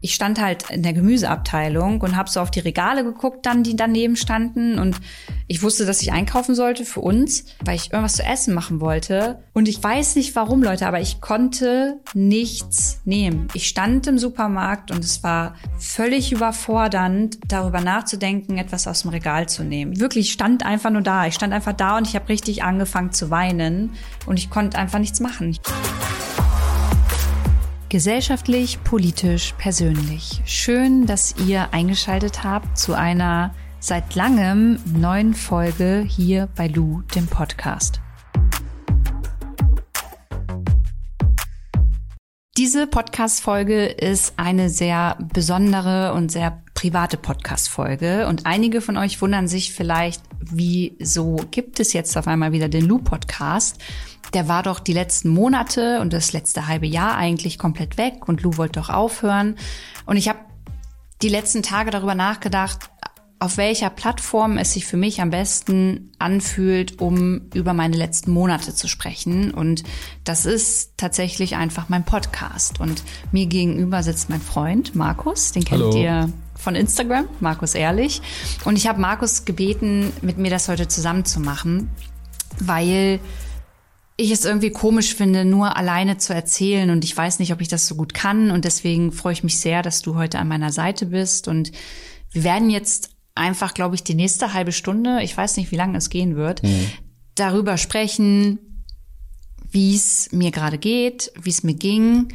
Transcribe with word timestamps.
ich 0.00 0.14
stand 0.14 0.40
halt 0.40 0.70
in 0.70 0.82
der 0.82 0.92
Gemüseabteilung 0.92 2.00
und 2.00 2.16
habe 2.16 2.30
so 2.30 2.40
auf 2.40 2.50
die 2.50 2.60
Regale 2.60 3.04
geguckt, 3.04 3.44
dann 3.46 3.62
die 3.62 3.76
daneben 3.76 4.16
standen 4.16 4.78
und 4.78 4.96
ich 5.46 5.62
wusste, 5.62 5.84
dass 5.84 6.00
ich 6.00 6.12
einkaufen 6.12 6.54
sollte 6.54 6.84
für 6.84 7.00
uns, 7.00 7.44
weil 7.64 7.74
ich 7.74 7.92
irgendwas 7.92 8.14
zu 8.14 8.22
essen 8.22 8.54
machen 8.54 8.80
wollte 8.80 9.42
und 9.52 9.68
ich 9.68 9.82
weiß 9.82 10.16
nicht 10.16 10.34
warum, 10.36 10.62
Leute, 10.62 10.86
aber 10.86 11.00
ich 11.00 11.20
konnte 11.20 11.98
nichts 12.14 13.00
nehmen. 13.04 13.48
Ich 13.52 13.68
stand 13.68 14.06
im 14.06 14.18
Supermarkt 14.18 14.90
und 14.90 15.04
es 15.04 15.22
war 15.22 15.56
völlig 15.78 16.32
überfordernd, 16.32 17.38
darüber 17.48 17.80
nachzudenken, 17.80 18.58
etwas 18.58 18.86
aus 18.86 19.02
dem 19.02 19.10
Regal 19.10 19.48
zu 19.48 19.64
nehmen. 19.64 20.00
Wirklich, 20.00 20.26
ich 20.26 20.32
stand 20.32 20.64
einfach 20.64 20.90
nur 20.90 21.02
da. 21.02 21.26
Ich 21.26 21.34
stand 21.34 21.52
einfach 21.52 21.72
da 21.72 21.98
und 21.98 22.06
ich 22.06 22.14
habe 22.14 22.28
richtig 22.28 22.62
angefangen 22.62 23.12
zu 23.12 23.30
weinen 23.30 23.90
und 24.26 24.38
ich 24.38 24.50
konnte 24.50 24.78
einfach 24.78 24.98
nichts 24.98 25.20
machen. 25.20 25.58
Gesellschaftlich, 27.90 28.84
politisch, 28.84 29.52
persönlich. 29.58 30.40
Schön, 30.44 31.06
dass 31.06 31.34
ihr 31.44 31.74
eingeschaltet 31.74 32.44
habt 32.44 32.78
zu 32.78 32.94
einer 32.94 33.52
seit 33.80 34.14
langem 34.14 34.78
neuen 34.84 35.34
Folge 35.34 36.04
hier 36.06 36.48
bei 36.54 36.68
Lou, 36.68 37.02
dem 37.16 37.26
Podcast. 37.26 38.00
Diese 42.56 42.86
Podcast-Folge 42.86 43.86
ist 43.86 44.34
eine 44.36 44.70
sehr 44.70 45.18
besondere 45.34 46.12
und 46.14 46.30
sehr 46.30 46.62
private 46.74 47.16
Podcast-Folge 47.16 48.28
und 48.28 48.46
einige 48.46 48.82
von 48.82 48.98
euch 48.98 49.20
wundern 49.20 49.48
sich 49.48 49.72
vielleicht, 49.72 50.22
wieso 50.38 51.44
gibt 51.50 51.80
es 51.80 51.92
jetzt 51.92 52.16
auf 52.16 52.28
einmal 52.28 52.52
wieder 52.52 52.68
den 52.68 52.86
Lou-Podcast? 52.86 53.82
Der 54.34 54.48
war 54.48 54.62
doch 54.62 54.80
die 54.80 54.92
letzten 54.92 55.30
Monate 55.30 56.00
und 56.00 56.12
das 56.12 56.32
letzte 56.32 56.66
halbe 56.66 56.86
Jahr 56.86 57.16
eigentlich 57.16 57.58
komplett 57.58 57.98
weg 57.98 58.28
und 58.28 58.42
Lou 58.42 58.56
wollte 58.56 58.80
doch 58.80 58.90
aufhören. 58.90 59.56
Und 60.06 60.16
ich 60.16 60.28
habe 60.28 60.38
die 61.22 61.28
letzten 61.28 61.62
Tage 61.62 61.90
darüber 61.90 62.14
nachgedacht, 62.14 62.90
auf 63.42 63.56
welcher 63.56 63.88
Plattform 63.88 64.58
es 64.58 64.74
sich 64.74 64.84
für 64.84 64.98
mich 64.98 65.22
am 65.22 65.30
besten 65.30 66.12
anfühlt, 66.18 67.00
um 67.00 67.48
über 67.54 67.72
meine 67.72 67.96
letzten 67.96 68.32
Monate 68.32 68.74
zu 68.74 68.86
sprechen. 68.86 69.50
Und 69.50 69.82
das 70.24 70.44
ist 70.44 70.92
tatsächlich 70.98 71.56
einfach 71.56 71.88
mein 71.88 72.04
Podcast. 72.04 72.80
Und 72.80 73.02
mir 73.32 73.46
gegenüber 73.46 74.02
sitzt 74.02 74.28
mein 74.28 74.42
Freund 74.42 74.94
Markus, 74.94 75.52
den 75.52 75.64
kennt 75.64 75.82
Hallo. 75.82 75.96
ihr 75.96 76.30
von 76.54 76.74
Instagram, 76.74 77.28
Markus 77.40 77.74
Ehrlich. 77.74 78.20
Und 78.66 78.76
ich 78.76 78.86
habe 78.86 79.00
Markus 79.00 79.46
gebeten, 79.46 80.12
mit 80.20 80.36
mir 80.36 80.50
das 80.50 80.68
heute 80.68 80.86
zusammen 80.86 81.24
zu 81.24 81.40
machen, 81.40 81.88
weil 82.58 83.20
ich 84.20 84.30
es 84.30 84.44
irgendwie 84.44 84.70
komisch 84.70 85.14
finde, 85.14 85.44
nur 85.44 85.76
alleine 85.76 86.18
zu 86.18 86.34
erzählen 86.34 86.90
und 86.90 87.04
ich 87.04 87.16
weiß 87.16 87.38
nicht, 87.38 87.52
ob 87.52 87.60
ich 87.60 87.68
das 87.68 87.86
so 87.86 87.94
gut 87.94 88.14
kann 88.14 88.50
und 88.50 88.64
deswegen 88.64 89.12
freue 89.12 89.32
ich 89.32 89.42
mich 89.42 89.58
sehr, 89.58 89.82
dass 89.82 90.02
du 90.02 90.14
heute 90.14 90.38
an 90.38 90.48
meiner 90.48 90.70
Seite 90.70 91.06
bist 91.06 91.48
und 91.48 91.72
wir 92.30 92.44
werden 92.44 92.70
jetzt 92.70 93.10
einfach, 93.34 93.74
glaube 93.74 93.94
ich, 93.94 94.04
die 94.04 94.14
nächste 94.14 94.52
halbe 94.52 94.72
Stunde, 94.72 95.22
ich 95.22 95.36
weiß 95.36 95.56
nicht, 95.56 95.70
wie 95.72 95.76
lange 95.76 95.96
es 95.96 96.10
gehen 96.10 96.36
wird, 96.36 96.62
mhm. 96.62 96.90
darüber 97.34 97.78
sprechen, 97.78 98.58
wie 99.70 99.94
es 99.94 100.30
mir 100.32 100.50
gerade 100.50 100.78
geht, 100.78 101.32
wie 101.40 101.50
es 101.50 101.62
mir 101.62 101.74
ging, 101.74 102.28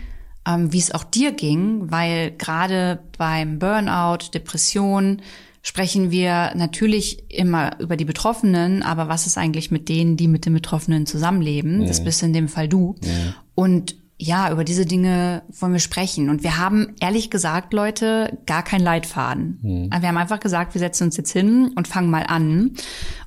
ähm, 0.47 0.73
wie 0.73 0.79
es 0.79 0.91
auch 0.91 1.03
dir 1.03 1.31
ging, 1.31 1.91
weil 1.91 2.31
gerade 2.31 3.03
beim 3.17 3.59
Burnout, 3.59 4.31
Depression, 4.33 5.21
sprechen 5.65 6.11
wir 6.11 6.51
natürlich 6.55 7.31
immer 7.31 7.79
über 7.79 7.97
die 7.97 8.05
Betroffenen, 8.05 8.83
aber 8.83 9.07
was 9.07 9.25
ist 9.25 9.35
eigentlich 9.35 9.71
mit 9.71 9.89
denen, 9.89 10.15
die 10.15 10.27
mit 10.27 10.45
den 10.45 10.53
Betroffenen 10.53 11.07
zusammenleben? 11.07 11.79
Mhm. 11.79 11.87
Das 11.87 12.03
bist 12.03 12.21
in 12.21 12.33
dem 12.33 12.47
Fall 12.47 12.69
du. 12.69 12.95
Mhm. 13.01 13.33
Und 13.55 13.95
ja, 14.19 14.51
über 14.51 14.63
diese 14.63 14.85
Dinge 14.85 15.41
wollen 15.49 15.73
wir 15.73 15.79
sprechen. 15.79 16.29
Und 16.29 16.43
wir 16.43 16.59
haben 16.59 16.93
ehrlich 16.99 17.31
gesagt, 17.31 17.73
Leute, 17.73 18.37
gar 18.45 18.61
keinen 18.61 18.83
Leitfaden. 18.83 19.57
Mhm. 19.63 19.89
Wir 19.89 20.07
haben 20.07 20.17
einfach 20.17 20.39
gesagt, 20.39 20.75
wir 20.75 20.79
setzen 20.79 21.05
uns 21.05 21.17
jetzt 21.17 21.31
hin 21.31 21.71
und 21.75 21.87
fangen 21.87 22.11
mal 22.11 22.27
an. 22.27 22.75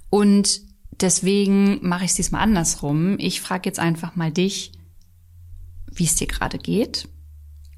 Und 0.09 0.61
deswegen 0.93 1.81
mache 1.83 2.05
ich 2.05 2.13
es 2.13 2.17
diesmal 2.17 2.43
andersrum. 2.43 3.17
Ich 3.19 3.41
frage 3.41 3.69
jetzt 3.69 3.81
einfach 3.81 4.15
mal 4.15 4.31
dich, 4.31 4.71
wie 5.93 6.05
es 6.05 6.15
dir 6.15 6.29
gerade 6.29 6.59
geht 6.59 7.09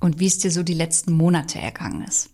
und 0.01 0.21
wie 0.21 0.27
es 0.27 0.37
dir 0.37 0.51
so 0.51 0.63
die 0.63 0.75
letzten 0.75 1.15
Monate 1.15 1.59
ergangen 1.59 2.05
ist. 2.05 2.29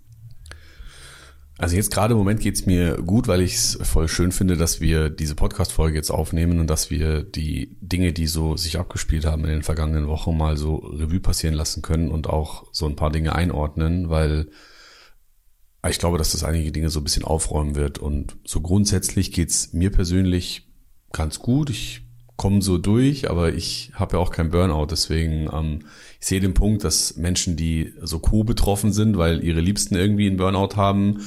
Also 1.58 1.74
jetzt 1.74 1.90
gerade 1.90 2.12
im 2.12 2.18
Moment 2.18 2.40
geht's 2.40 2.66
mir 2.66 2.96
gut, 2.98 3.28
weil 3.28 3.40
ich 3.40 3.54
es 3.54 3.78
voll 3.82 4.08
schön 4.08 4.30
finde, 4.30 4.58
dass 4.58 4.80
wir 4.82 5.08
diese 5.08 5.34
Podcast-Folge 5.34 5.96
jetzt 5.96 6.10
aufnehmen 6.10 6.60
und 6.60 6.68
dass 6.68 6.90
wir 6.90 7.22
die 7.22 7.78
Dinge, 7.80 8.12
die 8.12 8.26
so 8.26 8.58
sich 8.58 8.78
abgespielt 8.78 9.24
haben 9.24 9.44
in 9.44 9.50
den 9.50 9.62
vergangenen 9.62 10.06
Wochen, 10.06 10.36
mal 10.36 10.58
so 10.58 10.76
Revue 10.76 11.20
passieren 11.20 11.54
lassen 11.54 11.80
können 11.80 12.10
und 12.10 12.28
auch 12.28 12.66
so 12.72 12.84
ein 12.86 12.96
paar 12.96 13.10
Dinge 13.10 13.34
einordnen, 13.34 14.10
weil 14.10 14.50
ich 15.88 15.98
glaube, 15.98 16.18
dass 16.18 16.32
das 16.32 16.44
einige 16.44 16.72
Dinge 16.72 16.90
so 16.90 17.00
ein 17.00 17.04
bisschen 17.04 17.24
aufräumen 17.24 17.74
wird. 17.74 17.98
Und 17.98 18.36
so 18.44 18.60
grundsätzlich 18.60 19.32
geht's 19.32 19.72
mir 19.72 19.90
persönlich 19.90 20.68
ganz 21.12 21.38
gut. 21.38 21.70
Ich 21.70 22.02
komme 22.36 22.60
so 22.60 22.76
durch, 22.76 23.30
aber 23.30 23.54
ich 23.54 23.92
habe 23.94 24.16
ja 24.16 24.22
auch 24.22 24.30
kein 24.30 24.50
Burnout. 24.50 24.88
Deswegen, 24.90 25.48
ähm, 25.52 25.78
ich 26.20 26.26
sehe 26.26 26.40
den 26.40 26.54
Punkt, 26.54 26.84
dass 26.84 27.16
Menschen, 27.16 27.56
die 27.56 27.94
so 28.02 28.18
co-betroffen 28.18 28.92
sind, 28.92 29.16
weil 29.16 29.42
ihre 29.42 29.60
Liebsten 29.60 29.94
irgendwie 29.94 30.26
einen 30.26 30.36
Burnout 30.36 30.76
haben, 30.76 31.20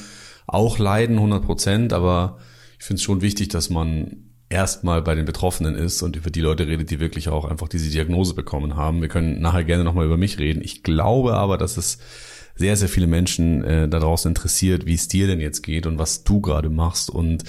auch 0.54 0.80
leiden, 0.80 1.18
100 1.18 1.44
Prozent, 1.44 1.94
aber 1.94 2.38
ich 2.78 2.86
finde 2.86 3.00
es 3.00 3.04
schon 3.04 3.22
wichtig, 3.22 3.50
dass 3.50 3.70
man 3.70 4.30
erstmal 4.50 5.02
bei 5.02 5.16
den 5.16 5.26
Betroffenen 5.26 5.76
ist 5.76 6.02
und 6.02 6.16
über 6.16 6.32
die 6.32 6.42
Leute 6.42 6.68
redet, 6.68 6.90
die 6.90 7.00
wirklich 7.00 7.30
auch 7.30 7.46
einfach 7.46 7.68
diese 7.68 7.90
Diagnose 7.90 8.34
bekommen 8.34 8.76
haben. 8.76 9.02
Wir 9.02 9.08
können 9.08 9.40
nachher 9.42 9.64
gerne 9.64 9.84
nochmal 9.84 10.06
über 10.06 10.18
mich 10.18 10.40
reden. 10.40 10.62
Ich 10.64 10.84
glaube 10.84 11.36
aber, 11.36 11.58
dass 11.58 11.78
es 11.78 12.00
sehr, 12.56 12.76
sehr 12.76 12.90
viele 12.90 13.08
Menschen 13.08 13.64
äh, 13.64 13.88
da 13.88 14.00
draußen 14.00 14.30
interessiert, 14.30 14.86
wie 14.86 14.96
es 14.96 15.08
dir 15.08 15.28
denn 15.28 15.40
jetzt 15.40 15.62
geht 15.62 15.86
und 15.86 15.98
was 15.98 16.24
du 16.24 16.42
gerade 16.42 16.70
machst 16.70 17.10
und 17.10 17.44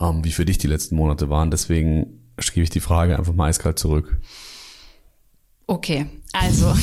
ähm, 0.00 0.24
wie 0.24 0.32
für 0.32 0.44
dich 0.44 0.58
die 0.58 0.66
letzten 0.66 0.96
Monate 0.96 1.28
waren. 1.30 1.50
Deswegen 1.50 2.20
gebe 2.36 2.64
ich 2.64 2.70
die 2.70 2.80
Frage 2.80 3.16
einfach 3.16 3.34
mal 3.34 3.48
eiskalt 3.48 3.78
zurück. 3.78 4.18
Okay, 5.70 6.06
also 6.32 6.74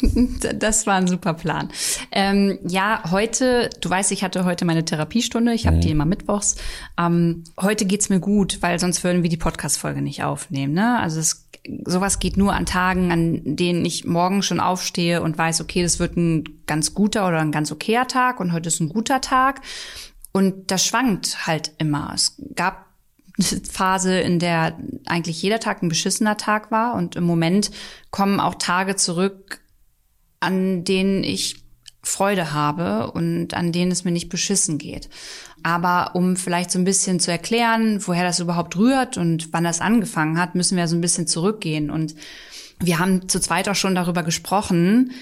das 0.54 0.86
war 0.86 0.94
ein 0.94 1.08
super 1.08 1.34
Plan. 1.34 1.68
Ähm, 2.12 2.60
ja, 2.62 3.02
heute, 3.10 3.70
du 3.80 3.90
weißt, 3.90 4.12
ich 4.12 4.22
hatte 4.22 4.44
heute 4.44 4.64
meine 4.64 4.84
Therapiestunde, 4.84 5.52
ich 5.52 5.66
habe 5.66 5.78
mhm. 5.78 5.80
die 5.80 5.90
immer 5.90 6.04
mittwochs. 6.04 6.54
Ähm, 6.96 7.42
heute 7.60 7.86
geht's 7.86 8.08
mir 8.08 8.20
gut, 8.20 8.58
weil 8.60 8.78
sonst 8.78 9.02
würden 9.02 9.24
wir 9.24 9.30
die 9.30 9.36
Podcast-Folge 9.36 10.00
nicht 10.00 10.22
aufnehmen. 10.22 10.74
Ne? 10.74 11.00
Also 11.00 11.18
es, 11.18 11.48
sowas 11.84 12.20
geht 12.20 12.36
nur 12.36 12.52
an 12.52 12.66
Tagen, 12.66 13.10
an 13.10 13.56
denen 13.56 13.84
ich 13.84 14.04
morgen 14.04 14.44
schon 14.44 14.60
aufstehe 14.60 15.22
und 15.22 15.36
weiß, 15.36 15.60
okay, 15.60 15.82
das 15.82 15.98
wird 15.98 16.16
ein 16.16 16.44
ganz 16.68 16.94
guter 16.94 17.26
oder 17.26 17.40
ein 17.40 17.50
ganz 17.50 17.72
okayer 17.72 18.06
Tag 18.06 18.38
und 18.38 18.52
heute 18.52 18.68
ist 18.68 18.78
ein 18.78 18.90
guter 18.90 19.20
Tag. 19.20 19.60
Und 20.30 20.70
das 20.70 20.86
schwankt 20.86 21.48
halt 21.48 21.72
immer. 21.78 22.12
Es 22.14 22.36
gab 22.54 22.89
Phase, 23.42 24.18
in 24.20 24.38
der 24.38 24.78
eigentlich 25.06 25.42
jeder 25.42 25.60
Tag 25.60 25.82
ein 25.82 25.88
beschissener 25.88 26.36
Tag 26.36 26.70
war. 26.70 26.94
Und 26.94 27.16
im 27.16 27.24
Moment 27.24 27.70
kommen 28.10 28.40
auch 28.40 28.56
Tage 28.56 28.96
zurück, 28.96 29.60
an 30.40 30.84
denen 30.84 31.24
ich 31.24 31.62
Freude 32.02 32.52
habe 32.52 33.10
und 33.12 33.52
an 33.54 33.72
denen 33.72 33.92
es 33.92 34.04
mir 34.04 34.10
nicht 34.10 34.30
beschissen 34.30 34.78
geht. 34.78 35.10
Aber 35.62 36.14
um 36.14 36.36
vielleicht 36.36 36.70
so 36.70 36.78
ein 36.78 36.84
bisschen 36.84 37.20
zu 37.20 37.30
erklären, 37.30 38.00
woher 38.06 38.24
das 38.24 38.40
überhaupt 38.40 38.76
rührt 38.76 39.18
und 39.18 39.52
wann 39.52 39.64
das 39.64 39.80
angefangen 39.80 40.40
hat, 40.40 40.54
müssen 40.54 40.78
wir 40.78 40.88
so 40.88 40.96
ein 40.96 41.02
bisschen 41.02 41.26
zurückgehen. 41.26 41.90
Und 41.90 42.14
wir 42.78 42.98
haben 42.98 43.28
zu 43.28 43.40
zweit 43.40 43.68
auch 43.68 43.74
schon 43.74 43.94
darüber 43.94 44.22
gesprochen, 44.22 45.12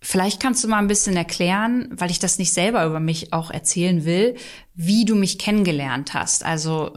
Vielleicht 0.00 0.40
kannst 0.40 0.62
du 0.62 0.68
mal 0.68 0.78
ein 0.78 0.86
bisschen 0.86 1.16
erklären, 1.16 1.88
weil 1.90 2.10
ich 2.10 2.18
das 2.18 2.38
nicht 2.38 2.52
selber 2.52 2.86
über 2.86 3.00
mich 3.00 3.32
auch 3.32 3.50
erzählen 3.50 4.04
will, 4.04 4.36
wie 4.74 5.04
du 5.04 5.16
mich 5.16 5.38
kennengelernt 5.38 6.14
hast. 6.14 6.44
Also 6.44 6.96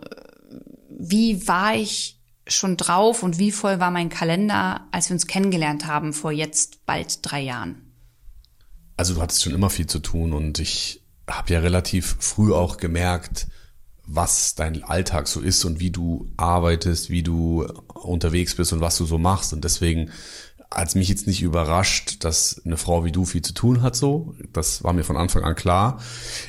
wie 0.90 1.48
war 1.48 1.76
ich 1.76 2.20
schon 2.48 2.78
drauf 2.78 3.24
und 3.24 3.40
wie 3.40 3.52
voll 3.52 3.80
war 3.80 3.92
mein 3.92 4.10
Kalender, 4.10 4.88
als 4.92 5.10
wir 5.10 5.16
uns 5.16 5.28
kennengelernt 5.28 5.88
haben 5.88 6.14
vor 6.14 6.32
jetzt 6.32 6.86
bald 6.86 7.20
drei 7.24 7.42
Jahren? 7.42 7.94
Also 8.98 9.16
du 9.16 9.22
hattest 9.22 9.42
schon 9.42 9.56
immer 9.56 9.70
viel 9.70 9.88
zu 9.88 10.00
tun 10.00 10.34
und 10.34 10.60
ich 10.60 11.04
habe 11.28 11.54
ja 11.54 11.60
relativ 11.60 12.18
früh 12.20 12.54
auch 12.54 12.78
gemerkt, 12.78 13.48
was 14.06 14.56
dein 14.56 14.84
Alltag 14.84 15.28
so 15.28 15.40
ist 15.40 15.64
und 15.66 15.80
wie 15.80 15.92
du 15.92 16.32
arbeitest, 16.38 17.10
wie 17.10 17.24
du 17.24 17.66
unterwegs 17.94 18.56
bist 18.56 18.74
und 18.74 18.82
was 18.82 18.98
du 18.98 19.06
so 19.06 19.18
machst. 19.18 19.54
Und 19.54 19.64
deswegen 19.64 20.12
hat 20.74 20.96
mich 20.96 21.10
jetzt 21.10 21.28
nicht 21.28 21.42
überrascht, 21.42 22.24
dass 22.24 22.62
eine 22.66 22.78
Frau 22.78 23.04
wie 23.04 23.12
du 23.12 23.26
viel 23.26 23.42
zu 23.42 23.54
tun 23.54 23.82
hat 23.82 23.96
so. 23.96 24.36
Das 24.54 24.84
war 24.84 24.94
mir 24.94 25.04
von 25.04 25.18
Anfang 25.18 25.44
an 25.44 25.56
klar. 25.56 26.00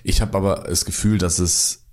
Ich 0.05 0.21
habe 0.21 0.37
aber 0.37 0.65
das 0.69 0.85
Gefühl, 0.85 1.19
dass 1.19 1.39
es 1.39 1.87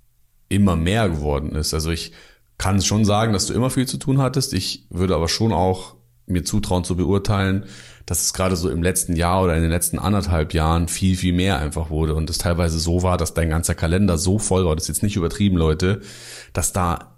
immer 0.48 0.76
mehr 0.76 1.08
geworden 1.08 1.54
ist. 1.56 1.74
Also 1.74 1.90
ich 1.90 2.12
kann 2.56 2.80
schon 2.82 3.04
sagen, 3.04 3.32
dass 3.32 3.46
du 3.46 3.54
immer 3.54 3.70
viel 3.70 3.86
zu 3.86 3.96
tun 3.96 4.18
hattest. 4.18 4.52
Ich 4.52 4.86
würde 4.90 5.14
aber 5.14 5.28
schon 5.28 5.52
auch 5.52 5.96
mir 6.26 6.44
zutrauen 6.44 6.84
zu 6.84 6.96
beurteilen, 6.96 7.64
dass 8.06 8.22
es 8.22 8.32
gerade 8.32 8.56
so 8.56 8.70
im 8.70 8.82
letzten 8.82 9.16
Jahr 9.16 9.42
oder 9.42 9.56
in 9.56 9.62
den 9.62 9.70
letzten 9.70 9.98
anderthalb 9.98 10.54
Jahren 10.54 10.88
viel, 10.88 11.16
viel 11.16 11.32
mehr 11.32 11.58
einfach 11.58 11.90
wurde 11.90 12.14
und 12.14 12.30
es 12.30 12.38
teilweise 12.38 12.78
so 12.78 13.02
war, 13.02 13.16
dass 13.16 13.34
dein 13.34 13.50
ganzer 13.50 13.74
Kalender 13.74 14.18
so 14.18 14.38
voll 14.38 14.64
war, 14.64 14.74
das 14.74 14.84
ist 14.84 14.88
jetzt 14.88 15.02
nicht 15.02 15.16
übertrieben, 15.16 15.56
Leute, 15.56 16.00
dass 16.52 16.72
da 16.72 17.09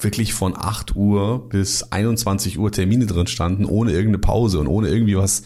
wirklich 0.00 0.34
von 0.34 0.56
8 0.56 0.96
Uhr 0.96 1.48
bis 1.48 1.84
21 1.84 2.58
Uhr 2.58 2.70
Termine 2.72 3.06
drin 3.06 3.26
standen, 3.26 3.64
ohne 3.64 3.92
irgendeine 3.92 4.18
Pause 4.18 4.58
und 4.60 4.66
ohne 4.66 4.88
irgendwie 4.88 5.16
was 5.16 5.42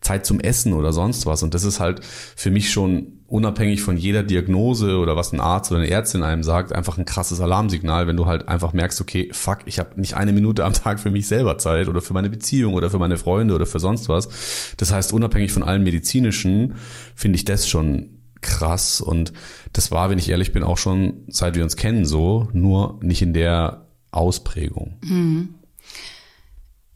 Zeit 0.00 0.26
zum 0.26 0.40
Essen 0.40 0.72
oder 0.72 0.92
sonst 0.92 1.26
was. 1.26 1.42
Und 1.42 1.54
das 1.54 1.64
ist 1.64 1.80
halt 1.80 2.00
für 2.04 2.50
mich 2.50 2.70
schon 2.70 3.14
unabhängig 3.26 3.82
von 3.82 3.96
jeder 3.96 4.22
Diagnose 4.22 4.98
oder 4.98 5.16
was 5.16 5.32
ein 5.32 5.40
Arzt 5.40 5.72
oder 5.72 5.80
eine 5.80 5.90
Ärztin 5.90 6.22
einem 6.22 6.42
sagt, 6.42 6.72
einfach 6.72 6.98
ein 6.98 7.04
krasses 7.04 7.40
Alarmsignal, 7.40 8.06
wenn 8.06 8.16
du 8.16 8.26
halt 8.26 8.48
einfach 8.48 8.72
merkst, 8.72 9.00
okay, 9.00 9.30
fuck, 9.32 9.58
ich 9.64 9.78
habe 9.78 9.98
nicht 10.00 10.14
eine 10.14 10.32
Minute 10.32 10.64
am 10.64 10.72
Tag 10.72 11.00
für 11.00 11.10
mich 11.10 11.26
selber 11.26 11.58
Zeit 11.58 11.88
oder 11.88 12.00
für 12.00 12.14
meine 12.14 12.30
Beziehung 12.30 12.74
oder 12.74 12.90
für 12.90 12.98
meine 12.98 13.16
Freunde 13.16 13.54
oder 13.54 13.66
für 13.66 13.80
sonst 13.80 14.08
was. 14.08 14.28
Das 14.76 14.92
heißt, 14.92 15.12
unabhängig 15.12 15.52
von 15.52 15.62
allem 15.62 15.82
medizinischen 15.82 16.74
finde 17.14 17.36
ich 17.36 17.44
das 17.44 17.68
schon 17.68 18.10
krass 18.40 19.00
und 19.00 19.32
das 19.72 19.90
war, 19.90 20.10
wenn 20.10 20.18
ich 20.18 20.28
ehrlich 20.28 20.52
bin, 20.52 20.62
auch 20.62 20.78
schon 20.78 21.24
seit 21.28 21.56
wir 21.56 21.64
uns 21.64 21.76
kennen 21.76 22.04
so, 22.04 22.48
nur 22.52 23.00
nicht 23.02 23.22
in 23.22 23.32
der 23.32 23.83
Ausprägung. 24.14 24.98
Mhm. 25.02 25.54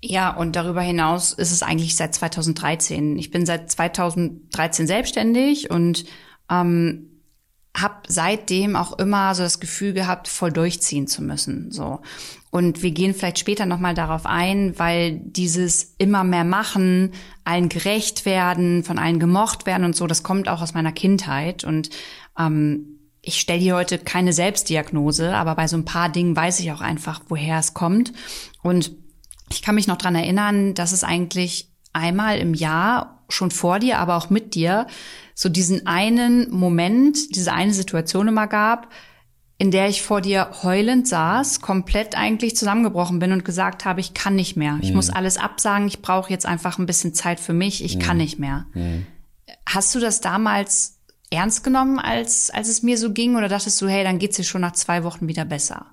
Ja, 0.01 0.35
und 0.35 0.55
darüber 0.55 0.81
hinaus 0.81 1.33
ist 1.33 1.51
es 1.51 1.63
eigentlich 1.63 1.97
seit 1.97 2.15
2013. 2.15 3.19
Ich 3.19 3.31
bin 3.31 3.47
seit 3.47 3.71
2013 3.71 4.87
selbstständig 4.87 5.71
und 5.71 6.05
ähm, 6.49 7.21
habe 7.77 7.97
seitdem 8.07 8.77
auch 8.77 8.99
immer 8.99 9.35
so 9.35 9.43
das 9.43 9.61
Gefühl 9.61 9.93
gehabt, 9.93 10.29
voll 10.29 10.53
durchziehen 10.53 11.09
zu 11.09 11.23
müssen. 11.23 11.73
So 11.73 12.01
und 12.51 12.83
wir 12.83 12.93
gehen 12.93 13.15
vielleicht 13.15 13.39
später 13.39 13.67
noch 13.67 13.79
mal 13.79 13.95
darauf 13.95 14.25
ein, 14.25 14.79
weil 14.79 15.21
dieses 15.23 15.95
immer 15.99 16.25
mehr 16.25 16.45
machen, 16.45 17.13
allen 17.45 17.69
gerecht 17.69 18.25
werden, 18.25 18.85
von 18.85 18.99
allen 18.99 19.19
gemocht 19.19 19.67
werden 19.67 19.85
und 19.85 19.95
so, 19.95 20.07
das 20.07 20.23
kommt 20.23 20.49
auch 20.49 20.63
aus 20.63 20.75
meiner 20.75 20.93
Kindheit 20.93 21.65
und 21.65 21.91
ähm, 22.39 22.98
ich 23.29 23.41
stelle 23.41 23.61
hier 23.61 23.77
heute 23.77 23.99
keine 23.99 24.33
Selbstdiagnose, 24.33 25.37
aber 25.37 25.55
bei 25.55 25.69
so 25.69 25.77
ein 25.77 25.85
paar 25.85 26.09
Dingen 26.09 26.35
weiß 26.35 26.61
ich 26.61 26.73
auch 26.73 26.81
einfach, 26.81 27.21
woher 27.29 27.59
es 27.59 27.75
kommt 27.75 28.13
und 28.63 28.91
ich 29.51 29.63
kann 29.63 29.75
mich 29.75 29.87
noch 29.87 29.99
dran 29.99 30.15
erinnern, 30.15 30.75
dass 30.75 30.93
es 30.93 31.05
eigentlich 31.05 31.71
einmal 31.93 32.39
im 32.39 32.55
Jahr 32.55 33.25
schon 33.29 33.51
vor 33.51 33.79
dir, 33.79 33.99
aber 33.99 34.17
auch 34.17 34.31
mit 34.31 34.55
dir 34.55 34.87
so 35.35 35.49
diesen 35.49 35.87
einen 35.87 36.51
Moment, 36.51 37.37
diese 37.37 37.53
eine 37.53 37.73
Situation 37.73 38.29
immer 38.29 38.47
gab, 38.47 38.89
in 39.59 39.71
der 39.71 39.89
ich 39.89 40.03
vor 40.03 40.21
dir 40.21 40.51
heulend 40.63 41.09
saß, 41.09 41.61
komplett 41.61 42.17
eigentlich 42.17 42.57
zusammengebrochen 42.57 43.19
bin 43.19 43.33
und 43.33 43.45
gesagt 43.45 43.85
habe, 43.85 44.01
ich 44.01 44.15
kann 44.15 44.37
nicht 44.37 44.57
mehr. 44.57 44.79
Ich 44.83 44.91
mhm. 44.91 44.97
muss 44.97 45.11
alles 45.11 45.37
absagen, 45.37 45.89
ich 45.89 46.01
brauche 46.01 46.31
jetzt 46.31 46.47
einfach 46.47 46.79
ein 46.79 46.87
bisschen 46.87 47.13
Zeit 47.13 47.41
für 47.41 47.53
mich, 47.53 47.85
ich 47.85 47.97
mhm. 47.97 48.01
kann 48.01 48.17
nicht 48.17 48.39
mehr. 48.39 48.67
Mhm. 48.75 49.07
Hast 49.67 49.95
du 49.95 50.01
das 50.01 50.21
damals 50.21 50.98
ernst 51.31 51.65
genommen, 51.65 51.99
als, 51.99 52.51
als 52.51 52.69
es 52.69 52.83
mir 52.83 52.99
so 52.99 53.13
ging, 53.13 53.37
oder 53.37 53.49
dachtest 53.49 53.81
du, 53.81 53.89
hey, 53.89 54.05
dann 54.05 54.19
geht's 54.19 54.37
dir 54.37 54.45
schon 54.45 54.61
nach 54.61 54.73
zwei 54.73 55.05
Wochen 55.05 55.29
wieder 55.29 55.45
besser? 55.45 55.87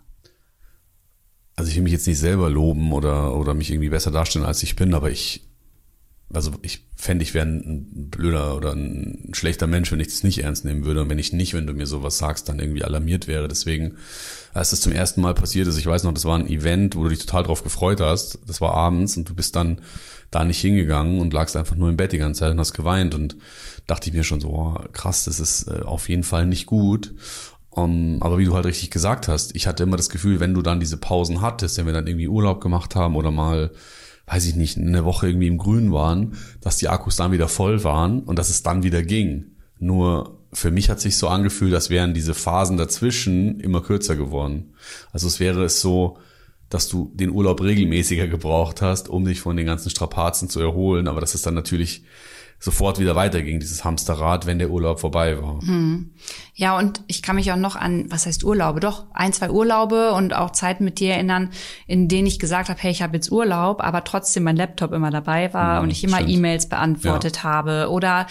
Also 1.55 1.69
ich 1.69 1.75
will 1.75 1.83
mich 1.83 1.93
jetzt 1.93 2.07
nicht 2.07 2.19
selber 2.19 2.49
loben 2.49 2.91
oder, 2.91 3.35
oder 3.35 3.53
mich 3.53 3.71
irgendwie 3.71 3.89
besser 3.89 4.11
darstellen, 4.11 4.45
als 4.45 4.63
ich 4.63 4.75
bin, 4.75 4.93
aber 4.93 5.09
ich 5.09 5.45
also 6.33 6.51
ich 6.61 6.85
fände, 6.95 7.23
ich 7.23 7.33
wäre 7.33 7.45
ein 7.45 8.09
blöder 8.09 8.55
oder 8.55 8.73
ein 8.73 9.29
schlechter 9.33 9.67
Mensch, 9.67 9.91
wenn 9.91 9.99
ich 9.99 10.07
das 10.07 10.23
nicht 10.23 10.39
ernst 10.39 10.65
nehmen 10.65 10.85
würde 10.85 11.01
und 11.01 11.09
wenn 11.09 11.19
ich 11.19 11.33
nicht, 11.33 11.53
wenn 11.53 11.67
du 11.67 11.73
mir 11.73 11.85
sowas 11.85 12.17
sagst, 12.17 12.49
dann 12.49 12.59
irgendwie 12.59 12.83
alarmiert 12.83 13.27
wäre. 13.27 13.47
Deswegen, 13.47 13.97
als 14.55 14.69
das 14.69 14.81
zum 14.81 14.93
ersten 14.93 15.21
Mal 15.21 15.33
passiert 15.33 15.67
ist, 15.67 15.77
ich 15.77 15.85
weiß 15.85 16.03
noch, 16.03 16.13
das 16.13 16.25
war 16.25 16.37
ein 16.37 16.47
Event, 16.47 16.95
wo 16.95 17.03
du 17.03 17.09
dich 17.09 17.19
total 17.19 17.43
drauf 17.43 17.63
gefreut 17.63 17.99
hast, 17.99 18.39
das 18.47 18.61
war 18.61 18.73
abends 18.73 19.17
und 19.17 19.27
du 19.29 19.35
bist 19.35 19.55
dann 19.55 19.81
da 20.31 20.45
nicht 20.45 20.61
hingegangen 20.61 21.19
und 21.19 21.33
lagst 21.33 21.55
einfach 21.55 21.75
nur 21.75 21.89
im 21.89 21.97
Bett 21.97 22.13
die 22.13 22.17
ganze 22.17 22.39
Zeit 22.39 22.51
und 22.51 22.59
hast 22.59 22.73
geweint 22.73 23.13
und 23.13 23.35
dachte 23.85 24.09
ich 24.09 24.15
mir 24.15 24.23
schon 24.23 24.39
so, 24.39 24.49
oh, 24.49 24.79
krass, 24.93 25.25
das 25.25 25.39
ist 25.39 25.67
äh, 25.67 25.81
auf 25.83 26.09
jeden 26.09 26.23
Fall 26.23 26.45
nicht 26.45 26.65
gut. 26.65 27.13
Um, 27.69 28.21
aber 28.21 28.37
wie 28.37 28.45
du 28.45 28.55
halt 28.55 28.65
richtig 28.65 28.89
gesagt 28.89 29.27
hast, 29.27 29.53
ich 29.53 29.67
hatte 29.67 29.83
immer 29.83 29.97
das 29.97 30.09
Gefühl, 30.09 30.39
wenn 30.39 30.53
du 30.53 30.61
dann 30.61 30.79
diese 30.79 30.95
Pausen 30.95 31.41
hattest, 31.41 31.77
wenn 31.77 31.85
wir 31.85 31.91
dann 31.91 32.07
irgendwie 32.07 32.29
Urlaub 32.29 32.61
gemacht 32.61 32.95
haben 32.95 33.17
oder 33.17 33.31
mal 33.31 33.71
weiß 34.27 34.45
ich 34.47 34.55
nicht, 34.55 34.77
eine 34.77 35.05
Woche 35.05 35.27
irgendwie 35.27 35.47
im 35.47 35.57
Grün 35.57 35.91
waren, 35.91 36.35
dass 36.61 36.77
die 36.77 36.89
Akkus 36.89 37.17
dann 37.17 37.31
wieder 37.31 37.47
voll 37.47 37.83
waren 37.83 38.21
und 38.21 38.39
dass 38.39 38.49
es 38.49 38.63
dann 38.63 38.83
wieder 38.83 39.03
ging. 39.03 39.51
Nur 39.77 40.39
für 40.55 40.71
mich 40.71 40.89
hat 40.89 40.99
sich 40.99 41.17
so 41.17 41.27
angefühlt, 41.27 41.73
als 41.73 41.89
wären 41.89 42.13
diese 42.13 42.33
Phasen 42.33 42.77
dazwischen 42.77 43.59
immer 43.59 43.81
kürzer 43.81 44.15
geworden. 44.15 44.73
Also 45.11 45.27
es 45.27 45.39
wäre 45.39 45.63
es 45.65 45.81
so, 45.81 46.17
dass 46.69 46.87
du 46.87 47.11
den 47.13 47.29
Urlaub 47.29 47.61
regelmäßiger 47.61 48.27
gebraucht 48.27 48.81
hast, 48.81 49.09
um 49.09 49.25
dich 49.25 49.41
von 49.41 49.57
den 49.57 49.65
ganzen 49.65 49.89
Strapazen 49.89 50.49
zu 50.49 50.59
erholen. 50.59 51.07
Aber 51.07 51.21
das 51.21 51.35
ist 51.35 51.45
dann 51.45 51.53
natürlich 51.53 52.03
sofort 52.57 52.99
wieder 52.99 53.15
weiterging, 53.15 53.59
dieses 53.59 53.83
Hamsterrad, 53.83 54.45
wenn 54.45 54.59
der 54.59 54.71
Urlaub 54.71 54.99
vorbei 54.99 55.41
war. 55.41 55.61
Hm. 55.61 56.11
Ja, 56.55 56.77
und 56.77 57.01
ich 57.07 57.21
kann 57.21 57.35
mich 57.35 57.51
auch 57.51 57.57
noch 57.57 57.75
an, 57.75 58.05
was 58.09 58.25
heißt 58.25 58.43
Urlaube? 58.43 58.79
Doch, 58.79 59.05
ein, 59.13 59.33
zwei 59.33 59.51
Urlaube 59.51 60.13
und 60.13 60.33
auch 60.33 60.51
Zeiten 60.51 60.85
mit 60.85 60.99
dir 60.99 61.13
erinnern, 61.13 61.51
in 61.85 62.07
denen 62.07 62.27
ich 62.27 62.39
gesagt 62.39 62.69
habe, 62.69 62.81
hey, 62.81 62.91
ich 62.91 63.01
habe 63.01 63.15
jetzt 63.15 63.31
Urlaub, 63.31 63.83
aber 63.83 64.03
trotzdem 64.03 64.43
mein 64.43 64.55
Laptop 64.55 64.93
immer 64.93 65.11
dabei 65.11 65.53
war 65.53 65.77
hm, 65.77 65.83
und 65.83 65.91
ich 65.91 66.03
immer 66.03 66.21
E-Mails 66.21 66.69
beantwortet 66.69 67.37
ja. 67.37 67.43
habe. 67.43 67.89
Oder 67.91 68.25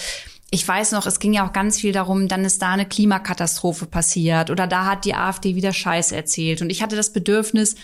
ich 0.55 0.67
weiß 0.67 0.93
noch, 0.93 1.05
es 1.06 1.19
ging 1.19 1.33
ja 1.33 1.45
auch 1.45 1.53
ganz 1.53 1.81
viel 1.81 1.93
darum, 1.93 2.29
dann 2.29 2.45
ist 2.45 2.62
da 2.62 2.71
eine 2.71 2.87
Klimakatastrophe 2.87 3.87
passiert 3.87 4.51
oder 4.51 4.69
da 4.69 4.85
hat 4.85 5.05
die 5.05 5.15
AfD 5.15 5.56
wieder 5.56 5.73
Scheiß 5.73 6.12
erzählt. 6.12 6.62
Und 6.62 6.71
ich 6.71 6.81
hatte 6.81 6.95
das 6.95 7.12
Bedürfnis, 7.12 7.75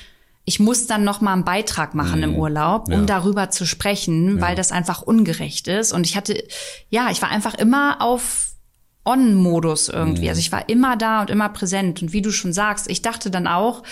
ich 0.44 0.60
muss 0.60 0.86
dann 0.86 1.02
noch 1.02 1.20
mal 1.20 1.32
einen 1.32 1.44
Beitrag 1.44 1.96
machen 1.96 2.18
mhm. 2.18 2.24
im 2.24 2.36
Urlaub, 2.36 2.86
um 2.86 2.92
ja. 2.92 3.06
darüber 3.06 3.50
zu 3.50 3.66
sprechen, 3.66 4.36
ja. 4.36 4.40
weil 4.40 4.54
das 4.54 4.70
einfach 4.70 5.02
ungerecht 5.02 5.66
ist. 5.66 5.92
Und 5.92 6.06
ich 6.06 6.16
hatte, 6.16 6.44
ja, 6.90 7.10
ich 7.10 7.20
war 7.20 7.30
einfach 7.30 7.54
immer 7.54 8.00
auf 8.00 8.49
On-Modus 9.04 9.88
irgendwie. 9.88 10.24
Mhm. 10.24 10.28
Also 10.28 10.40
ich 10.40 10.52
war 10.52 10.68
immer 10.68 10.96
da 10.96 11.22
und 11.22 11.30
immer 11.30 11.48
präsent. 11.48 12.02
Und 12.02 12.12
wie 12.12 12.22
du 12.22 12.30
schon 12.30 12.52
sagst, 12.52 12.90
ich 12.90 13.02
dachte 13.02 13.30
dann 13.30 13.46
auch, 13.46 13.82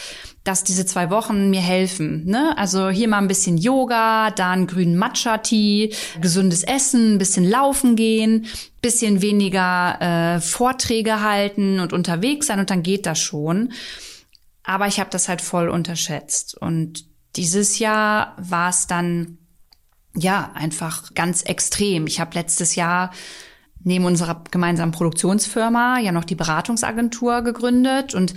dass 0.44 0.64
diese 0.64 0.86
zwei 0.86 1.10
Wochen 1.10 1.50
mir 1.50 1.60
helfen. 1.60 2.24
Ne? 2.26 2.56
Also 2.56 2.88
hier 2.88 3.08
mal 3.08 3.18
ein 3.18 3.28
bisschen 3.28 3.58
Yoga, 3.58 4.30
da 4.30 4.50
einen 4.50 4.66
grünen 4.66 4.96
Matcha-Tee, 4.96 5.94
gesundes 6.20 6.62
Essen, 6.62 7.14
ein 7.14 7.18
bisschen 7.18 7.48
laufen 7.48 7.96
gehen, 7.96 8.46
bisschen 8.80 9.22
weniger 9.22 10.00
äh, 10.36 10.40
Vorträge 10.40 11.22
halten 11.22 11.80
und 11.80 11.92
unterwegs 11.92 12.46
sein 12.46 12.60
und 12.60 12.70
dann 12.70 12.82
geht 12.82 13.06
das 13.06 13.18
schon. 13.18 13.72
Aber 14.62 14.86
ich 14.86 15.00
habe 15.00 15.10
das 15.10 15.28
halt 15.28 15.40
voll 15.40 15.68
unterschätzt. 15.68 16.54
Und 16.54 17.06
dieses 17.36 17.78
Jahr 17.78 18.36
war 18.38 18.68
es 18.68 18.86
dann 18.86 19.38
ja 20.14 20.52
einfach 20.54 21.14
ganz 21.14 21.42
extrem. 21.42 22.06
Ich 22.06 22.20
habe 22.20 22.34
letztes 22.34 22.74
Jahr 22.74 23.10
neben 23.84 24.04
unserer 24.04 24.42
gemeinsamen 24.50 24.92
Produktionsfirma 24.92 25.98
ja 25.98 26.12
noch 26.12 26.24
die 26.24 26.34
Beratungsagentur 26.34 27.42
gegründet 27.42 28.14
und 28.14 28.34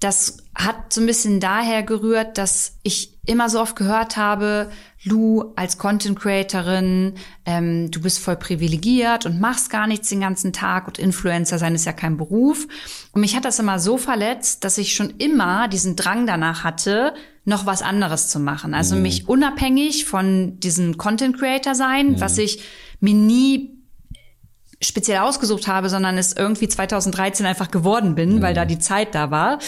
das 0.00 0.38
hat 0.54 0.92
so 0.92 1.02
ein 1.02 1.06
bisschen 1.06 1.40
daher 1.40 1.82
gerührt, 1.82 2.38
dass 2.38 2.78
ich 2.82 3.18
immer 3.26 3.50
so 3.50 3.60
oft 3.60 3.76
gehört 3.76 4.16
habe, 4.16 4.70
Lu 5.04 5.52
als 5.56 5.78
Content 5.78 6.18
Creatorin, 6.18 7.14
ähm, 7.44 7.90
du 7.90 8.00
bist 8.00 8.18
voll 8.18 8.36
privilegiert 8.36 9.24
und 9.24 9.40
machst 9.40 9.70
gar 9.70 9.86
nichts 9.86 10.08
den 10.08 10.20
ganzen 10.20 10.52
Tag 10.52 10.88
und 10.88 10.98
Influencer 10.98 11.58
sein 11.58 11.74
ist 11.74 11.84
ja 11.84 11.92
kein 11.92 12.16
Beruf. 12.16 12.66
Und 13.12 13.20
mich 13.20 13.36
hat 13.36 13.44
das 13.44 13.58
immer 13.58 13.78
so 13.78 13.98
verletzt, 13.98 14.64
dass 14.64 14.78
ich 14.78 14.94
schon 14.94 15.10
immer 15.18 15.68
diesen 15.68 15.96
Drang 15.96 16.26
danach 16.26 16.64
hatte, 16.64 17.14
noch 17.44 17.66
was 17.66 17.82
anderes 17.82 18.28
zu 18.28 18.40
machen. 18.40 18.74
Also 18.74 18.96
mhm. 18.96 19.02
mich 19.02 19.28
unabhängig 19.28 20.06
von 20.06 20.58
diesem 20.60 20.98
Content 20.98 21.38
Creator 21.38 21.74
sein, 21.74 22.12
mhm. 22.12 22.20
was 22.20 22.36
ich 22.36 22.62
mir 23.00 23.14
nie 23.14 23.79
speziell 24.82 25.18
ausgesucht 25.18 25.68
habe, 25.68 25.90
sondern 25.90 26.16
es 26.16 26.34
irgendwie 26.34 26.66
2013 26.66 27.44
einfach 27.44 27.70
geworden 27.70 28.14
bin, 28.14 28.36
mhm. 28.36 28.42
weil 28.42 28.54
da 28.54 28.64
die 28.64 28.78
Zeit 28.78 29.14
da 29.14 29.30
war. 29.30 29.58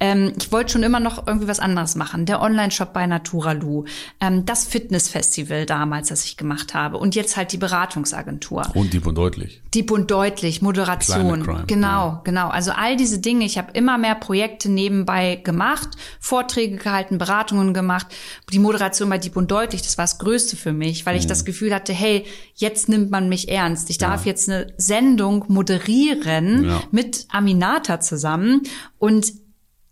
Ähm, 0.00 0.32
ich 0.38 0.50
wollte 0.50 0.72
schon 0.72 0.82
immer 0.82 0.98
noch 0.98 1.26
irgendwie 1.26 1.46
was 1.46 1.60
anderes 1.60 1.94
machen. 1.94 2.24
Der 2.24 2.40
Online-Shop 2.40 2.92
bei 2.94 3.06
Naturalu, 3.06 3.84
ähm, 4.20 4.46
das 4.46 4.64
Fitnessfestival 4.64 5.66
damals, 5.66 6.08
das 6.08 6.24
ich 6.24 6.38
gemacht 6.38 6.72
habe 6.72 6.96
und 6.96 7.14
jetzt 7.14 7.36
halt 7.36 7.52
die 7.52 7.58
Beratungsagentur. 7.58 8.62
Und 8.74 8.94
Dieb 8.94 9.06
und 9.06 9.16
Deutlich. 9.16 9.60
Dieb 9.74 9.90
und 9.90 10.10
Deutlich, 10.10 10.62
Moderation. 10.62 11.66
Genau, 11.66 12.06
ja. 12.08 12.20
genau. 12.24 12.48
Also 12.48 12.72
all 12.72 12.96
diese 12.96 13.18
Dinge. 13.18 13.44
Ich 13.44 13.58
habe 13.58 13.72
immer 13.72 13.98
mehr 13.98 14.14
Projekte 14.14 14.70
nebenbei 14.70 15.36
gemacht, 15.36 15.90
Vorträge 16.18 16.76
gehalten, 16.76 17.18
Beratungen 17.18 17.74
gemacht. 17.74 18.06
Die 18.50 18.58
Moderation 18.58 19.10
bei 19.10 19.18
Dieb 19.18 19.36
und 19.36 19.50
Deutlich, 19.50 19.82
das 19.82 19.98
war 19.98 20.04
das 20.04 20.18
Größte 20.18 20.56
für 20.56 20.72
mich, 20.72 21.04
weil 21.04 21.16
ich 21.16 21.24
mhm. 21.24 21.28
das 21.28 21.44
Gefühl 21.44 21.74
hatte, 21.74 21.92
hey, 21.92 22.24
jetzt 22.54 22.88
nimmt 22.88 23.10
man 23.10 23.28
mich 23.28 23.50
ernst. 23.50 23.90
Ich 23.90 23.98
darf 23.98 24.24
ja. 24.24 24.30
jetzt 24.30 24.48
eine 24.48 24.61
Sendung 24.76 25.44
moderieren 25.48 26.64
ja. 26.64 26.82
mit 26.90 27.26
Aminata 27.30 28.00
zusammen 28.00 28.62
und 28.98 29.32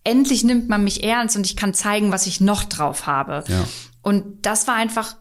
endlich 0.04 0.44
nimmt 0.44 0.68
man 0.68 0.84
mich 0.84 1.04
ernst 1.04 1.36
und 1.36 1.46
ich 1.46 1.56
kann 1.56 1.74
zeigen, 1.74 2.12
was 2.12 2.26
ich 2.26 2.40
noch 2.40 2.64
drauf 2.64 3.06
habe. 3.06 3.44
Ja. 3.48 3.64
Und 4.02 4.46
das 4.46 4.66
war 4.66 4.74
einfach 4.74 5.16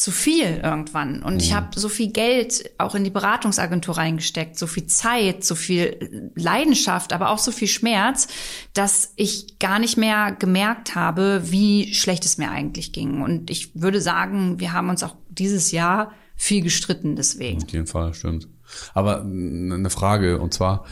zu 0.00 0.12
viel 0.12 0.62
irgendwann. 0.62 1.22
Und 1.22 1.34
mhm. 1.34 1.40
ich 1.40 1.52
habe 1.52 1.78
so 1.78 1.90
viel 1.90 2.10
Geld 2.10 2.70
auch 2.78 2.94
in 2.94 3.04
die 3.04 3.10
Beratungsagentur 3.10 3.98
reingesteckt, 3.98 4.58
so 4.58 4.66
viel 4.66 4.86
Zeit, 4.86 5.44
so 5.44 5.54
viel 5.54 6.32
Leidenschaft, 6.34 7.12
aber 7.12 7.28
auch 7.28 7.38
so 7.38 7.52
viel 7.52 7.68
Schmerz, 7.68 8.26
dass 8.72 9.12
ich 9.16 9.58
gar 9.58 9.78
nicht 9.78 9.98
mehr 9.98 10.32
gemerkt 10.32 10.94
habe, 10.94 11.42
wie 11.44 11.92
schlecht 11.92 12.24
es 12.24 12.38
mir 12.38 12.50
eigentlich 12.50 12.92
ging. 12.92 13.20
Und 13.20 13.50
ich 13.50 13.74
würde 13.74 14.00
sagen, 14.00 14.58
wir 14.58 14.72
haben 14.72 14.88
uns 14.88 15.02
auch 15.02 15.16
dieses 15.28 15.70
Jahr 15.70 16.12
viel 16.34 16.62
gestritten 16.62 17.14
deswegen. 17.16 17.62
Auf 17.62 17.70
jeden 17.70 17.86
Fall, 17.86 18.14
stimmt. 18.14 18.48
Aber 18.94 19.22
eine 19.22 19.90
Frage, 19.90 20.38
und 20.38 20.54
zwar, 20.54 20.84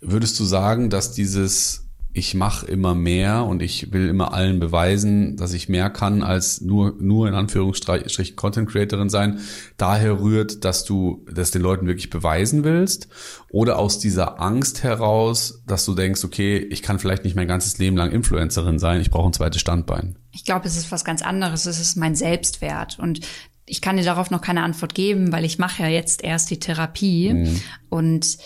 würdest 0.00 0.38
du 0.40 0.44
sagen, 0.44 0.90
dass 0.90 1.12
dieses 1.12 1.82
ich 2.14 2.34
mache 2.34 2.66
immer 2.66 2.94
mehr 2.94 3.44
und 3.44 3.62
ich 3.62 3.92
will 3.92 4.08
immer 4.08 4.34
allen 4.34 4.60
beweisen, 4.60 5.36
dass 5.36 5.54
ich 5.54 5.70
mehr 5.70 5.88
kann 5.88 6.22
als 6.22 6.60
nur, 6.60 6.94
nur 6.98 7.26
in 7.26 7.34
Anführungsstrichen 7.34 8.36
Content 8.36 8.68
Creatorin 8.68 9.08
sein, 9.08 9.40
daher 9.78 10.20
rührt, 10.20 10.64
dass 10.64 10.84
du 10.84 11.24
das 11.32 11.52
den 11.52 11.62
Leuten 11.62 11.86
wirklich 11.86 12.10
beweisen 12.10 12.64
willst? 12.64 13.08
Oder 13.50 13.78
aus 13.78 13.98
dieser 13.98 14.40
Angst 14.40 14.82
heraus, 14.82 15.62
dass 15.66 15.86
du 15.86 15.94
denkst, 15.94 16.22
okay, 16.24 16.58
ich 16.58 16.82
kann 16.82 16.98
vielleicht 16.98 17.24
nicht 17.24 17.36
mein 17.36 17.48
ganzes 17.48 17.78
Leben 17.78 17.96
lang 17.96 18.10
Influencerin 18.10 18.78
sein, 18.78 19.00
ich 19.00 19.10
brauche 19.10 19.28
ein 19.28 19.32
zweites 19.32 19.60
Standbein. 19.60 20.16
Ich 20.32 20.44
glaube, 20.44 20.66
es 20.66 20.76
ist 20.76 20.92
was 20.92 21.04
ganz 21.04 21.22
anderes, 21.22 21.64
es 21.64 21.80
ist 21.80 21.96
mein 21.96 22.14
Selbstwert. 22.14 22.98
Und 22.98 23.20
ich 23.66 23.80
kann 23.80 23.96
dir 23.96 24.04
darauf 24.04 24.30
noch 24.30 24.40
keine 24.40 24.62
Antwort 24.62 24.94
geben, 24.94 25.32
weil 25.32 25.44
ich 25.44 25.58
mache 25.58 25.82
ja 25.82 25.88
jetzt 25.88 26.24
erst 26.24 26.50
die 26.50 26.58
Therapie 26.58 27.32
mhm. 27.32 27.60
und 27.88 28.38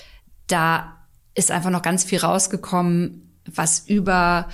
da 0.47 0.97
ist 1.35 1.51
einfach 1.51 1.71
noch 1.71 1.83
ganz 1.83 2.05
viel 2.05 2.19
rausgekommen, 2.19 3.41
was 3.47 3.81
über 3.87 4.49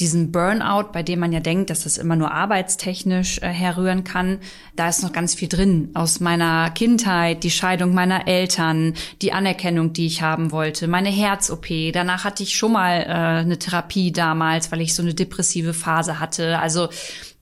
diesen 0.00 0.32
Burnout, 0.32 0.90
bei 0.92 1.04
dem 1.04 1.20
man 1.20 1.32
ja 1.32 1.38
denkt, 1.38 1.70
dass 1.70 1.84
das 1.84 1.98
immer 1.98 2.16
nur 2.16 2.32
arbeitstechnisch 2.32 3.38
äh, 3.38 3.48
herrühren 3.48 4.02
kann, 4.02 4.40
da 4.74 4.88
ist 4.88 5.04
noch 5.04 5.12
ganz 5.12 5.34
viel 5.34 5.48
drin 5.48 5.90
aus 5.94 6.18
meiner 6.18 6.70
Kindheit, 6.70 7.44
die 7.44 7.50
Scheidung 7.52 7.94
meiner 7.94 8.26
Eltern, 8.26 8.94
die 9.22 9.32
Anerkennung, 9.32 9.92
die 9.92 10.06
ich 10.06 10.20
haben 10.20 10.50
wollte, 10.50 10.88
meine 10.88 11.10
Herz-OP. 11.10 11.66
Danach 11.92 12.24
hatte 12.24 12.42
ich 12.42 12.56
schon 12.56 12.72
mal 12.72 13.02
äh, 13.02 13.42
eine 13.42 13.58
Therapie 13.58 14.10
damals, 14.10 14.72
weil 14.72 14.80
ich 14.80 14.94
so 14.94 15.02
eine 15.02 15.14
depressive 15.14 15.74
Phase 15.74 16.18
hatte. 16.18 16.58
Also 16.58 16.88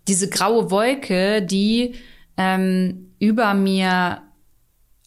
diese 0.06 0.28
graue 0.28 0.70
Wolke, 0.70 1.40
die 1.40 1.94
ähm, 2.36 3.12
über 3.18 3.54
mir 3.54 4.22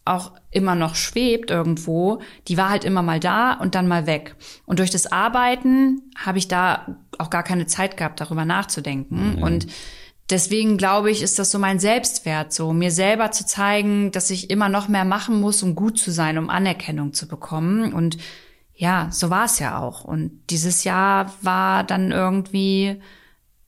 auch 0.06 0.34
immer 0.52 0.76
noch 0.76 0.96
schwebt 0.96 1.50
irgendwo, 1.50 2.22
die 2.48 2.58
war 2.58 2.70
halt 2.70 2.86
immer 2.86 3.02
mal 3.02 3.20
da 3.20 3.54
und 3.54 3.74
dann 3.74 3.88
mal 3.88 4.06
weg. 4.06 4.36
Und 4.66 4.80
durch 4.80 4.92
das 4.92 5.12
Arbeiten 5.12 6.04
habe 6.16 6.38
ich 6.38 6.48
da 6.48 6.98
auch 7.18 7.32
gar 7.32 7.44
keine 7.44 7.66
Zeit 7.66 7.98
gehabt, 7.98 8.22
darüber 8.22 8.46
nachzudenken. 8.46 9.38
Mhm. 9.38 9.44
Und 9.44 9.68
deswegen 10.30 10.78
glaube 10.78 11.10
ich, 11.10 11.24
ist 11.24 11.40
das 11.40 11.50
so 11.50 11.58
mein 11.58 11.80
Selbstwert, 11.80 12.54
so 12.54 12.72
mir 12.72 12.92
selber 12.92 13.32
zu 13.32 13.48
zeigen, 13.48 14.12
dass 14.12 14.30
ich 14.30 14.52
immer 14.52 14.70
noch 14.70 14.88
mehr 14.88 15.06
machen 15.06 15.42
muss, 15.42 15.64
um 15.64 15.74
gut 15.74 15.98
zu 15.98 16.12
sein, 16.12 16.38
um 16.38 16.52
Anerkennung 16.52 17.14
zu 17.14 17.28
bekommen. 17.28 17.92
Und 17.92 18.18
ja, 18.76 19.08
so 19.12 19.32
war 19.32 19.46
es 19.46 19.58
ja 19.58 19.80
auch. 19.80 20.04
Und 20.04 20.40
dieses 20.52 20.84
Jahr 20.84 21.34
war 21.42 21.84
dann 21.84 22.12
irgendwie 22.12 23.02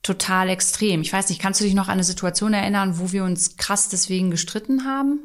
total 0.02 0.48
extrem. 0.48 1.00
Ich 1.00 1.12
weiß 1.12 1.28
nicht, 1.28 1.40
kannst 1.40 1.60
du 1.60 1.64
dich 1.64 1.74
noch 1.74 1.88
an 1.88 1.94
eine 1.94 2.04
Situation 2.04 2.54
erinnern, 2.54 2.98
wo 2.98 3.12
wir 3.12 3.24
uns 3.24 3.56
krass 3.56 3.88
deswegen 3.88 4.30
gestritten 4.30 4.84
haben? 4.84 5.20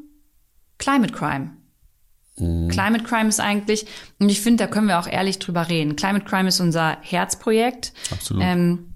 Climate 0.77 1.13
Crime. 1.13 1.51
Mhm. 2.37 2.69
Climate 2.69 3.03
Crime 3.03 3.29
ist 3.29 3.39
eigentlich, 3.39 3.85
und 4.19 4.29
ich 4.29 4.41
finde, 4.41 4.63
da 4.63 4.69
können 4.69 4.87
wir 4.87 4.99
auch 4.99 5.07
ehrlich 5.07 5.39
drüber 5.39 5.69
reden. 5.69 5.95
Climate 5.95 6.25
Crime 6.25 6.49
ist 6.49 6.59
unser 6.59 6.97
Herzprojekt. 7.01 7.93
Absolut. 8.11 8.43
Ähm, 8.43 8.93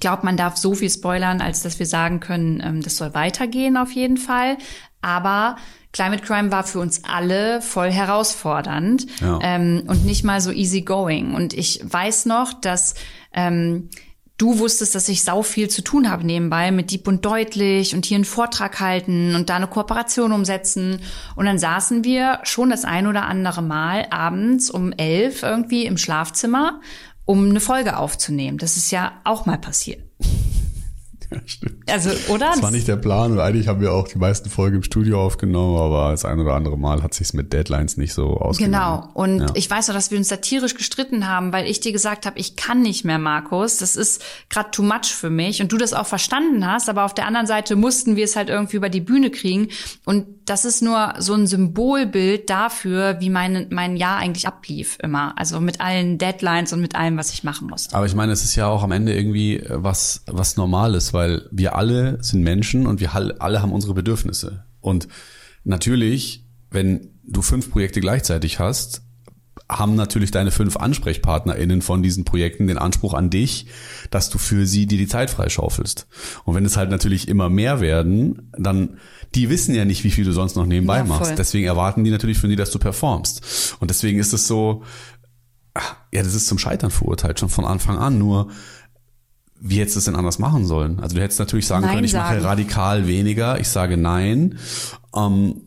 glaube, 0.00 0.24
man 0.24 0.36
darf 0.36 0.56
so 0.56 0.74
viel 0.74 0.90
spoilern, 0.90 1.40
als 1.40 1.62
dass 1.62 1.78
wir 1.78 1.86
sagen 1.86 2.20
können, 2.20 2.62
ähm, 2.64 2.82
das 2.82 2.96
soll 2.96 3.14
weitergehen 3.14 3.76
auf 3.76 3.92
jeden 3.92 4.16
Fall. 4.16 4.58
Aber 5.00 5.56
Climate 5.92 6.22
Crime 6.22 6.50
war 6.50 6.64
für 6.64 6.80
uns 6.80 7.04
alle 7.04 7.60
voll 7.62 7.90
herausfordernd 7.90 9.06
ja. 9.20 9.38
ähm, 9.42 9.84
und 9.86 10.04
nicht 10.04 10.24
mal 10.24 10.40
so 10.40 10.52
easy 10.52 10.82
going. 10.82 11.34
Und 11.34 11.54
ich 11.54 11.80
weiß 11.82 12.26
noch, 12.26 12.52
dass 12.52 12.94
ähm, 13.32 13.90
du 14.38 14.58
wusstest, 14.58 14.94
dass 14.94 15.08
ich 15.08 15.24
sau 15.24 15.42
viel 15.42 15.68
zu 15.68 15.82
tun 15.82 16.10
habe 16.10 16.24
nebenbei 16.24 16.70
mit 16.70 16.90
Dieb 16.90 17.06
und 17.06 17.24
Deutlich 17.24 17.94
und 17.94 18.06
hier 18.06 18.14
einen 18.14 18.24
Vortrag 18.24 18.80
halten 18.80 19.34
und 19.34 19.50
da 19.50 19.56
eine 19.56 19.66
Kooperation 19.66 20.32
umsetzen. 20.32 21.00
Und 21.36 21.46
dann 21.46 21.58
saßen 21.58 22.04
wir 22.04 22.40
schon 22.44 22.70
das 22.70 22.84
ein 22.84 23.06
oder 23.06 23.26
andere 23.26 23.62
Mal 23.62 24.06
abends 24.10 24.70
um 24.70 24.92
elf 24.92 25.42
irgendwie 25.42 25.84
im 25.84 25.98
Schlafzimmer, 25.98 26.80
um 27.24 27.50
eine 27.50 27.60
Folge 27.60 27.98
aufzunehmen. 27.98 28.58
Das 28.58 28.76
ist 28.76 28.90
ja 28.90 29.20
auch 29.24 29.44
mal 29.44 29.58
passiert. 29.58 30.07
Ja, 31.30 31.40
stimmt. 31.44 31.90
Also, 31.90 32.10
oder? 32.32 32.50
Das 32.52 32.62
war 32.62 32.70
nicht 32.70 32.88
der 32.88 32.96
Plan 32.96 33.32
und 33.32 33.40
eigentlich 33.40 33.68
haben 33.68 33.80
wir 33.80 33.92
auch 33.92 34.08
die 34.08 34.18
meisten 34.18 34.48
Folgen 34.48 34.76
im 34.76 34.82
Studio 34.82 35.22
aufgenommen, 35.22 35.76
aber 35.76 36.10
das 36.10 36.24
ein 36.24 36.40
oder 36.40 36.54
andere 36.54 36.78
Mal 36.78 37.02
hat 37.02 37.12
sich's 37.12 37.34
mit 37.34 37.52
Deadlines 37.52 37.98
nicht 37.98 38.14
so 38.14 38.38
ausgegangen. 38.38 38.72
Genau. 38.72 39.10
Und 39.12 39.40
ja. 39.40 39.46
ich 39.54 39.68
weiß 39.68 39.90
auch, 39.90 39.94
dass 39.94 40.10
wir 40.10 40.18
uns 40.18 40.28
satirisch 40.28 40.74
gestritten 40.74 41.28
haben, 41.28 41.52
weil 41.52 41.66
ich 41.66 41.80
dir 41.80 41.92
gesagt 41.92 42.24
habe, 42.24 42.38
ich 42.38 42.56
kann 42.56 42.80
nicht 42.80 43.04
mehr, 43.04 43.18
Markus. 43.18 43.76
Das 43.76 43.94
ist 43.94 44.22
gerade 44.48 44.70
too 44.70 44.82
much 44.82 45.06
für 45.06 45.30
mich 45.30 45.60
und 45.60 45.70
du 45.70 45.76
das 45.76 45.92
auch 45.92 46.06
verstanden 46.06 46.66
hast, 46.66 46.88
aber 46.88 47.04
auf 47.04 47.14
der 47.14 47.26
anderen 47.26 47.46
Seite 47.46 47.76
mussten 47.76 48.16
wir 48.16 48.24
es 48.24 48.34
halt 48.34 48.48
irgendwie 48.48 48.76
über 48.76 48.88
die 48.88 49.00
Bühne 49.00 49.30
kriegen 49.30 49.68
und 50.04 50.26
das 50.48 50.64
ist 50.64 50.82
nur 50.82 51.14
so 51.18 51.34
ein 51.34 51.46
Symbolbild 51.46 52.48
dafür, 52.48 53.20
wie 53.20 53.30
mein, 53.30 53.66
mein 53.70 53.96
Jahr 53.96 54.18
eigentlich 54.18 54.46
ablief 54.46 54.98
immer. 55.02 55.36
Also 55.38 55.60
mit 55.60 55.80
allen 55.80 56.18
Deadlines 56.18 56.72
und 56.72 56.80
mit 56.80 56.94
allem, 56.94 57.16
was 57.16 57.32
ich 57.32 57.44
machen 57.44 57.68
muss. 57.68 57.92
Aber 57.92 58.06
ich 58.06 58.14
meine, 58.14 58.32
es 58.32 58.44
ist 58.44 58.56
ja 58.56 58.66
auch 58.66 58.82
am 58.82 58.92
Ende 58.92 59.14
irgendwie 59.14 59.58
äh, 59.58 59.66
was, 59.70 60.22
was 60.26 60.56
Normales, 60.56 61.12
weil 61.12 61.48
wir 61.50 61.76
alle 61.76 62.22
sind 62.22 62.42
Menschen 62.42 62.86
und 62.86 63.00
wir 63.00 63.14
alle 63.14 63.62
haben 63.62 63.72
unsere 63.72 63.94
Bedürfnisse. 63.94 64.64
Und 64.80 65.08
natürlich, 65.64 66.46
wenn 66.70 67.10
du 67.24 67.42
fünf 67.42 67.70
Projekte 67.70 68.00
gleichzeitig 68.00 68.58
hast, 68.58 69.02
haben 69.70 69.96
natürlich 69.96 70.30
deine 70.30 70.50
fünf 70.50 70.76
AnsprechpartnerInnen 70.76 71.82
von 71.82 72.02
diesen 72.02 72.24
Projekten 72.24 72.66
den 72.66 72.78
Anspruch 72.78 73.12
an 73.14 73.28
dich, 73.28 73.66
dass 74.10 74.30
du 74.30 74.38
für 74.38 74.66
sie 74.66 74.86
dir 74.86 74.96
die 74.96 75.06
Zeit 75.06 75.30
freischaufelst. 75.30 76.06
Und 76.44 76.54
wenn 76.54 76.64
es 76.64 76.76
halt 76.76 76.90
natürlich 76.90 77.28
immer 77.28 77.50
mehr 77.50 77.80
werden, 77.80 78.50
dann, 78.56 78.98
die 79.34 79.50
wissen 79.50 79.74
ja 79.74 79.84
nicht, 79.84 80.04
wie 80.04 80.10
viel 80.10 80.24
du 80.24 80.32
sonst 80.32 80.56
noch 80.56 80.64
nebenbei 80.64 80.98
ja, 80.98 81.04
machst. 81.04 81.38
Deswegen 81.38 81.66
erwarten 81.66 82.02
die 82.02 82.10
natürlich 82.10 82.38
von 82.38 82.48
dir, 82.48 82.56
dass 82.56 82.70
du 82.70 82.78
performst. 82.78 83.76
Und 83.78 83.90
deswegen 83.90 84.18
ist 84.18 84.32
es 84.32 84.46
so, 84.46 84.84
ja, 86.12 86.22
das 86.22 86.34
ist 86.34 86.46
zum 86.46 86.58
Scheitern 86.58 86.90
verurteilt, 86.90 87.38
schon 87.38 87.50
von 87.50 87.66
Anfang 87.66 87.98
an. 87.98 88.18
Nur, 88.18 88.48
wie 89.60 89.80
hättest 89.80 89.96
du 89.96 89.98
es 89.98 90.04
denn 90.06 90.16
anders 90.16 90.38
machen 90.38 90.64
sollen? 90.64 90.98
Also 91.00 91.16
du 91.16 91.22
hättest 91.22 91.40
natürlich 91.40 91.66
sagen 91.66 91.84
nein 91.84 91.94
können, 91.94 92.04
ich 92.04 92.12
sagen. 92.12 92.36
mache 92.36 92.48
radikal 92.48 93.06
weniger, 93.06 93.60
ich 93.60 93.68
sage 93.68 93.96
nein. 93.96 94.58
Ähm, 95.14 95.62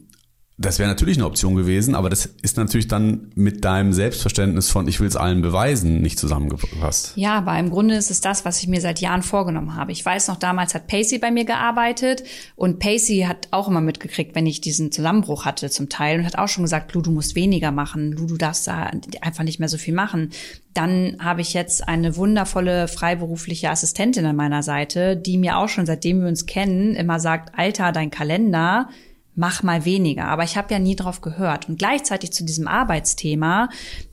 das 0.61 0.79
wäre 0.79 0.89
natürlich 0.89 1.17
eine 1.17 1.25
Option 1.25 1.55
gewesen, 1.55 1.95
aber 1.95 2.09
das 2.09 2.25
ist 2.25 2.57
natürlich 2.57 2.87
dann 2.87 3.31
mit 3.35 3.65
deinem 3.65 3.93
Selbstverständnis 3.93 4.69
von 4.69 4.87
ich 4.87 4.99
will 4.99 5.07
es 5.07 5.15
allen 5.15 5.41
beweisen 5.41 6.01
nicht 6.01 6.19
zusammengepasst. 6.19 7.13
Ja, 7.15 7.37
aber 7.37 7.57
im 7.57 7.69
Grunde 7.69 7.95
ist 7.95 8.11
es 8.11 8.21
das, 8.21 8.45
was 8.45 8.61
ich 8.61 8.67
mir 8.67 8.79
seit 8.81 8.99
Jahren 8.99 9.23
vorgenommen 9.23 9.75
habe. 9.75 9.91
Ich 9.91 10.05
weiß 10.05 10.27
noch, 10.27 10.37
damals 10.37 10.75
hat 10.75 10.87
Pacey 10.87 11.19
bei 11.19 11.31
mir 11.31 11.45
gearbeitet 11.45 12.23
und 12.55 12.79
Pacey 12.79 13.25
hat 13.27 13.47
auch 13.51 13.67
immer 13.67 13.81
mitgekriegt, 13.81 14.35
wenn 14.35 14.45
ich 14.45 14.61
diesen 14.61 14.91
Zusammenbruch 14.91 15.45
hatte 15.45 15.69
zum 15.69 15.89
Teil 15.89 16.19
und 16.19 16.25
hat 16.25 16.37
auch 16.37 16.47
schon 16.47 16.63
gesagt, 16.63 16.93
Lu, 16.93 17.01
du 17.01 17.11
musst 17.11 17.35
weniger 17.35 17.71
machen, 17.71 18.11
Lu, 18.11 18.27
du 18.27 18.37
darfst 18.37 18.67
da 18.67 18.91
einfach 19.21 19.43
nicht 19.43 19.59
mehr 19.59 19.69
so 19.69 19.77
viel 19.77 19.93
machen. 19.93 20.29
Dann 20.73 21.17
habe 21.19 21.41
ich 21.41 21.53
jetzt 21.53 21.87
eine 21.87 22.15
wundervolle 22.15 22.87
freiberufliche 22.87 23.69
Assistentin 23.69 24.25
an 24.25 24.35
meiner 24.35 24.63
Seite, 24.63 25.17
die 25.17 25.37
mir 25.37 25.57
auch 25.57 25.69
schon 25.69 25.85
seitdem 25.85 26.21
wir 26.21 26.27
uns 26.27 26.45
kennen 26.45 26.95
immer 26.95 27.19
sagt, 27.19 27.57
Alter, 27.57 27.91
dein 27.91 28.11
Kalender 28.11 28.87
mach 29.35 29.63
mal 29.63 29.85
weniger. 29.85 30.25
Aber 30.25 30.43
ich 30.43 30.57
habe 30.57 30.73
ja 30.73 30.79
nie 30.79 30.95
drauf 30.95 31.21
gehört. 31.21 31.69
Und 31.69 31.79
gleichzeitig 31.79 32.33
zu 32.33 32.43
diesem 32.43 32.67
Arbeitsthema 32.67 33.69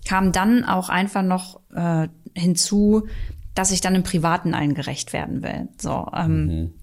kam 0.07 0.33
dann 0.33 0.65
auch 0.65 0.89
einfach 0.89 1.23
noch 1.23 1.61
äh, 1.75 2.09
hinzu, 2.35 3.09
dass 3.55 3.73
ich 3.73 3.81
dann 3.81 3.95
im 3.95 4.03
Privaten 4.03 4.55
allen 4.55 4.75
gerecht 4.75 5.13
werden 5.13 5.43
will. 5.43 5.69
So 5.81 6.07
ähm, 6.15 6.47
mhm. 6.47 6.75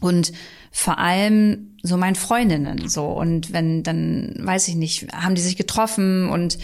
und 0.00 0.32
vor 0.70 0.98
allem 0.98 1.76
so 1.82 1.96
meinen 1.96 2.14
Freundinnen 2.14 2.88
so 2.88 3.06
und 3.06 3.52
wenn 3.52 3.82
dann 3.82 4.36
weiß 4.38 4.68
ich 4.68 4.76
nicht, 4.76 5.12
haben 5.12 5.34
die 5.34 5.42
sich 5.42 5.56
getroffen 5.56 6.28
und 6.28 6.58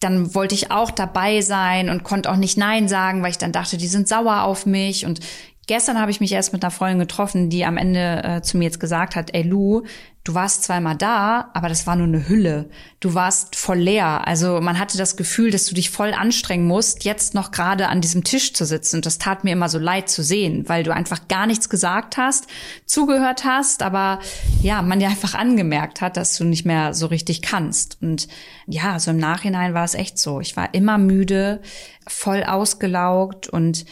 dann 0.00 0.34
wollte 0.34 0.54
ich 0.54 0.70
auch 0.70 0.90
dabei 0.90 1.40
sein 1.40 1.88
und 1.88 2.04
konnte 2.04 2.30
auch 2.30 2.36
nicht 2.36 2.56
Nein 2.56 2.88
sagen, 2.88 3.22
weil 3.22 3.30
ich 3.30 3.38
dann 3.38 3.52
dachte, 3.52 3.76
die 3.76 3.88
sind 3.88 4.06
sauer 4.06 4.42
auf 4.42 4.64
mich. 4.64 5.06
Und 5.06 5.20
gestern 5.68 6.00
habe 6.00 6.10
ich 6.10 6.20
mich 6.20 6.32
erst 6.32 6.52
mit 6.52 6.64
einer 6.64 6.72
Freundin 6.72 6.98
getroffen, 6.98 7.50
die 7.50 7.64
am 7.64 7.76
Ende 7.76 8.24
äh, 8.24 8.42
zu 8.42 8.56
mir 8.56 8.64
jetzt 8.64 8.80
gesagt 8.80 9.14
hat, 9.14 9.32
ey 9.34 9.42
Lu, 9.42 9.82
du 10.24 10.34
warst 10.34 10.64
zweimal 10.64 10.96
da, 10.96 11.50
aber 11.54 11.68
das 11.68 11.86
war 11.86 11.94
nur 11.94 12.06
eine 12.06 12.28
Hülle. 12.28 12.68
Du 13.00 13.14
warst 13.14 13.54
voll 13.54 13.78
leer. 13.78 14.26
Also 14.26 14.60
man 14.60 14.78
hatte 14.78 14.98
das 14.98 15.16
Gefühl, 15.16 15.50
dass 15.50 15.66
du 15.66 15.74
dich 15.74 15.90
voll 15.90 16.12
anstrengen 16.12 16.66
musst, 16.66 17.04
jetzt 17.04 17.34
noch 17.34 17.50
gerade 17.50 17.88
an 17.88 18.00
diesem 18.00 18.24
Tisch 18.24 18.54
zu 18.54 18.64
sitzen. 18.64 18.96
Und 18.96 19.06
das 19.06 19.18
tat 19.18 19.44
mir 19.44 19.52
immer 19.52 19.68
so 19.68 19.78
leid 19.78 20.08
zu 20.08 20.22
sehen, 20.22 20.68
weil 20.68 20.82
du 20.82 20.92
einfach 20.92 21.28
gar 21.28 21.46
nichts 21.46 21.68
gesagt 21.68 22.16
hast, 22.16 22.46
zugehört 22.84 23.44
hast, 23.44 23.82
aber 23.82 24.20
ja, 24.62 24.82
man 24.82 25.00
dir 25.00 25.08
einfach 25.08 25.34
angemerkt 25.34 26.00
hat, 26.00 26.16
dass 26.16 26.36
du 26.36 26.44
nicht 26.44 26.64
mehr 26.64 26.94
so 26.94 27.06
richtig 27.06 27.42
kannst. 27.42 27.98
Und 28.02 28.26
ja, 28.66 28.98
so 28.98 29.10
im 29.10 29.18
Nachhinein 29.18 29.74
war 29.74 29.84
es 29.84 29.94
echt 29.94 30.18
so. 30.18 30.40
Ich 30.40 30.56
war 30.56 30.74
immer 30.74 30.98
müde, 30.98 31.60
voll 32.06 32.42
ausgelaugt 32.42 33.48
und 33.48 33.84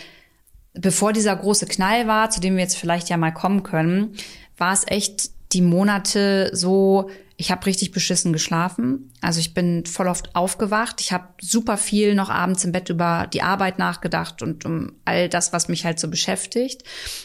bevor 0.79 1.13
dieser 1.13 1.35
große 1.35 1.67
Knall 1.67 2.07
war, 2.07 2.31
zu 2.31 2.41
dem 2.41 2.57
wir 2.57 2.63
jetzt 2.63 2.77
vielleicht 2.77 3.09
ja 3.09 3.17
mal 3.17 3.33
kommen 3.33 3.63
können, 3.63 4.15
war 4.57 4.73
es 4.73 4.85
echt 4.87 5.31
die 5.53 5.63
Monate 5.63 6.51
so, 6.53 7.11
ich 7.37 7.51
habe 7.51 7.67
richtig 7.67 7.93
beschissen 7.93 8.33
geschlafen. 8.33 9.13
Also 9.21 9.41
ich 9.41 9.53
bin 9.53 9.85
voll 9.85 10.09
oft 10.09 10.35
aufgewacht. 10.35 11.01
Ich 11.01 11.13
habe 11.13 11.29
super 11.41 11.77
viel 11.77 12.15
noch 12.15 12.31
abends 12.31 12.65
im 12.65 12.73
Bett 12.73 12.89
über 12.89 13.29
die 13.33 13.43
Arbeit 13.43 13.79
nachgedacht 13.79 14.43
und 14.43 14.65
um 14.65 14.93
all 15.05 15.29
das, 15.29 15.53
was 15.53 15.69
mich 15.69 15.85
halt 15.85 15.99
so 15.99 16.09
beschäftigt. 16.09 16.83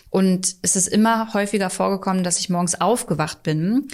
Und 0.09 0.55
es 0.61 0.75
ist 0.75 0.87
immer 0.87 1.33
häufiger 1.33 1.69
vorgekommen, 1.69 2.23
dass 2.23 2.39
ich 2.39 2.49
morgens 2.49 2.79
aufgewacht 2.79 3.43
bin 3.43 3.87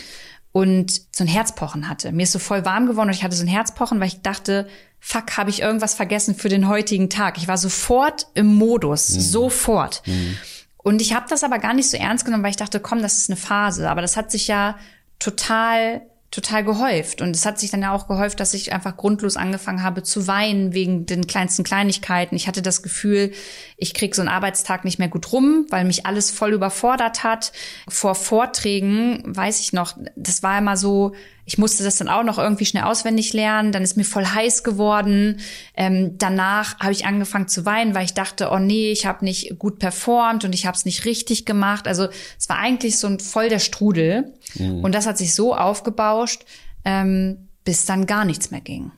und 0.51 1.01
so 1.11 1.23
ein 1.23 1.27
Herzpochen 1.27 1.89
hatte. 1.89 2.11
Mir 2.11 2.23
ist 2.23 2.31
so 2.31 2.39
voll 2.39 2.65
warm 2.65 2.87
geworden 2.87 3.09
und 3.09 3.15
ich 3.15 3.23
hatte 3.23 3.35
so 3.35 3.43
ein 3.43 3.49
Herzpochen, 3.49 3.99
weil 3.99 4.07
ich 4.07 4.21
dachte, 4.21 4.67
fuck, 4.99 5.37
habe 5.37 5.49
ich 5.49 5.61
irgendwas 5.61 5.93
vergessen 5.93 6.35
für 6.35 6.49
den 6.49 6.67
heutigen 6.67 7.09
Tag. 7.09 7.37
Ich 7.37 7.47
war 7.47 7.57
sofort 7.57 8.27
im 8.33 8.55
Modus, 8.55 9.09
mhm. 9.09 9.19
sofort. 9.21 10.01
Mhm. 10.05 10.37
Und 10.77 11.01
ich 11.01 11.13
habe 11.13 11.25
das 11.29 11.43
aber 11.43 11.59
gar 11.59 11.73
nicht 11.73 11.89
so 11.89 11.97
ernst 11.97 12.25
genommen, 12.25 12.43
weil 12.43 12.51
ich 12.51 12.57
dachte, 12.57 12.79
komm, 12.79 13.01
das 13.01 13.17
ist 13.17 13.29
eine 13.29 13.37
Phase. 13.37 13.89
Aber 13.89 14.01
das 14.01 14.15
hat 14.15 14.31
sich 14.31 14.47
ja 14.47 14.77
total 15.19 16.01
total 16.37 16.63
gehäuft. 16.63 17.19
Und 17.21 17.35
es 17.35 17.47
hat 17.47 17.59
sich 17.59 17.71
dann 17.71 17.81
ja 17.81 17.91
auch 17.91 18.07
gehäuft, 18.07 18.39
dass 18.39 18.53
ich 18.53 18.71
einfach 18.71 18.95
grundlos 18.95 19.37
angefangen 19.37 19.81
habe 19.81 20.03
zu 20.03 20.27
weinen 20.27 20.71
wegen 20.71 21.07
den 21.07 21.25
kleinsten 21.25 21.63
Kleinigkeiten. 21.63 22.35
Ich 22.35 22.47
hatte 22.47 22.61
das 22.61 22.83
Gefühl, 22.83 23.31
ich 23.75 23.95
krieg 23.95 24.13
so 24.13 24.21
einen 24.21 24.29
Arbeitstag 24.29 24.85
nicht 24.85 24.99
mehr 24.99 25.07
gut 25.07 25.31
rum, 25.31 25.65
weil 25.69 25.83
mich 25.83 26.05
alles 26.05 26.29
voll 26.29 26.53
überfordert 26.53 27.23
hat. 27.23 27.51
Vor 27.89 28.13
Vorträgen, 28.13 29.23
weiß 29.25 29.61
ich 29.61 29.73
noch, 29.73 29.97
das 30.15 30.43
war 30.43 30.59
immer 30.59 30.77
so, 30.77 31.15
ich 31.45 31.57
musste 31.57 31.83
das 31.83 31.95
dann 31.95 32.09
auch 32.09 32.23
noch 32.23 32.37
irgendwie 32.37 32.65
schnell 32.65 32.83
auswendig 32.83 33.33
lernen. 33.33 33.71
Dann 33.71 33.81
ist 33.81 33.97
mir 33.97 34.03
voll 34.03 34.25
heiß 34.25 34.63
geworden. 34.63 35.39
Ähm, 35.75 36.19
danach 36.19 36.77
habe 36.79 36.91
ich 36.91 37.05
angefangen 37.05 37.47
zu 37.47 37.65
weinen, 37.65 37.95
weil 37.95 38.05
ich 38.05 38.13
dachte, 38.13 38.49
oh 38.51 38.59
nee, 38.59 38.91
ich 38.91 39.07
habe 39.07 39.25
nicht 39.25 39.57
gut 39.57 39.79
performt 39.79 40.45
und 40.45 40.53
ich 40.53 40.67
habe 40.67 40.77
es 40.77 40.85
nicht 40.85 41.05
richtig 41.05 41.45
gemacht. 41.45 41.87
Also 41.87 42.09
es 42.37 42.47
war 42.47 42.59
eigentlich 42.59 42.99
so 42.99 43.07
ein 43.07 43.19
voll 43.19 43.49
der 43.49 43.59
Strudel. 43.59 44.33
Mhm. 44.55 44.83
Und 44.83 44.93
das 44.95 45.05
hat 45.05 45.17
sich 45.17 45.33
so 45.33 45.55
aufgebauscht, 45.55 46.45
ähm, 46.85 47.49
bis 47.63 47.85
dann 47.85 48.05
gar 48.05 48.25
nichts 48.25 48.51
mehr 48.51 48.61
ging. 48.61 48.91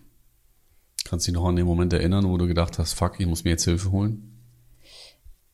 Kannst 1.06 1.28
du 1.28 1.32
dich 1.32 1.40
noch 1.40 1.48
an 1.48 1.56
den 1.56 1.66
Moment 1.66 1.92
erinnern, 1.94 2.30
wo 2.30 2.38
du 2.38 2.48
gedacht 2.48 2.78
hast, 2.78 2.94
fuck, 2.94 3.20
ich 3.20 3.26
muss 3.26 3.44
mir 3.44 3.52
jetzt 3.52 3.66
Hilfe 3.66 3.92
holen? 3.92 4.30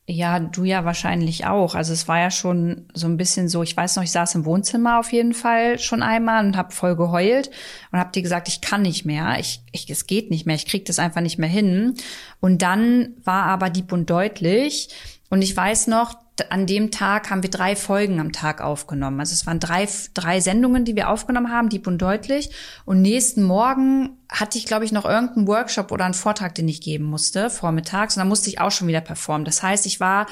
Ja, 0.08 0.38
du 0.38 0.62
ja 0.62 0.84
wahrscheinlich 0.84 1.46
auch. 1.46 1.74
Also 1.74 1.92
es 1.92 2.06
war 2.06 2.20
ja 2.20 2.30
schon 2.30 2.86
so 2.94 3.08
ein 3.08 3.16
bisschen 3.16 3.48
so, 3.48 3.64
ich 3.64 3.76
weiß 3.76 3.96
noch, 3.96 4.04
ich 4.04 4.12
saß 4.12 4.36
im 4.36 4.44
Wohnzimmer 4.44 5.00
auf 5.00 5.12
jeden 5.12 5.34
Fall 5.34 5.80
schon 5.80 6.00
einmal 6.00 6.46
und 6.46 6.56
habe 6.56 6.72
voll 6.72 6.94
geheult 6.94 7.50
und 7.90 7.98
habe 7.98 8.12
dir 8.12 8.22
gesagt, 8.22 8.46
ich 8.46 8.60
kann 8.60 8.82
nicht 8.82 9.04
mehr, 9.04 9.38
ich, 9.40 9.62
ich, 9.72 9.90
es 9.90 10.06
geht 10.06 10.30
nicht 10.30 10.46
mehr, 10.46 10.54
ich 10.54 10.66
krieg 10.66 10.84
das 10.84 11.00
einfach 11.00 11.22
nicht 11.22 11.38
mehr 11.38 11.48
hin. 11.48 11.94
Und 12.38 12.62
dann 12.62 13.16
war 13.24 13.46
aber 13.46 13.68
Dieb 13.68 13.92
und 13.92 14.08
deutlich 14.08 14.90
und 15.28 15.42
ich 15.42 15.56
weiß 15.56 15.88
noch, 15.88 16.14
an 16.50 16.66
dem 16.66 16.90
Tag 16.90 17.30
haben 17.30 17.42
wir 17.42 17.50
drei 17.50 17.76
Folgen 17.76 18.20
am 18.20 18.32
Tag 18.32 18.60
aufgenommen. 18.60 19.20
Also 19.20 19.32
es 19.32 19.46
waren 19.46 19.60
drei, 19.60 19.88
drei 20.14 20.40
Sendungen, 20.40 20.84
die 20.84 20.94
wir 20.94 21.08
aufgenommen 21.08 21.50
haben, 21.50 21.68
Dieb 21.68 21.86
und 21.86 21.98
Deutlich. 21.98 22.50
Und 22.84 23.00
nächsten 23.02 23.42
Morgen 23.42 24.18
hatte 24.30 24.58
ich, 24.58 24.66
glaube 24.66 24.84
ich, 24.84 24.92
noch 24.92 25.04
irgendeinen 25.04 25.46
Workshop 25.46 25.92
oder 25.92 26.04
einen 26.04 26.14
Vortrag, 26.14 26.54
den 26.54 26.68
ich 26.68 26.80
geben 26.80 27.04
musste, 27.04 27.48
vormittags. 27.48 28.16
Und 28.16 28.20
dann 28.20 28.28
musste 28.28 28.50
ich 28.50 28.60
auch 28.60 28.70
schon 28.70 28.88
wieder 28.88 29.00
performen. 29.00 29.44
Das 29.44 29.62
heißt, 29.62 29.86
ich 29.86 29.98
war 30.00 30.26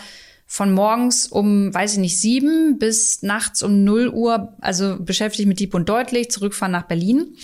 von 0.47 0.73
morgens 0.73 1.27
um, 1.27 1.73
weiß 1.73 1.95
ich 1.95 1.99
nicht, 1.99 2.21
sieben 2.21 2.79
bis 2.79 3.23
nachts 3.23 3.63
um 3.63 3.83
null 3.85 4.09
Uhr, 4.09 4.55
also 4.61 4.99
beschäftigt 5.01 5.49
mit 5.49 5.59
Dieb 5.59 5.75
und 5.75 5.89
Deutlich, 5.89 6.31
zurückfahren 6.31 6.73
nach 6.73 6.87
Berlin. 6.87 7.35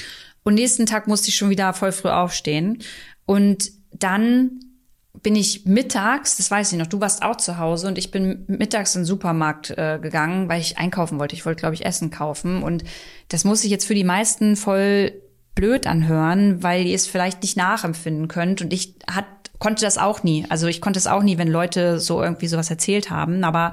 Und 0.42 0.54
nächsten 0.54 0.86
Tag 0.86 1.06
musste 1.08 1.28
ich 1.28 1.36
schon 1.36 1.50
wieder 1.50 1.72
voll 1.72 1.92
früh 1.92 2.10
aufstehen. 2.10 2.82
Und 3.26 3.72
dann 3.92 4.60
bin 5.14 5.36
ich 5.36 5.66
mittags, 5.66 6.36
das 6.36 6.50
weiß 6.50 6.72
ich 6.72 6.78
noch, 6.78 6.86
du 6.86 7.00
warst 7.00 7.22
auch 7.22 7.36
zu 7.36 7.58
Hause 7.58 7.88
und 7.88 7.98
ich 7.98 8.10
bin 8.10 8.44
mittags 8.46 8.94
in 8.94 9.02
den 9.02 9.06
Supermarkt 9.06 9.70
äh, 9.70 9.98
gegangen, 10.00 10.48
weil 10.48 10.60
ich 10.60 10.78
einkaufen 10.78 11.18
wollte. 11.18 11.34
Ich 11.34 11.44
wollte, 11.44 11.60
glaube 11.60 11.74
ich, 11.74 11.84
Essen 11.84 12.10
kaufen. 12.10 12.62
Und 12.62 12.84
das 13.28 13.44
muss 13.44 13.64
ich 13.64 13.70
jetzt 13.70 13.86
für 13.86 13.94
die 13.94 14.04
meisten 14.04 14.56
voll 14.56 15.12
blöd 15.54 15.86
anhören, 15.86 16.62
weil 16.62 16.86
ihr 16.86 16.94
es 16.94 17.06
vielleicht 17.06 17.42
nicht 17.42 17.56
nachempfinden 17.56 18.28
könnt. 18.28 18.62
Und 18.62 18.72
ich 18.72 18.94
hat, 19.10 19.26
konnte 19.58 19.84
das 19.84 19.98
auch 19.98 20.22
nie. 20.22 20.46
Also 20.48 20.68
ich 20.68 20.80
konnte 20.80 20.98
es 20.98 21.08
auch 21.08 21.22
nie, 21.22 21.38
wenn 21.38 21.48
Leute 21.48 21.98
so 21.98 22.22
irgendwie 22.22 22.46
sowas 22.46 22.70
erzählt 22.70 23.10
haben. 23.10 23.42
Aber 23.44 23.72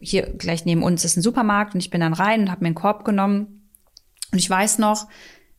hier 0.00 0.22
gleich 0.22 0.64
neben 0.64 0.82
uns 0.82 1.04
ist 1.04 1.16
ein 1.16 1.22
Supermarkt 1.22 1.74
und 1.74 1.80
ich 1.80 1.90
bin 1.90 2.00
dann 2.00 2.14
rein 2.14 2.42
und 2.42 2.50
habe 2.50 2.62
mir 2.62 2.68
einen 2.68 2.74
Korb 2.74 3.04
genommen. 3.04 3.68
Und 4.32 4.38
ich 4.38 4.48
weiß 4.48 4.78
noch, 4.78 5.08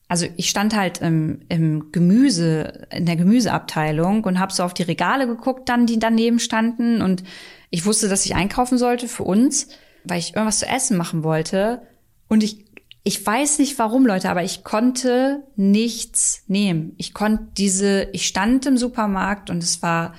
also 0.07 0.25
ich 0.37 0.49
stand 0.49 0.75
halt 0.75 1.01
im, 1.01 1.41
im 1.49 1.91
Gemüse, 1.91 2.87
in 2.91 3.05
der 3.05 3.17
Gemüseabteilung 3.17 4.23
und 4.23 4.39
habe 4.39 4.53
so 4.53 4.63
auf 4.63 4.73
die 4.73 4.83
Regale 4.83 5.27
geguckt, 5.27 5.67
dann 5.69 5.85
die 5.85 5.99
daneben 5.99 6.39
standen 6.39 7.01
und 7.01 7.23
ich 7.69 7.85
wusste, 7.85 8.07
dass 8.07 8.25
ich 8.25 8.35
einkaufen 8.35 8.77
sollte 8.77 9.07
für 9.07 9.23
uns, 9.23 9.67
weil 10.05 10.19
ich 10.19 10.35
irgendwas 10.35 10.59
zu 10.59 10.67
essen 10.67 10.97
machen 10.97 11.23
wollte 11.23 11.81
und 12.27 12.43
ich 12.43 12.65
ich 13.03 13.25
weiß 13.25 13.59
nicht 13.59 13.79
warum, 13.79 14.05
Leute, 14.05 14.29
aber 14.29 14.43
ich 14.43 14.65
konnte 14.65 15.41
nichts 15.55 16.43
nehmen. 16.47 16.91
Ich 16.97 17.13
konnte 17.13 17.47
diese, 17.55 18.09
ich 18.11 18.27
stand 18.27 18.65
im 18.65 18.75
Supermarkt 18.75 19.49
und 19.49 19.63
es 19.63 19.81
war 19.81 20.13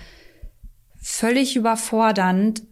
völlig 0.97 1.55
überfordernd, 1.55 2.63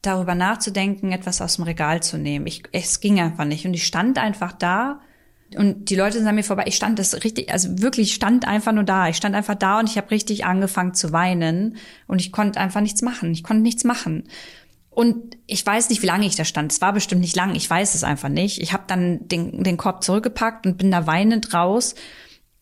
darüber 0.00 0.34
nachzudenken, 0.34 1.12
etwas 1.12 1.40
aus 1.40 1.56
dem 1.56 1.64
Regal 1.64 2.02
zu 2.02 2.18
nehmen. 2.18 2.48
Ich, 2.48 2.64
es 2.72 2.98
ging 2.98 3.20
einfach 3.20 3.44
nicht. 3.44 3.64
Und 3.64 3.74
ich 3.74 3.86
stand 3.86 4.18
einfach 4.18 4.50
da 4.52 5.00
und 5.56 5.90
die 5.90 5.94
Leute 5.94 6.18
sind 6.18 6.26
an 6.26 6.34
mir 6.34 6.44
vorbei. 6.44 6.64
Ich 6.66 6.76
stand 6.76 6.98
das 6.98 7.24
richtig, 7.24 7.50
also 7.52 7.80
wirklich 7.80 8.14
stand 8.14 8.46
einfach 8.46 8.72
nur 8.72 8.84
da. 8.84 9.08
Ich 9.08 9.16
stand 9.16 9.34
einfach 9.34 9.54
da 9.54 9.78
und 9.78 9.88
ich 9.88 9.96
habe 9.96 10.10
richtig 10.10 10.44
angefangen 10.44 10.94
zu 10.94 11.12
weinen 11.12 11.76
und 12.06 12.20
ich 12.20 12.32
konnte 12.32 12.60
einfach 12.60 12.80
nichts 12.80 13.02
machen. 13.02 13.32
Ich 13.32 13.42
konnte 13.42 13.62
nichts 13.62 13.84
machen. 13.84 14.24
Und 14.90 15.38
ich 15.46 15.64
weiß 15.64 15.88
nicht, 15.88 16.02
wie 16.02 16.06
lange 16.06 16.26
ich 16.26 16.36
da 16.36 16.44
stand. 16.44 16.70
Es 16.70 16.82
war 16.82 16.92
bestimmt 16.92 17.22
nicht 17.22 17.34
lang. 17.34 17.54
Ich 17.54 17.68
weiß 17.68 17.94
es 17.94 18.04
einfach 18.04 18.28
nicht. 18.28 18.60
Ich 18.60 18.74
habe 18.74 18.84
dann 18.86 19.26
den, 19.26 19.62
den 19.62 19.78
Korb 19.78 20.04
zurückgepackt 20.04 20.66
und 20.66 20.76
bin 20.76 20.90
da 20.90 21.06
weinend 21.06 21.54
raus. 21.54 21.94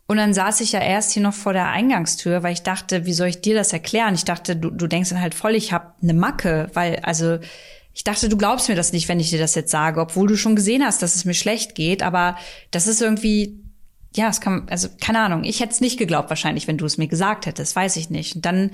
Und 0.07 0.17
dann 0.17 0.35
saß 0.35 0.61
ich 0.61 0.73
ja 0.73 0.81
erst 0.81 1.13
hier 1.13 1.23
noch 1.23 1.35
vor 1.35 1.53
der 1.53 1.69
Eingangstür, 1.69 2.43
weil 2.43 2.53
ich 2.53 2.63
dachte, 2.63 3.07
wie 3.07 3.13
soll 3.13 3.29
ich 3.29 3.41
dir 3.41 3.55
das 3.55 3.73
erklären? 3.73 4.15
Ich 4.15 4.25
dachte, 4.25 4.57
du, 4.57 4.71
du 4.71 4.87
denkst 4.87 5.11
dann 5.11 5.21
halt 5.21 5.35
voll, 5.35 5.55
ich 5.55 5.73
habe 5.73 5.93
eine 6.03 6.15
Macke, 6.15 6.71
weil 6.75 7.01
also 7.03 7.39
ich 8.01 8.05
dachte, 8.05 8.31
du 8.31 8.39
glaubst 8.39 8.71
mir 8.71 8.77
das 8.77 8.95
nicht, 8.95 9.09
wenn 9.09 9.21
ich 9.21 9.29
dir 9.29 9.39
das 9.39 9.55
jetzt 9.55 9.71
sage, 9.71 10.01
obwohl 10.01 10.27
du 10.27 10.35
schon 10.35 10.57
gesehen 10.57 10.83
hast, 10.83 11.03
dass 11.03 11.17
es 11.17 11.27
mir 11.27 11.35
schlecht 11.35 11.75
geht. 11.75 12.03
Aber 12.03 12.39
das 12.71 12.87
ist 12.87 13.03
irgendwie, 13.03 13.63
ja, 14.17 14.31
es 14.31 14.41
kann, 14.41 14.67
also 14.71 14.89
keine 15.03 15.21
Ahnung. 15.21 15.45
Ich 15.45 15.61
hätte 15.61 15.73
es 15.73 15.83
nicht 15.83 15.99
geglaubt 15.99 16.31
wahrscheinlich, 16.31 16.67
wenn 16.67 16.79
du 16.79 16.87
es 16.87 16.97
mir 16.97 17.09
gesagt 17.09 17.45
hättest, 17.45 17.77
weiß 17.77 17.97
ich 17.97 18.09
nicht. 18.09 18.37
Und 18.37 18.47
dann 18.47 18.71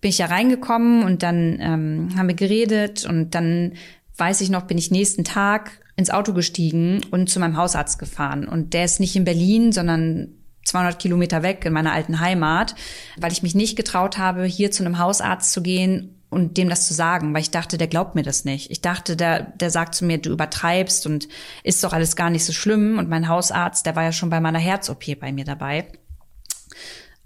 bin 0.00 0.10
ich 0.10 0.18
ja 0.18 0.26
reingekommen 0.26 1.02
und 1.02 1.24
dann 1.24 1.58
ähm, 1.60 2.10
haben 2.16 2.28
wir 2.28 2.36
geredet 2.36 3.04
und 3.04 3.34
dann 3.34 3.72
weiß 4.16 4.40
ich 4.42 4.48
noch, 4.48 4.62
bin 4.62 4.78
ich 4.78 4.92
nächsten 4.92 5.24
Tag 5.24 5.80
ins 5.96 6.10
Auto 6.10 6.32
gestiegen 6.32 7.00
und 7.10 7.28
zu 7.28 7.40
meinem 7.40 7.56
Hausarzt 7.56 7.98
gefahren. 7.98 8.46
Und 8.46 8.74
der 8.74 8.84
ist 8.84 9.00
nicht 9.00 9.16
in 9.16 9.24
Berlin, 9.24 9.72
sondern 9.72 10.34
200 10.66 11.00
Kilometer 11.00 11.42
weg 11.42 11.64
in 11.64 11.72
meiner 11.72 11.92
alten 11.92 12.20
Heimat, 12.20 12.76
weil 13.16 13.32
ich 13.32 13.42
mich 13.42 13.56
nicht 13.56 13.74
getraut 13.74 14.18
habe, 14.18 14.44
hier 14.44 14.70
zu 14.70 14.84
einem 14.84 15.00
Hausarzt 15.00 15.52
zu 15.52 15.62
gehen 15.62 16.21
und 16.32 16.56
dem 16.56 16.70
das 16.70 16.86
zu 16.86 16.94
sagen, 16.94 17.34
weil 17.34 17.42
ich 17.42 17.50
dachte, 17.50 17.76
der 17.76 17.88
glaubt 17.88 18.14
mir 18.14 18.22
das 18.22 18.46
nicht. 18.46 18.70
Ich 18.70 18.80
dachte, 18.80 19.16
der, 19.16 19.42
der 19.42 19.68
sagt 19.68 19.94
zu 19.94 20.06
mir, 20.06 20.16
du 20.16 20.30
übertreibst 20.30 21.06
und 21.06 21.28
ist 21.62 21.84
doch 21.84 21.92
alles 21.92 22.16
gar 22.16 22.30
nicht 22.30 22.46
so 22.46 22.54
schlimm. 22.54 22.96
Und 22.96 23.10
mein 23.10 23.28
Hausarzt, 23.28 23.84
der 23.84 23.96
war 23.96 24.04
ja 24.04 24.12
schon 24.12 24.30
bei 24.30 24.40
meiner 24.40 24.58
Herz-OP 24.58 25.20
bei 25.20 25.30
mir 25.30 25.44
dabei. 25.44 25.88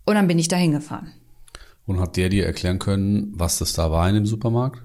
Und 0.05 0.17
dann 0.17 0.27
bin 0.27 0.41
ich 0.41 0.49
da 0.49 0.57
hingefahren. 0.57 1.13
Und 1.87 2.01
hat 2.01 2.17
der 2.17 2.31
dir 2.31 2.47
erklären 2.47 2.81
können, 2.81 3.31
was 3.33 3.59
das 3.59 3.75
da 3.75 3.93
war 3.93 4.09
in 4.09 4.17
dem 4.17 4.27
Supermarkt? 4.27 4.83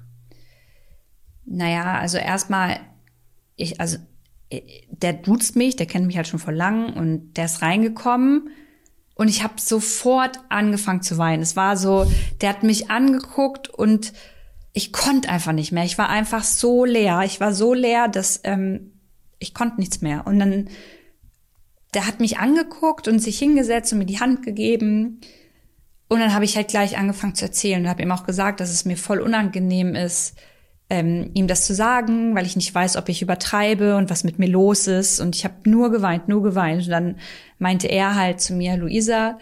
Naja, 1.45 1.97
also 1.97 2.19
erstmal, 2.19 2.79
ich, 3.55 3.81
also 3.81 3.97
der 4.91 5.13
duzt 5.13 5.55
mich, 5.55 5.77
der 5.77 5.87
kennt 5.87 6.05
mich 6.05 6.17
halt 6.17 6.27
schon 6.27 6.39
vor 6.39 6.53
lang 6.53 6.93
und 6.93 7.33
der 7.37 7.45
ist 7.45 7.63
reingekommen 7.63 8.51
und 9.21 9.27
ich 9.27 9.43
habe 9.43 9.53
sofort 9.61 10.39
angefangen 10.49 11.03
zu 11.03 11.19
weinen. 11.19 11.43
Es 11.43 11.55
war 11.55 11.77
so, 11.77 12.11
der 12.41 12.49
hat 12.49 12.63
mich 12.63 12.89
angeguckt 12.89 13.69
und 13.69 14.13
ich 14.73 14.91
konnte 14.91 15.29
einfach 15.29 15.51
nicht 15.51 15.71
mehr. 15.71 15.83
Ich 15.83 15.99
war 15.99 16.09
einfach 16.09 16.43
so 16.43 16.85
leer. 16.85 17.21
Ich 17.23 17.39
war 17.39 17.53
so 17.53 17.75
leer, 17.75 18.07
dass 18.07 18.41
ähm, 18.45 18.93
ich 19.37 19.53
konnte 19.53 19.79
nichts 19.79 20.01
mehr. 20.01 20.25
Und 20.25 20.39
dann, 20.39 20.69
der 21.93 22.07
hat 22.07 22.19
mich 22.19 22.39
angeguckt 22.39 23.07
und 23.07 23.19
sich 23.19 23.37
hingesetzt 23.37 23.93
und 23.93 23.99
mir 23.99 24.07
die 24.07 24.19
Hand 24.19 24.41
gegeben. 24.41 25.21
Und 26.07 26.19
dann 26.19 26.33
habe 26.33 26.45
ich 26.45 26.55
halt 26.55 26.69
gleich 26.69 26.97
angefangen 26.97 27.35
zu 27.35 27.45
erzählen 27.45 27.83
und 27.83 27.89
habe 27.89 28.01
ihm 28.01 28.11
auch 28.11 28.25
gesagt, 28.25 28.59
dass 28.59 28.71
es 28.71 28.85
mir 28.85 28.97
voll 28.97 29.19
unangenehm 29.19 29.93
ist, 29.93 30.35
ähm, 30.91 31.31
ihm 31.33 31.47
das 31.47 31.65
zu 31.65 31.73
sagen, 31.73 32.35
weil 32.35 32.45
ich 32.45 32.57
nicht 32.57 32.75
weiß, 32.75 32.97
ob 32.97 33.07
ich 33.07 33.21
übertreibe 33.21 33.95
und 33.95 34.09
was 34.09 34.25
mit 34.25 34.39
mir 34.39 34.49
los 34.49 34.87
ist. 34.87 35.21
Und 35.21 35.37
ich 35.37 35.45
habe 35.45 35.69
nur 35.69 35.89
geweint, 35.89 36.27
nur 36.27 36.43
geweint. 36.43 36.83
Und 36.83 36.89
dann 36.89 37.15
meinte 37.59 37.87
er 37.87 38.15
halt 38.15 38.41
zu 38.41 38.53
mir, 38.53 38.75
Luisa, 38.75 39.39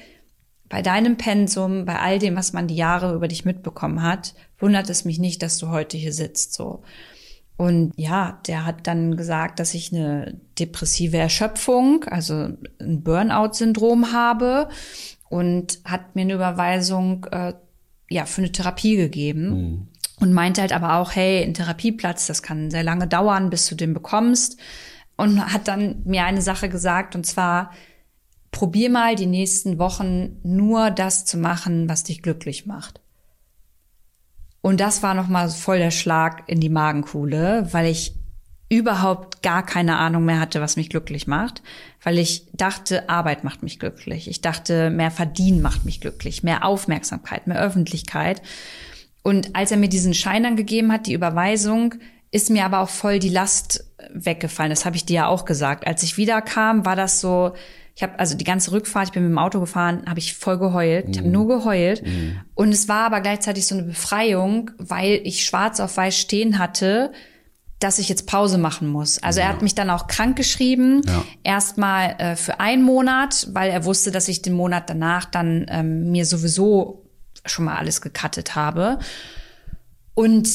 bei 0.69 0.83
deinem 0.83 1.17
Pensum, 1.17 1.85
bei 1.85 1.97
all 1.97 2.19
dem, 2.19 2.35
was 2.35 2.53
man 2.53 2.67
die 2.67 2.75
Jahre 2.75 3.15
über 3.15 3.27
dich 3.27 3.45
mitbekommen 3.45 4.03
hat, 4.03 4.35
wundert 4.59 4.91
es 4.91 5.05
mich 5.05 5.17
nicht, 5.17 5.41
dass 5.41 5.57
du 5.57 5.69
heute 5.69 5.97
hier 5.97 6.13
sitzt. 6.13 6.53
So. 6.53 6.83
Und 7.57 7.93
ja, 7.95 8.39
der 8.45 8.67
hat 8.67 8.85
dann 8.85 9.17
gesagt, 9.17 9.59
dass 9.59 9.73
ich 9.73 9.91
eine 9.91 10.39
depressive 10.59 11.17
Erschöpfung, 11.17 12.03
also 12.03 12.49
ein 12.79 13.01
Burnout-Syndrom 13.01 14.11
habe 14.11 14.69
und 15.29 15.79
hat 15.83 16.15
mir 16.15 16.21
eine 16.21 16.35
Überweisung 16.35 17.25
äh, 17.31 17.53
ja 18.07 18.27
für 18.27 18.41
eine 18.41 18.51
Therapie 18.51 18.97
gegeben. 18.97 19.49
Mhm 19.49 19.87
und 20.19 20.33
meinte 20.33 20.61
halt 20.61 20.73
aber 20.73 20.95
auch, 20.95 21.15
hey, 21.15 21.43
ein 21.43 21.53
Therapieplatz, 21.53 22.27
das 22.27 22.43
kann 22.43 22.71
sehr 22.71 22.83
lange 22.83 23.07
dauern, 23.07 23.49
bis 23.49 23.67
du 23.67 23.75
den 23.75 23.93
bekommst. 23.93 24.57
Und 25.15 25.53
hat 25.53 25.67
dann 25.67 26.01
mir 26.05 26.23
eine 26.23 26.41
Sache 26.41 26.69
gesagt, 26.69 27.15
und 27.15 27.25
zwar, 27.25 27.71
probier 28.51 28.89
mal 28.89 29.15
die 29.15 29.25
nächsten 29.25 29.77
Wochen 29.77 30.37
nur 30.43 30.91
das 30.91 31.25
zu 31.25 31.37
machen, 31.37 31.89
was 31.89 32.03
dich 32.03 32.21
glücklich 32.21 32.65
macht. 32.65 33.01
Und 34.61 34.79
das 34.79 35.03
war 35.03 35.13
nochmal 35.13 35.49
voll 35.49 35.77
der 35.77 35.91
Schlag 35.91 36.43
in 36.47 36.59
die 36.59 36.69
Magenkuhle, 36.69 37.67
weil 37.71 37.87
ich 37.87 38.15
überhaupt 38.69 39.41
gar 39.41 39.65
keine 39.65 39.97
Ahnung 39.97 40.25
mehr 40.25 40.39
hatte, 40.39 40.61
was 40.61 40.75
mich 40.75 40.89
glücklich 40.89 41.25
macht, 41.25 41.63
weil 42.03 42.19
ich 42.19 42.47
dachte, 42.53 43.09
Arbeit 43.09 43.43
macht 43.43 43.63
mich 43.63 43.79
glücklich. 43.79 44.29
Ich 44.29 44.41
dachte, 44.41 44.91
mehr 44.91 45.09
Verdienen 45.09 45.61
macht 45.61 45.85
mich 45.85 46.01
glücklich, 46.01 46.43
mehr 46.43 46.63
Aufmerksamkeit, 46.63 47.47
mehr 47.47 47.59
Öffentlichkeit. 47.59 48.43
Und 49.29 49.55
als 49.55 49.69
er 49.69 49.77
mir 49.77 49.89
diesen 49.89 50.15
Schein 50.15 50.41
dann 50.41 50.55
gegeben 50.55 50.91
hat, 50.91 51.05
die 51.05 51.13
Überweisung, 51.13 51.93
ist 52.31 52.49
mir 52.49 52.65
aber 52.65 52.79
auch 52.79 52.89
voll 52.89 53.19
die 53.19 53.29
Last 53.29 53.85
weggefallen. 54.11 54.71
Das 54.71 54.85
habe 54.85 54.95
ich 54.95 55.05
dir 55.05 55.13
ja 55.13 55.27
auch 55.27 55.45
gesagt. 55.45 55.85
Als 55.85 56.01
ich 56.01 56.17
wiederkam, 56.17 56.83
war 56.83 56.95
das 56.95 57.21
so, 57.21 57.53
ich 57.95 58.01
habe 58.01 58.17
also 58.17 58.35
die 58.35 58.43
ganze 58.43 58.71
Rückfahrt, 58.71 59.09
ich 59.09 59.13
bin 59.13 59.21
mit 59.21 59.31
dem 59.31 59.37
Auto 59.37 59.59
gefahren, 59.59 60.01
habe 60.07 60.17
ich 60.17 60.33
voll 60.33 60.57
geheult. 60.57 61.09
Ich 61.09 61.17
habe 61.19 61.27
mhm. 61.27 61.33
nur 61.33 61.47
geheult. 61.47 62.03
Mhm. 62.03 62.39
Und 62.55 62.71
es 62.71 62.87
war 62.87 63.05
aber 63.05 63.21
gleichzeitig 63.21 63.67
so 63.67 63.75
eine 63.75 63.83
Befreiung, 63.83 64.71
weil 64.79 65.21
ich 65.23 65.45
schwarz 65.45 65.79
auf 65.79 65.95
weiß 65.95 66.17
stehen 66.17 66.57
hatte, 66.57 67.11
dass 67.77 67.99
ich 67.99 68.09
jetzt 68.09 68.25
Pause 68.25 68.57
machen 68.57 68.87
muss. 68.87 69.21
Also 69.21 69.41
ja. 69.41 69.45
er 69.45 69.53
hat 69.53 69.61
mich 69.61 69.75
dann 69.75 69.91
auch 69.91 70.07
krank 70.07 70.37
geschrieben, 70.37 71.03
ja. 71.05 71.23
erstmal 71.43 72.15
äh, 72.17 72.35
für 72.35 72.59
einen 72.59 72.81
Monat, 72.81 73.47
weil 73.51 73.69
er 73.69 73.85
wusste, 73.85 74.09
dass 74.09 74.27
ich 74.27 74.41
den 74.41 74.53
Monat 74.53 74.89
danach 74.89 75.25
dann 75.25 75.67
ähm, 75.69 76.09
mir 76.09 76.25
sowieso 76.25 77.05
schon 77.45 77.65
mal 77.65 77.77
alles 77.77 78.01
gekattet 78.01 78.55
habe. 78.55 78.99
Und 80.13 80.47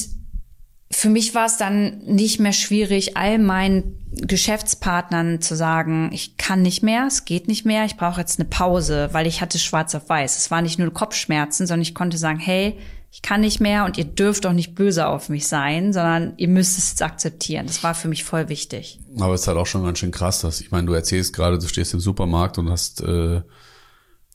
für 0.91 1.09
mich 1.09 1.35
war 1.35 1.45
es 1.45 1.57
dann 1.57 1.99
nicht 2.05 2.39
mehr 2.39 2.53
schwierig, 2.53 3.17
all 3.17 3.39
meinen 3.39 3.99
Geschäftspartnern 4.11 5.41
zu 5.41 5.55
sagen, 5.55 6.09
ich 6.13 6.37
kann 6.37 6.61
nicht 6.61 6.83
mehr, 6.83 7.05
es 7.07 7.25
geht 7.25 7.47
nicht 7.47 7.65
mehr, 7.65 7.85
ich 7.85 7.97
brauche 7.97 8.21
jetzt 8.21 8.39
eine 8.39 8.47
Pause, 8.47 9.09
weil 9.11 9.27
ich 9.27 9.41
hatte 9.41 9.59
schwarz 9.59 9.93
auf 9.95 10.07
weiß. 10.07 10.37
Es 10.37 10.51
war 10.51 10.61
nicht 10.61 10.79
nur 10.79 10.93
Kopfschmerzen, 10.93 11.67
sondern 11.67 11.81
ich 11.81 11.95
konnte 11.95 12.17
sagen, 12.17 12.39
hey, 12.39 12.77
ich 13.11 13.21
kann 13.21 13.41
nicht 13.41 13.61
mehr 13.61 13.85
und 13.85 13.97
ihr 13.97 14.03
dürft 14.03 14.45
auch 14.45 14.53
nicht 14.53 14.75
böse 14.75 15.07
auf 15.07 15.29
mich 15.29 15.47
sein, 15.47 15.93
sondern 15.93 16.33
ihr 16.37 16.49
müsst 16.49 16.77
es 16.77 16.91
jetzt 16.91 17.01
akzeptieren. 17.01 17.65
Das 17.65 17.81
war 17.83 17.95
für 17.95 18.07
mich 18.07 18.23
voll 18.23 18.49
wichtig. 18.49 18.99
Aber 19.19 19.33
es 19.33 19.41
ist 19.41 19.47
halt 19.47 19.57
auch 19.57 19.67
schon 19.67 19.83
ganz 19.83 19.99
schön 19.99 20.11
krass, 20.11 20.41
dass 20.41 20.61
ich 20.61 20.71
meine, 20.71 20.87
du 20.87 20.93
erzählst 20.93 21.33
gerade, 21.33 21.57
du 21.57 21.67
stehst 21.67 21.93
im 21.93 22.01
Supermarkt 22.01 22.57
und 22.57 22.69
hast 22.69 23.01
äh, 23.01 23.41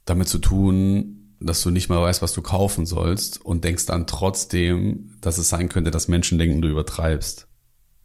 damit 0.06 0.28
zu 0.28 0.38
tun, 0.38 1.19
dass 1.40 1.62
du 1.62 1.70
nicht 1.70 1.88
mal 1.88 2.00
weißt, 2.00 2.22
was 2.22 2.32
du 2.32 2.42
kaufen 2.42 2.86
sollst 2.86 3.44
und 3.44 3.64
denkst 3.64 3.86
dann 3.86 4.06
trotzdem, 4.06 5.16
dass 5.20 5.38
es 5.38 5.48
sein 5.48 5.68
könnte, 5.68 5.90
dass 5.90 6.08
Menschen 6.08 6.38
denken, 6.38 6.60
du 6.60 6.68
übertreibst. 6.68 7.48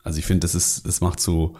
Also 0.03 0.19
ich 0.19 0.25
finde, 0.25 0.41
das 0.41 0.55
ist, 0.55 0.87
das 0.87 1.01
macht 1.01 1.19
so, 1.19 1.57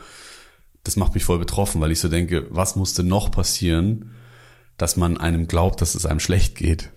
das 0.83 0.95
macht 0.95 1.13
mich 1.13 1.25
voll 1.25 1.39
betroffen, 1.39 1.81
weil 1.81 1.91
ich 1.91 1.99
so 1.99 2.07
denke, 2.07 2.47
was 2.49 2.75
musste 2.75 3.03
noch 3.03 3.31
passieren, 3.31 4.11
dass 4.77 4.97
man 4.97 5.17
einem 5.17 5.47
glaubt, 5.47 5.81
dass 5.81 5.95
es 5.95 6.05
einem 6.05 6.19
schlecht 6.19 6.55
geht? 6.55 6.91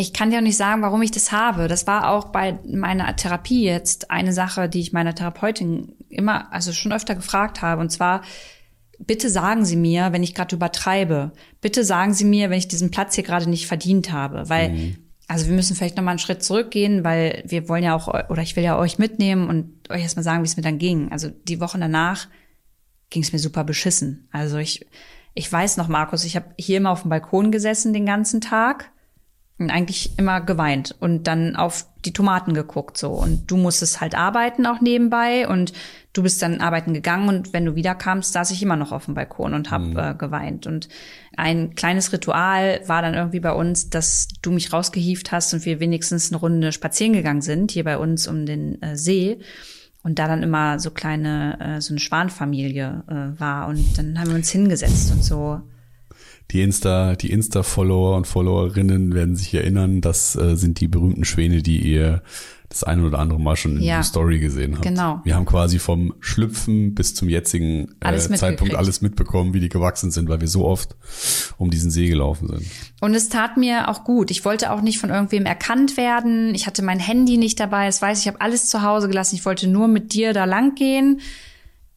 ich 0.00 0.12
kann 0.12 0.30
dir 0.30 0.38
auch 0.38 0.42
nicht 0.42 0.56
sagen, 0.56 0.80
warum 0.80 1.02
ich 1.02 1.10
das 1.10 1.32
habe. 1.32 1.66
Das 1.66 1.88
war 1.88 2.10
auch 2.10 2.26
bei 2.26 2.60
meiner 2.64 3.14
Therapie 3.16 3.64
jetzt 3.64 4.12
eine 4.12 4.32
Sache, 4.32 4.68
die 4.68 4.78
ich 4.78 4.92
meiner 4.92 5.12
Therapeutin 5.12 5.96
immer, 6.08 6.52
also 6.52 6.70
schon 6.70 6.92
öfter 6.92 7.16
gefragt 7.16 7.62
habe. 7.62 7.80
Und 7.80 7.90
zwar, 7.90 8.22
bitte 8.98 9.30
sagen 9.30 9.64
Sie 9.64 9.76
mir, 9.76 10.12
wenn 10.12 10.22
ich 10.22 10.34
gerade 10.34 10.54
übertreibe. 10.54 11.32
Bitte 11.60 11.84
sagen 11.84 12.14
Sie 12.14 12.24
mir, 12.24 12.50
wenn 12.50 12.58
ich 12.58 12.68
diesen 12.68 12.90
Platz 12.90 13.14
hier 13.14 13.24
gerade 13.24 13.48
nicht 13.48 13.66
verdient 13.66 14.12
habe. 14.12 14.48
Weil, 14.48 14.70
mhm. 14.70 14.96
also 15.26 15.46
wir 15.46 15.54
müssen 15.54 15.76
vielleicht 15.76 15.96
nochmal 15.96 16.12
einen 16.12 16.18
Schritt 16.18 16.42
zurückgehen, 16.42 17.04
weil 17.04 17.42
wir 17.46 17.68
wollen 17.68 17.84
ja 17.84 17.94
auch, 17.94 18.08
oder 18.28 18.42
ich 18.42 18.56
will 18.56 18.64
ja 18.64 18.78
euch 18.78 18.98
mitnehmen 18.98 19.48
und 19.48 19.90
euch 19.90 20.02
erstmal 20.02 20.24
sagen, 20.24 20.42
wie 20.42 20.48
es 20.48 20.56
mir 20.56 20.62
dann 20.62 20.78
ging. 20.78 21.10
Also 21.12 21.30
die 21.30 21.60
Wochen 21.60 21.80
danach 21.80 22.28
ging 23.10 23.22
es 23.22 23.32
mir 23.32 23.38
super 23.38 23.64
beschissen. 23.64 24.28
Also 24.32 24.58
ich, 24.58 24.86
ich 25.34 25.50
weiß 25.50 25.76
noch, 25.76 25.88
Markus, 25.88 26.24
ich 26.24 26.36
habe 26.36 26.46
hier 26.58 26.78
immer 26.78 26.90
auf 26.90 27.02
dem 27.02 27.10
Balkon 27.10 27.50
gesessen 27.50 27.92
den 27.92 28.06
ganzen 28.06 28.40
Tag 28.40 28.90
eigentlich 29.58 30.16
immer 30.18 30.40
geweint 30.40 30.94
und 31.00 31.26
dann 31.26 31.56
auf 31.56 31.86
die 32.04 32.12
Tomaten 32.12 32.54
geguckt 32.54 32.96
so. 32.96 33.10
Und 33.10 33.50
du 33.50 33.56
musstest 33.56 34.00
halt 34.00 34.14
arbeiten 34.14 34.66
auch 34.66 34.80
nebenbei 34.80 35.48
und 35.48 35.72
du 36.12 36.22
bist 36.22 36.40
dann 36.42 36.60
arbeiten 36.60 36.94
gegangen 36.94 37.28
und 37.28 37.52
wenn 37.52 37.64
du 37.64 37.74
wiederkamst, 37.74 38.32
saß 38.32 38.52
ich 38.52 38.62
immer 38.62 38.76
noch 38.76 38.92
auf 38.92 39.06
dem 39.06 39.14
Balkon 39.14 39.54
und 39.54 39.70
habe 39.70 39.84
mhm. 39.84 39.98
äh, 39.98 40.14
geweint. 40.14 40.66
Und 40.66 40.88
ein 41.36 41.74
kleines 41.74 42.12
Ritual 42.12 42.80
war 42.86 43.02
dann 43.02 43.14
irgendwie 43.14 43.40
bei 43.40 43.52
uns, 43.52 43.90
dass 43.90 44.28
du 44.42 44.52
mich 44.52 44.72
rausgehieft 44.72 45.32
hast 45.32 45.52
und 45.52 45.64
wir 45.64 45.80
wenigstens 45.80 46.30
eine 46.30 46.40
Runde 46.40 46.70
spazieren 46.70 47.12
gegangen 47.12 47.42
sind 47.42 47.72
hier 47.72 47.84
bei 47.84 47.98
uns 47.98 48.28
um 48.28 48.46
den 48.46 48.80
äh, 48.80 48.96
See. 48.96 49.40
Und 50.04 50.20
da 50.20 50.28
dann 50.28 50.44
immer 50.44 50.78
so 50.78 50.92
kleine 50.92 51.58
äh, 51.60 51.80
so 51.80 51.92
eine 51.92 52.00
Schwanfamilie 52.00 53.02
äh, 53.08 53.40
war. 53.40 53.66
Und 53.66 53.98
dann 53.98 54.18
haben 54.18 54.28
wir 54.28 54.36
uns 54.36 54.50
hingesetzt 54.50 55.10
und 55.10 55.24
so 55.24 55.60
die 56.50 56.62
Insta, 56.62 57.14
die 57.14 57.30
Insta-Follower 57.30 58.16
und 58.16 58.26
Followerinnen 58.26 59.14
werden 59.14 59.36
sich 59.36 59.52
erinnern, 59.52 60.00
das 60.00 60.34
äh, 60.36 60.56
sind 60.56 60.80
die 60.80 60.88
berühmten 60.88 61.24
Schwäne, 61.24 61.62
die 61.62 61.78
ihr 61.78 62.22
das 62.68 62.84
eine 62.84 63.06
oder 63.06 63.18
andere 63.18 63.40
Mal 63.40 63.56
schon 63.56 63.78
in 63.78 63.82
ja, 63.82 63.96
der 63.96 64.04
Story 64.04 64.40
gesehen 64.40 64.74
habt. 64.74 64.82
Genau. 64.82 65.20
Wir 65.24 65.34
haben 65.34 65.46
quasi 65.46 65.78
vom 65.78 66.14
Schlüpfen 66.20 66.94
bis 66.94 67.14
zum 67.14 67.28
jetzigen 67.28 67.94
äh, 68.00 68.18
Zeitpunkt 68.18 68.74
alles 68.74 69.00
mitbekommen, 69.00 69.54
wie 69.54 69.60
die 69.60 69.70
gewachsen 69.70 70.10
sind, 70.10 70.28
weil 70.28 70.40
wir 70.40 70.48
so 70.48 70.66
oft 70.66 70.94
um 71.56 71.70
diesen 71.70 71.90
See 71.90 72.08
gelaufen 72.08 72.48
sind. 72.48 72.66
Und 73.00 73.14
es 73.14 73.30
tat 73.30 73.56
mir 73.56 73.88
auch 73.88 74.04
gut. 74.04 74.30
Ich 74.30 74.44
wollte 74.44 74.70
auch 74.70 74.82
nicht 74.82 74.98
von 74.98 75.08
irgendwem 75.08 75.46
erkannt 75.46 75.96
werden. 75.96 76.54
Ich 76.54 76.66
hatte 76.66 76.82
mein 76.82 76.98
Handy 76.98 77.38
nicht 77.38 77.58
dabei. 77.58 77.86
Das 77.86 78.02
weiß 78.02 78.18
ich, 78.18 78.26
ich 78.26 78.28
habe 78.28 78.42
alles 78.42 78.68
zu 78.68 78.82
Hause 78.82 79.08
gelassen. 79.08 79.36
Ich 79.36 79.46
wollte 79.46 79.66
nur 79.66 79.88
mit 79.88 80.12
dir 80.12 80.34
da 80.34 80.44
lang 80.44 80.74
gehen. 80.74 81.20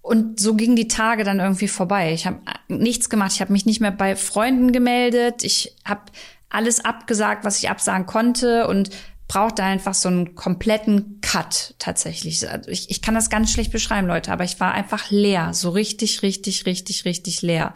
Und 0.01 0.39
so 0.39 0.55
gingen 0.55 0.77
die 0.77 0.87
Tage 0.87 1.23
dann 1.23 1.39
irgendwie 1.39 1.67
vorbei. 1.67 2.13
Ich 2.13 2.25
habe 2.25 2.39
nichts 2.77 3.10
gemacht. 3.10 3.34
Ich 3.34 3.41
habe 3.41 3.53
mich 3.53 3.65
nicht 3.65 3.81
mehr 3.81 3.91
bei 3.91 4.15
Freunden 4.15 4.71
gemeldet. 4.71 5.43
Ich 5.43 5.75
habe 5.86 6.01
alles 6.49 6.84
abgesagt, 6.84 7.45
was 7.45 7.60
ich 7.60 7.69
absagen 7.69 8.05
konnte 8.05 8.67
und 8.67 8.89
brauchte 9.27 9.63
einfach 9.63 9.93
so 9.93 10.10
einen 10.10 10.36
kompletten 10.36 11.21
Cut 11.21 11.75
tatsächlich. 11.79 12.49
Also 12.49 12.69
ich, 12.69 12.89
ich 12.89 13.01
kann 13.01 13.15
das 13.15 13.29
ganz 13.29 13.51
schlecht 13.51 13.71
beschreiben, 13.71 14.07
Leute, 14.07 14.31
aber 14.31 14.43
ich 14.43 14.60
war 14.60 14.73
einfach 14.73 15.10
leer, 15.10 15.53
so 15.53 15.69
richtig, 15.69 16.21
richtig, 16.21 16.65
richtig, 16.65 17.05
richtig 17.05 17.41
leer. 17.41 17.73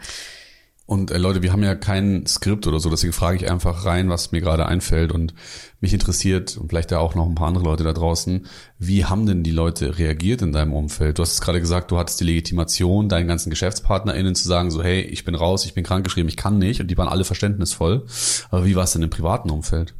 Und 0.86 1.10
äh, 1.10 1.18
Leute, 1.18 1.42
wir 1.42 1.52
haben 1.52 1.64
ja 1.64 1.74
kein 1.74 2.26
Skript 2.26 2.68
oder 2.68 2.78
so, 2.78 2.88
deswegen 2.88 3.12
frage 3.12 3.36
ich 3.36 3.50
einfach 3.50 3.84
rein, 3.84 4.08
was 4.08 4.30
mir 4.30 4.40
gerade 4.40 4.66
einfällt. 4.66 5.10
Und 5.10 5.34
mich 5.80 5.92
interessiert, 5.92 6.56
und 6.56 6.68
vielleicht 6.68 6.92
ja 6.92 7.00
auch 7.00 7.16
noch 7.16 7.26
ein 7.26 7.34
paar 7.34 7.48
andere 7.48 7.64
Leute 7.64 7.82
da 7.82 7.92
draußen, 7.92 8.46
wie 8.78 9.04
haben 9.04 9.26
denn 9.26 9.42
die 9.42 9.50
Leute 9.50 9.98
reagiert 9.98 10.42
in 10.42 10.52
deinem 10.52 10.72
Umfeld? 10.72 11.18
Du 11.18 11.22
hast 11.22 11.34
es 11.34 11.40
gerade 11.40 11.60
gesagt, 11.60 11.90
du 11.90 11.98
hattest 11.98 12.20
die 12.20 12.24
Legitimation, 12.24 13.08
deinen 13.08 13.26
ganzen 13.26 13.50
GeschäftspartnerInnen 13.50 14.36
zu 14.36 14.46
sagen, 14.46 14.70
so, 14.70 14.82
hey, 14.82 15.00
ich 15.00 15.24
bin 15.24 15.34
raus, 15.34 15.66
ich 15.66 15.74
bin 15.74 15.82
krankgeschrieben, 15.82 16.28
ich 16.28 16.36
kann 16.36 16.58
nicht. 16.58 16.80
Und 16.80 16.86
die 16.86 16.96
waren 16.96 17.08
alle 17.08 17.24
verständnisvoll. 17.24 18.06
Aber 18.50 18.64
wie 18.64 18.76
war 18.76 18.84
es 18.84 18.92
denn 18.92 19.02
im 19.02 19.10
privaten 19.10 19.50
Umfeld? 19.50 19.94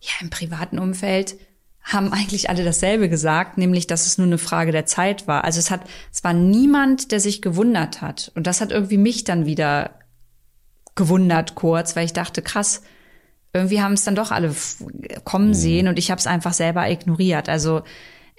Ja, 0.00 0.12
im 0.22 0.30
privaten 0.30 0.78
Umfeld 0.78 1.36
haben 1.82 2.12
eigentlich 2.12 2.48
alle 2.48 2.64
dasselbe 2.64 3.08
gesagt, 3.08 3.58
nämlich, 3.58 3.86
dass 3.86 4.06
es 4.06 4.18
nur 4.18 4.26
eine 4.26 4.38
Frage 4.38 4.72
der 4.72 4.86
Zeit 4.86 5.26
war. 5.26 5.44
Also 5.44 5.58
es 5.58 5.70
hat, 5.70 5.82
es 6.12 6.22
war 6.22 6.32
niemand, 6.32 7.10
der 7.10 7.20
sich 7.20 7.42
gewundert 7.42 8.00
hat. 8.00 8.30
Und 8.34 8.46
das 8.46 8.60
hat 8.60 8.70
irgendwie 8.70 8.98
mich 8.98 9.24
dann 9.24 9.46
wieder 9.46 9.98
gewundert 10.94 11.54
kurz, 11.54 11.96
weil 11.96 12.04
ich 12.04 12.12
dachte, 12.12 12.42
krass, 12.42 12.82
irgendwie 13.52 13.82
haben 13.82 13.94
es 13.94 14.04
dann 14.04 14.14
doch 14.14 14.30
alle 14.30 14.54
kommen 15.24 15.48
mhm. 15.48 15.54
sehen 15.54 15.88
und 15.88 15.98
ich 15.98 16.10
habe 16.10 16.18
es 16.18 16.26
einfach 16.26 16.52
selber 16.52 16.88
ignoriert. 16.88 17.48
Also 17.48 17.82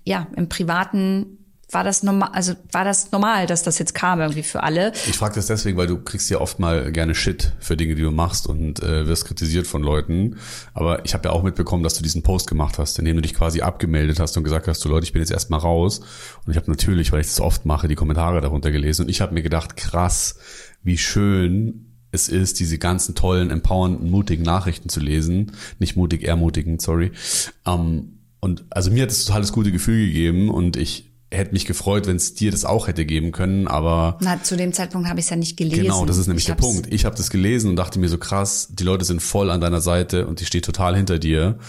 ja, 0.04 0.28
im 0.36 0.50
Privaten 0.50 1.43
war 1.74 1.84
das 1.84 2.04
normal, 2.04 2.30
also 2.34 2.54
war 2.72 2.84
das 2.84 3.12
normal, 3.12 3.48
dass 3.48 3.64
das 3.64 3.80
jetzt 3.80 3.94
kam 3.94 4.20
irgendwie 4.20 4.44
für 4.44 4.64
alle. 4.64 4.92
Ich 5.08 5.18
frage 5.18 5.36
das 5.36 5.48
deswegen, 5.48 5.78
weil 5.78 5.88
du 5.88 5.98
kriegst 5.98 6.30
ja 6.30 6.40
oft 6.40 6.60
mal 6.60 6.92
gerne 6.92 7.16
Shit 7.16 7.54
für 7.60 7.78
Dinge, 7.78 7.96
die 7.96 8.02
du 8.02 8.12
machst 8.12 8.48
und 8.48 8.82
äh, 8.82 9.08
wirst 9.08 9.26
kritisiert 9.26 9.68
von 9.68 9.84
Leuten. 9.84 10.38
Aber 10.74 11.06
ich 11.06 11.14
habe 11.14 11.30
ja 11.30 11.32
auch 11.34 11.44
mitbekommen, 11.44 11.84
dass 11.84 11.96
du 11.96 12.04
diesen 12.04 12.24
Post 12.24 12.48
gemacht 12.48 12.78
hast, 12.78 13.00
in 13.00 13.06
dem 13.06 13.16
du 13.16 13.22
dich 13.22 13.34
quasi 13.34 13.62
abgemeldet 13.62 14.20
hast 14.20 14.38
und 14.38 14.44
gesagt 14.44 14.68
hast, 14.68 14.84
du 14.84 14.90
Leute, 14.90 15.06
ich 15.06 15.14
bin 15.14 15.22
jetzt 15.22 15.32
erstmal 15.32 15.60
raus. 15.60 16.02
Und 16.46 16.52
ich 16.52 16.58
habe 16.58 16.70
natürlich, 16.70 17.12
weil 17.12 17.22
ich 17.22 17.28
das 17.28 17.40
oft 17.40 17.66
mache, 17.66 17.88
die 17.88 17.96
Kommentare 17.96 18.42
darunter 18.42 18.72
gelesen 18.72 19.04
und 19.04 19.10
ich 19.10 19.22
habe 19.22 19.34
mir 19.34 19.44
gedacht, 19.44 19.78
krass, 19.78 20.38
wie 20.84 20.98
schön 20.98 21.90
es 22.12 22.30
ist, 22.30 22.60
diese 22.60 22.78
ganzen 22.78 23.16
tollen, 23.16 23.50
empowernden, 23.50 24.10
mutigen 24.10 24.44
Nachrichten 24.44 24.88
zu 24.88 25.00
lesen. 25.00 25.54
Nicht 25.80 25.98
mutig, 25.98 26.24
ermutigend, 26.24 26.82
sorry. 26.82 27.12
Um, 27.66 28.20
und 28.40 28.66
also 28.70 28.92
mir 28.92 29.04
hat 29.04 29.10
es 29.10 29.26
total 29.26 29.42
das 29.42 29.52
gute 29.54 29.72
Gefühl 29.72 30.06
gegeben 30.06 30.50
und 30.50 30.78
ich 30.78 31.13
hätte 31.34 31.52
mich 31.52 31.66
gefreut, 31.66 32.08
wenn 32.08 32.16
es 32.16 32.34
dir 32.34 32.52
das 32.52 32.66
auch 32.66 32.88
hätte 32.88 33.06
geben 33.06 33.32
können, 33.32 33.68
aber 33.68 34.18
na 34.22 34.42
zu 34.42 34.56
dem 34.56 34.74
Zeitpunkt 34.74 35.10
habe 35.10 35.20
ich 35.20 35.26
es 35.26 35.30
ja 35.30 35.36
nicht 35.36 35.58
gelesen. 35.58 35.84
Genau, 35.84 36.06
das 36.06 36.18
ist 36.18 36.28
nämlich 36.28 36.44
ich 36.44 36.48
der 36.48 36.56
Punkt. 36.56 36.94
Ich 36.94 37.06
habe 37.06 37.16
das 37.16 37.30
gelesen 37.30 37.70
und 37.70 37.76
dachte 37.76 38.00
mir 38.00 38.10
so 38.10 38.18
krass, 38.18 38.70
die 38.72 38.84
Leute 38.84 39.06
sind 39.06 39.22
voll 39.22 39.50
an 39.50 39.62
deiner 39.62 39.82
Seite 39.82 40.28
und 40.28 40.40
die 40.40 40.46
steht 40.46 40.66
total 40.66 40.96
hinter 40.96 41.20
dir. 41.20 41.60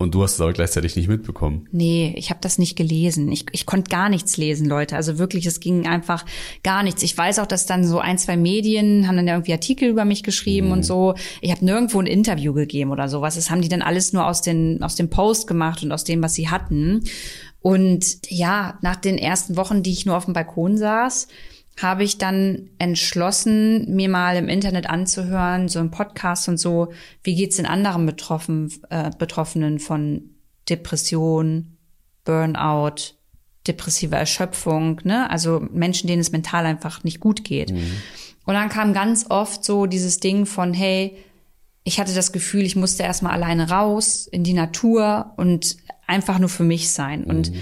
Und 0.00 0.14
du 0.14 0.22
hast 0.22 0.34
es 0.34 0.40
aber 0.40 0.52
gleichzeitig 0.52 0.94
nicht 0.94 1.08
mitbekommen. 1.08 1.66
Nee, 1.72 2.14
ich 2.16 2.30
habe 2.30 2.38
das 2.40 2.56
nicht 2.56 2.76
gelesen. 2.76 3.32
Ich, 3.32 3.46
ich 3.50 3.66
konnte 3.66 3.90
gar 3.90 4.08
nichts 4.08 4.36
lesen, 4.36 4.68
Leute. 4.68 4.94
Also 4.94 5.18
wirklich, 5.18 5.44
es 5.44 5.58
ging 5.58 5.88
einfach 5.88 6.24
gar 6.62 6.84
nichts. 6.84 7.02
Ich 7.02 7.18
weiß 7.18 7.40
auch, 7.40 7.46
dass 7.46 7.66
dann 7.66 7.84
so 7.84 7.98
ein, 7.98 8.16
zwei 8.16 8.36
Medien 8.36 9.08
haben 9.08 9.16
dann 9.16 9.26
irgendwie 9.26 9.52
Artikel 9.52 9.88
über 9.88 10.04
mich 10.04 10.22
geschrieben 10.22 10.68
mhm. 10.68 10.72
und 10.72 10.82
so. 10.84 11.14
Ich 11.40 11.50
habe 11.50 11.64
nirgendwo 11.64 11.98
ein 11.98 12.06
Interview 12.06 12.52
gegeben 12.52 12.92
oder 12.92 13.08
sowas. 13.08 13.34
Das 13.34 13.50
haben 13.50 13.60
die 13.60 13.68
dann 13.68 13.82
alles 13.82 14.12
nur 14.12 14.24
aus, 14.24 14.40
den, 14.40 14.84
aus 14.84 14.94
dem 14.94 15.10
Post 15.10 15.48
gemacht 15.48 15.82
und 15.82 15.90
aus 15.90 16.04
dem, 16.04 16.22
was 16.22 16.34
sie 16.34 16.48
hatten. 16.48 17.02
Und 17.60 18.18
ja, 18.28 18.78
nach 18.82 18.96
den 18.96 19.18
ersten 19.18 19.56
Wochen, 19.56 19.82
die 19.82 19.92
ich 19.92 20.06
nur 20.06 20.16
auf 20.16 20.24
dem 20.24 20.34
Balkon 20.34 20.76
saß, 20.76 21.28
habe 21.80 22.02
ich 22.02 22.18
dann 22.18 22.70
entschlossen, 22.78 23.94
mir 23.94 24.08
mal 24.08 24.36
im 24.36 24.48
Internet 24.48 24.90
anzuhören, 24.90 25.68
so 25.68 25.78
ein 25.78 25.90
Podcast 25.90 26.48
und 26.48 26.58
so, 26.58 26.92
wie 27.22 27.34
geht's 27.34 27.56
den 27.56 27.66
anderen 27.66 28.06
Betroffen, 28.06 28.72
äh, 28.90 29.10
Betroffenen 29.16 29.78
von 29.78 30.30
Depression, 30.68 31.76
Burnout, 32.24 33.14
depressive 33.66 34.16
Erschöpfung, 34.16 35.00
ne? 35.04 35.30
Also 35.30 35.66
Menschen, 35.70 36.08
denen 36.08 36.20
es 36.20 36.32
mental 36.32 36.66
einfach 36.66 37.04
nicht 37.04 37.20
gut 37.20 37.44
geht. 37.44 37.72
Mhm. 37.72 37.92
Und 38.44 38.54
dann 38.54 38.68
kam 38.70 38.92
ganz 38.92 39.26
oft 39.28 39.64
so 39.64 39.86
dieses 39.86 40.20
Ding 40.20 40.46
von, 40.46 40.72
hey, 40.72 41.16
ich 41.84 42.00
hatte 42.00 42.14
das 42.14 42.32
Gefühl, 42.32 42.62
ich 42.62 42.76
musste 42.76 43.02
erstmal 43.02 43.32
alleine 43.32 43.70
raus 43.70 44.26
in 44.26 44.42
die 44.42 44.52
Natur 44.52 45.32
und 45.36 45.76
einfach 46.08 46.38
nur 46.38 46.48
für 46.48 46.64
mich 46.64 46.90
sein. 46.90 47.20
Mhm. 47.22 47.30
Und 47.30 47.52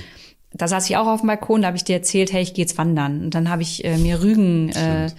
da 0.52 0.68
saß 0.68 0.88
ich 0.88 0.96
auch 0.96 1.06
auf 1.06 1.20
dem 1.20 1.26
Balkon, 1.26 1.62
da 1.62 1.68
habe 1.68 1.76
ich 1.76 1.84
dir 1.84 1.96
erzählt, 1.96 2.32
hey, 2.32 2.42
ich 2.42 2.54
gehe 2.54 2.64
jetzt 2.64 2.78
wandern. 2.78 3.24
Und 3.24 3.34
dann 3.34 3.50
habe 3.50 3.62
ich 3.62 3.84
äh, 3.84 3.98
mir 3.98 4.22
Rügen, 4.22 4.70
äh, 4.70 5.10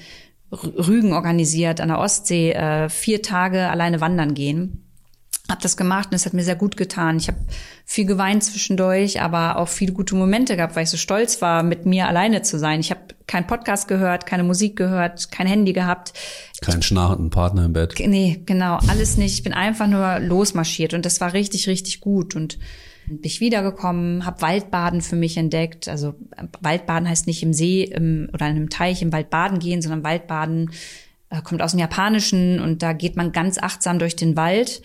Rügen 0.51 1.13
organisiert 1.13 1.81
an 1.81 1.89
der 1.89 1.99
Ostsee, 1.99 2.51
äh, 2.53 2.89
vier 2.89 3.21
Tage 3.21 3.69
alleine 3.69 4.01
wandern 4.01 4.33
gehen 4.33 4.87
habe 5.49 5.61
das 5.61 5.77
gemacht 5.77 6.09
und 6.11 6.15
es 6.15 6.25
hat 6.25 6.33
mir 6.33 6.43
sehr 6.43 6.55
gut 6.55 6.75
getan. 6.75 7.17
Ich 7.17 7.27
habe 7.27 7.37
viel 7.85 8.05
geweint 8.05 8.43
zwischendurch, 8.43 9.21
aber 9.21 9.57
auch 9.57 9.69
viele 9.69 9.93
gute 9.93 10.15
Momente 10.15 10.55
gehabt, 10.57 10.75
weil 10.75 10.83
ich 10.83 10.89
so 10.89 10.97
stolz 10.97 11.41
war, 11.41 11.63
mit 11.63 11.85
mir 11.85 12.07
alleine 12.07 12.41
zu 12.41 12.59
sein. 12.59 12.79
Ich 12.81 12.91
habe 12.91 13.01
keinen 13.27 13.47
Podcast 13.47 13.87
gehört, 13.87 14.25
keine 14.25 14.43
Musik 14.43 14.75
gehört, 14.75 15.31
kein 15.31 15.47
Handy 15.47 15.73
gehabt. 15.73 16.13
Keinen 16.61 16.81
schnarrenden 16.81 17.29
Partner 17.29 17.65
im 17.65 17.73
Bett. 17.73 17.95
Nee, 17.97 18.41
genau, 18.45 18.79
alles 18.87 19.17
nicht. 19.17 19.35
Ich 19.35 19.43
bin 19.43 19.53
einfach 19.53 19.87
nur 19.87 20.19
losmarschiert 20.19 20.93
und 20.93 21.05
das 21.05 21.21
war 21.21 21.31
richtig, 21.33 21.67
richtig 21.67 22.01
gut. 22.01 22.35
Und 22.35 22.57
bin 23.07 23.19
ich 23.23 23.39
wiedergekommen, 23.39 24.25
habe 24.25 24.41
Waldbaden 24.41 25.01
für 25.01 25.15
mich 25.15 25.37
entdeckt. 25.37 25.87
Also 25.87 26.15
Waldbaden 26.61 27.07
heißt 27.07 27.27
nicht 27.27 27.41
im 27.41 27.53
See 27.53 27.83
im, 27.83 28.29
oder 28.33 28.47
in 28.47 28.55
einem 28.55 28.69
Teich 28.69 29.01
im 29.01 29.13
Wald 29.13 29.29
baden 29.29 29.59
gehen, 29.59 29.81
sondern 29.81 30.03
Waldbaden 30.03 30.71
äh, 31.29 31.41
kommt 31.41 31.61
aus 31.61 31.71
dem 31.71 31.79
Japanischen 31.79 32.59
und 32.59 32.83
da 32.83 32.93
geht 32.93 33.15
man 33.15 33.31
ganz 33.31 33.57
achtsam 33.57 33.99
durch 33.99 34.15
den 34.15 34.35
Wald 34.35 34.81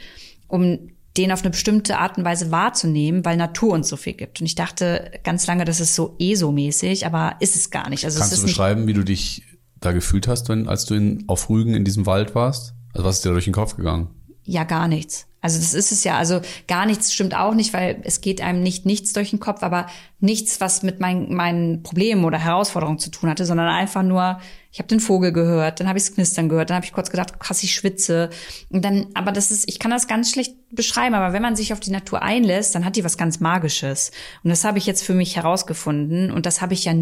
um 0.49 0.91
den 1.17 1.33
auf 1.33 1.43
eine 1.43 1.51
bestimmte 1.51 1.99
Art 1.99 2.17
und 2.17 2.25
Weise 2.25 2.51
wahrzunehmen, 2.51 3.25
weil 3.25 3.37
Natur 3.37 3.73
uns 3.75 3.89
so 3.89 3.97
viel 3.97 4.15
gibt. 4.15 4.41
Und 4.41 4.47
ich 4.47 4.55
dachte 4.55 5.11
ganz 5.25 5.47
lange, 5.47 5.65
das 5.65 5.81
ist 5.81 5.95
so 5.95 6.17
ESO-mäßig, 6.19 7.05
aber 7.05 7.37
ist 7.41 7.55
es 7.55 7.71
gar 7.71 7.91
nicht. 7.91 8.05
Also 8.05 8.19
Kannst 8.19 8.37
du 8.39 8.43
beschreiben, 8.43 8.87
wie 8.87 8.95
du 8.95 9.03
dich 9.03 9.43
da 9.79 9.93
gefühlt 9.93 10.27
hast, 10.27 10.49
wenn, 10.49 10.69
als 10.69 10.87
du 10.87 10.95
in, 10.95 11.25
auf 11.27 11.51
Rügen 11.51 11.75
in 11.75 11.85
diesem 11.85 12.07
Wald 12.07 12.35
warst? 12.35 12.75
Also 12.95 13.07
was 13.07 13.17
ist 13.17 13.25
dir 13.25 13.33
durch 13.33 13.45
den 13.45 13.53
Kopf 13.53 13.77
gegangen? 13.77 14.09
Ja, 14.45 14.65
gar 14.65 14.89
nichts. 14.89 15.27
Also 15.43 15.59
das 15.59 15.75
ist 15.75 15.91
es 15.91 16.05
ja. 16.05 16.17
Also 16.17 16.41
gar 16.69 16.87
nichts 16.87 17.13
stimmt 17.13 17.37
auch 17.37 17.55
nicht, 17.55 17.73
weil 17.75 18.01
es 18.05 18.21
geht 18.21 18.41
einem 18.41 18.63
nicht 18.63 18.87
nichts 18.87 19.13
durch 19.13 19.31
den 19.31 19.41
Kopf, 19.41 19.65
aber 19.65 19.87
nichts, 20.21 20.61
was 20.61 20.85
mit 20.85 21.01
mein, 21.01 21.35
meinen 21.35 21.83
Problemen 21.83 22.25
oder 22.25 22.39
Herausforderungen 22.39 23.01
zu 23.01 23.11
tun 23.11 23.29
hatte, 23.29 23.45
sondern 23.45 23.69
einfach 23.69 24.05
nur, 24.05 24.41
ich 24.71 24.79
habe 24.79 24.87
den 24.87 25.01
Vogel 25.01 25.33
gehört, 25.33 25.81
dann 25.81 25.89
habe 25.89 25.99
ich 25.99 26.05
es 26.05 26.15
knistern 26.15 26.49
gehört, 26.49 26.71
dann 26.71 26.77
habe 26.77 26.87
ich 26.87 26.93
kurz 26.93 27.11
gedacht, 27.11 27.41
krass, 27.41 27.63
ich 27.65 27.75
schwitze. 27.75 28.31
Und 28.71 28.85
dann, 28.85 29.09
aber 29.15 29.33
das 29.33 29.51
ist, 29.51 29.69
ich 29.69 29.81
kann 29.81 29.91
das 29.91 30.07
ganz 30.07 30.31
schlecht 30.31 30.55
beschreiben, 30.71 31.17
aber 31.17 31.33
wenn 31.33 31.43
man 31.43 31.57
sich 31.57 31.73
auf 31.73 31.81
die 31.81 31.91
Natur 31.91 32.23
einlässt, 32.23 32.77
dann 32.77 32.85
hat 32.85 32.95
die 32.95 33.05
was 33.05 33.19
ganz 33.19 33.41
Magisches. 33.41 34.13
Und 34.45 34.51
das 34.51 34.63
habe 34.63 34.79
ich 34.79 34.87
jetzt 34.87 35.03
für 35.03 35.15
mich 35.15 35.35
herausgefunden. 35.35 36.31
Und 36.31 36.47
das 36.47 36.63
habe 36.63 36.75
ich 36.75 36.85
ja 36.85 36.95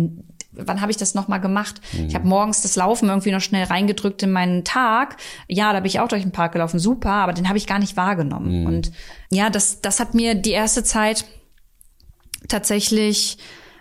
wann 0.52 0.80
habe 0.80 0.90
ich 0.90 0.96
das 0.96 1.14
nochmal 1.14 1.40
gemacht? 1.40 1.80
Mhm. 1.92 2.06
Ich 2.06 2.14
habe 2.14 2.26
morgens 2.26 2.62
das 2.62 2.76
Laufen 2.76 3.08
irgendwie 3.08 3.30
noch 3.30 3.40
schnell 3.40 3.64
reingedrückt 3.64 4.22
in 4.22 4.32
meinen 4.32 4.64
Tag. 4.64 5.16
Ja, 5.48 5.72
da 5.72 5.80
bin 5.80 5.86
ich 5.86 6.00
auch 6.00 6.08
durch 6.08 6.22
den 6.22 6.32
Park 6.32 6.52
gelaufen, 6.52 6.78
super, 6.78 7.12
aber 7.12 7.32
den 7.32 7.48
habe 7.48 7.58
ich 7.58 7.66
gar 7.66 7.78
nicht 7.78 7.96
wahrgenommen. 7.96 8.60
Mhm. 8.60 8.66
Und 8.66 8.92
ja, 9.30 9.50
das, 9.50 9.80
das 9.80 10.00
hat 10.00 10.14
mir 10.14 10.34
die 10.34 10.52
erste 10.52 10.84
Zeit 10.84 11.24
tatsächlich 12.48 13.38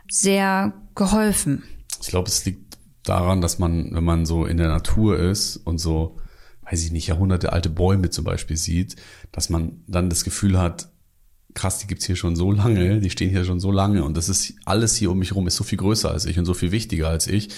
sehr 0.10 0.74
geholfen. 0.96 1.64
Ich 2.02 2.08
glaube, 2.08 2.30
es 2.30 2.46
liegt 2.46 2.78
daran, 3.04 3.42
dass 3.42 3.60
man, 3.60 3.94
wenn 3.94 4.04
man 4.04 4.26
so 4.26 4.46
in 4.46 4.58
der 4.58 4.68
Natur 4.68 5.18
ist 5.18 5.58
und 5.58 5.80
so, 5.80 6.18
weiß 6.70 6.84
ich 6.84 6.92
nicht, 6.92 7.08
Jahrhunderte 7.08 7.52
alte 7.52 7.70
Bäume 7.70 8.10
zum 8.10 8.26
Beispiel 8.26 8.58
sieht, 8.58 8.96
dass 9.32 9.50
man 9.50 9.84
dann 9.88 10.10
das 10.10 10.24
Gefühl 10.24 10.60
hat, 10.60 10.89
krass, 11.54 11.80
die 11.80 11.88
gibt's 11.88 12.06
hier 12.06 12.16
schon 12.16 12.36
so 12.36 12.52
lange, 12.52 13.00
die 13.00 13.10
stehen 13.10 13.30
hier 13.30 13.44
schon 13.44 13.60
so 13.60 13.72
lange 13.72 14.04
und 14.04 14.16
das 14.16 14.30
ist 14.30 14.54
alles 14.66 14.96
hier 14.96 15.12
um 15.12 15.20
mich 15.20 15.32
herum 15.32 15.48
ist 15.48 15.56
so 15.56 15.64
viel 15.64 15.78
größer 15.78 16.12
als 16.12 16.26
ich 16.26 16.38
und 16.38 16.46
so 16.46 16.54
viel 16.54 16.72
wichtiger 16.72 17.10
als 17.10 17.28
ich, 17.28 17.50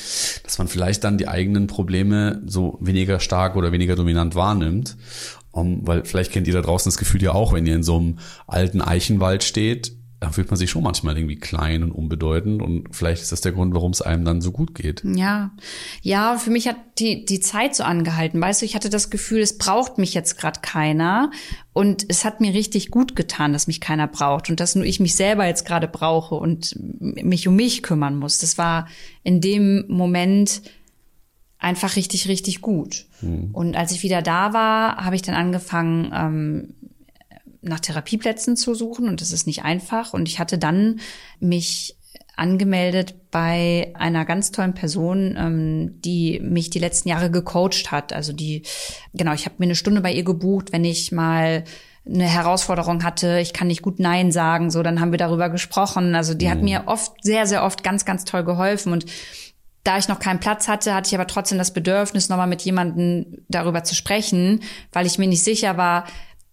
dass 0.44 0.58
man 0.58 0.68
vielleicht 0.68 1.04
dann 1.04 1.18
die 1.18 1.28
eigenen 1.28 1.68
Probleme 1.68 2.42
so 2.46 2.78
weniger 2.82 3.20
stark 3.20 3.56
oder 3.56 3.72
weniger 3.72 3.96
dominant 3.96 4.36
wahrnimmt. 4.36 4.98
Um, 5.54 5.86
weil 5.86 6.06
vielleicht 6.06 6.32
kennt 6.32 6.48
ihr 6.48 6.54
da 6.54 6.62
draußen 6.62 6.90
das 6.90 6.98
Gefühl 6.98 7.22
ja 7.22 7.34
auch, 7.34 7.52
wenn 7.52 7.66
ihr 7.66 7.76
in 7.76 7.84
so 7.84 7.98
einem 7.98 8.20
alten 8.48 8.82
Eichenwald 8.82 9.44
steht, 9.44 9.92
dann 10.22 10.34
fühlt 10.34 10.52
man 10.52 10.58
sich 10.58 10.70
schon 10.70 10.84
manchmal 10.84 11.18
irgendwie 11.18 11.36
klein 11.36 11.82
und 11.82 11.92
unbedeutend 11.92 12.62
und 12.62 12.96
vielleicht 12.96 13.24
ist 13.24 13.32
das 13.32 13.42
der 13.42 13.54
Grund, 13.54 13.74
warum 13.74 13.90
es 13.90 14.04
einem 14.04 14.24
dann 14.24 14.40
so 14.40 14.52
gut 14.52 14.76
geht. 14.76 15.02
Ja, 15.04 15.50
ja, 16.04 16.38
für 16.38 16.52
mich 16.52 16.68
hat 16.68 16.76
die 17.00 17.26
die 17.26 17.40
Zeit 17.40 17.76
so 17.76 17.84
angehalten. 17.84 18.40
Weißt 18.40 18.62
du, 18.62 18.66
ich 18.68 18.76
hatte 18.76 18.92
das 18.92 19.10
Gefühl, 19.10 19.40
es 19.42 19.58
braucht 19.58 19.98
mich 19.98 20.14
jetzt 20.14 20.38
gerade 20.38 20.60
keiner 20.62 21.32
und 21.74 22.06
es 22.08 22.24
hat 22.24 22.40
mir 22.40 22.54
richtig 22.54 22.92
gut 22.92 23.16
getan, 23.16 23.52
dass 23.52 23.66
mich 23.66 23.82
keiner 23.82 24.08
braucht 24.08 24.52
und 24.52 24.60
dass 24.60 24.76
nur 24.76 24.86
ich 24.86 25.00
mich 25.00 25.16
selber 25.16 25.48
jetzt 25.48 25.66
gerade 25.66 25.88
brauche 25.88 26.36
und 26.36 26.76
mich 27.00 27.48
um 27.48 27.56
mich 27.56 27.82
kümmern 27.82 28.16
muss. 28.16 28.38
Das 28.38 28.60
war 28.60 28.88
in 29.24 29.42
dem 29.42 29.86
Moment 29.88 30.62
einfach 31.58 31.96
richtig, 31.96 32.28
richtig 32.28 32.62
gut. 32.62 33.08
Hm. 33.22 33.50
Und 33.54 33.76
als 33.76 33.92
ich 33.92 34.04
wieder 34.04 34.22
da 34.22 34.54
war, 34.54 34.98
habe 34.98 35.16
ich 35.16 35.24
dann 35.24 35.34
angefangen, 35.34 36.12
ähm, 36.14 36.91
nach 37.62 37.80
Therapieplätzen 37.80 38.58
zu 38.58 38.74
suchen 38.74 39.08
und 39.08 39.22
das 39.22 39.32
ist 39.32 39.48
nicht 39.48 39.64
einfach. 39.64 40.14
Und 40.14 40.28
ich 40.28 40.40
hatte 40.40 40.58
dann 40.58 41.00
mich 41.40 41.96
angemeldet 42.36 43.30
bei 43.30 43.94
einer 43.94 44.26
ganz 44.26 44.52
tollen 44.52 44.74
Person, 44.74 45.36
ähm, 45.38 46.02
die 46.02 46.40
mich 46.40 46.70
die 46.70 46.80
letzten 46.80 47.10
Jahre 47.10 47.30
gecoacht 47.30 47.92
hat. 47.92 48.14
Also 48.14 48.34
die, 48.34 48.64
genau, 49.14 49.34
ich 49.34 49.46
habe 49.46 49.56
mir 49.60 49.66
eine 49.66 49.76
Stunde 49.76 50.02
bei 50.02 50.12
ihr 50.12 50.24
gebucht, 50.24 50.72
wenn 50.72 50.84
ich 50.84 51.12
mal 51.12 51.64
eine 52.04 52.26
Herausforderung 52.26 53.04
hatte, 53.04 53.40
ich 53.40 53.54
kann 53.54 53.68
nicht 53.68 53.84
gut 53.84 54.00
Nein 54.00 54.32
sagen, 54.32 54.72
so, 54.72 54.82
dann 54.82 55.00
haben 55.00 55.12
wir 55.12 55.20
darüber 55.20 55.50
gesprochen. 55.50 56.16
Also 56.16 56.34
die 56.34 56.48
mhm. 56.48 56.50
hat 56.50 56.62
mir 56.62 56.84
oft, 56.88 57.12
sehr, 57.24 57.46
sehr 57.46 57.64
oft 57.64 57.84
ganz, 57.84 58.06
ganz 58.06 58.26
toll 58.26 58.44
geholfen 58.44 58.92
und 58.92 59.06
da 59.84 59.98
ich 59.98 60.08
noch 60.08 60.20
keinen 60.20 60.40
Platz 60.40 60.68
hatte, 60.68 60.94
hatte 60.94 61.08
ich 61.08 61.16
aber 61.16 61.26
trotzdem 61.26 61.58
das 61.58 61.74
Bedürfnis, 61.74 62.30
nochmal 62.30 62.48
mit 62.48 62.62
jemandem 62.62 63.44
darüber 63.50 63.84
zu 63.84 63.96
sprechen, 63.96 64.62
weil 64.92 65.08
ich 65.08 65.18
mir 65.18 65.28
nicht 65.28 65.44
sicher 65.44 65.76
war, 65.76 66.06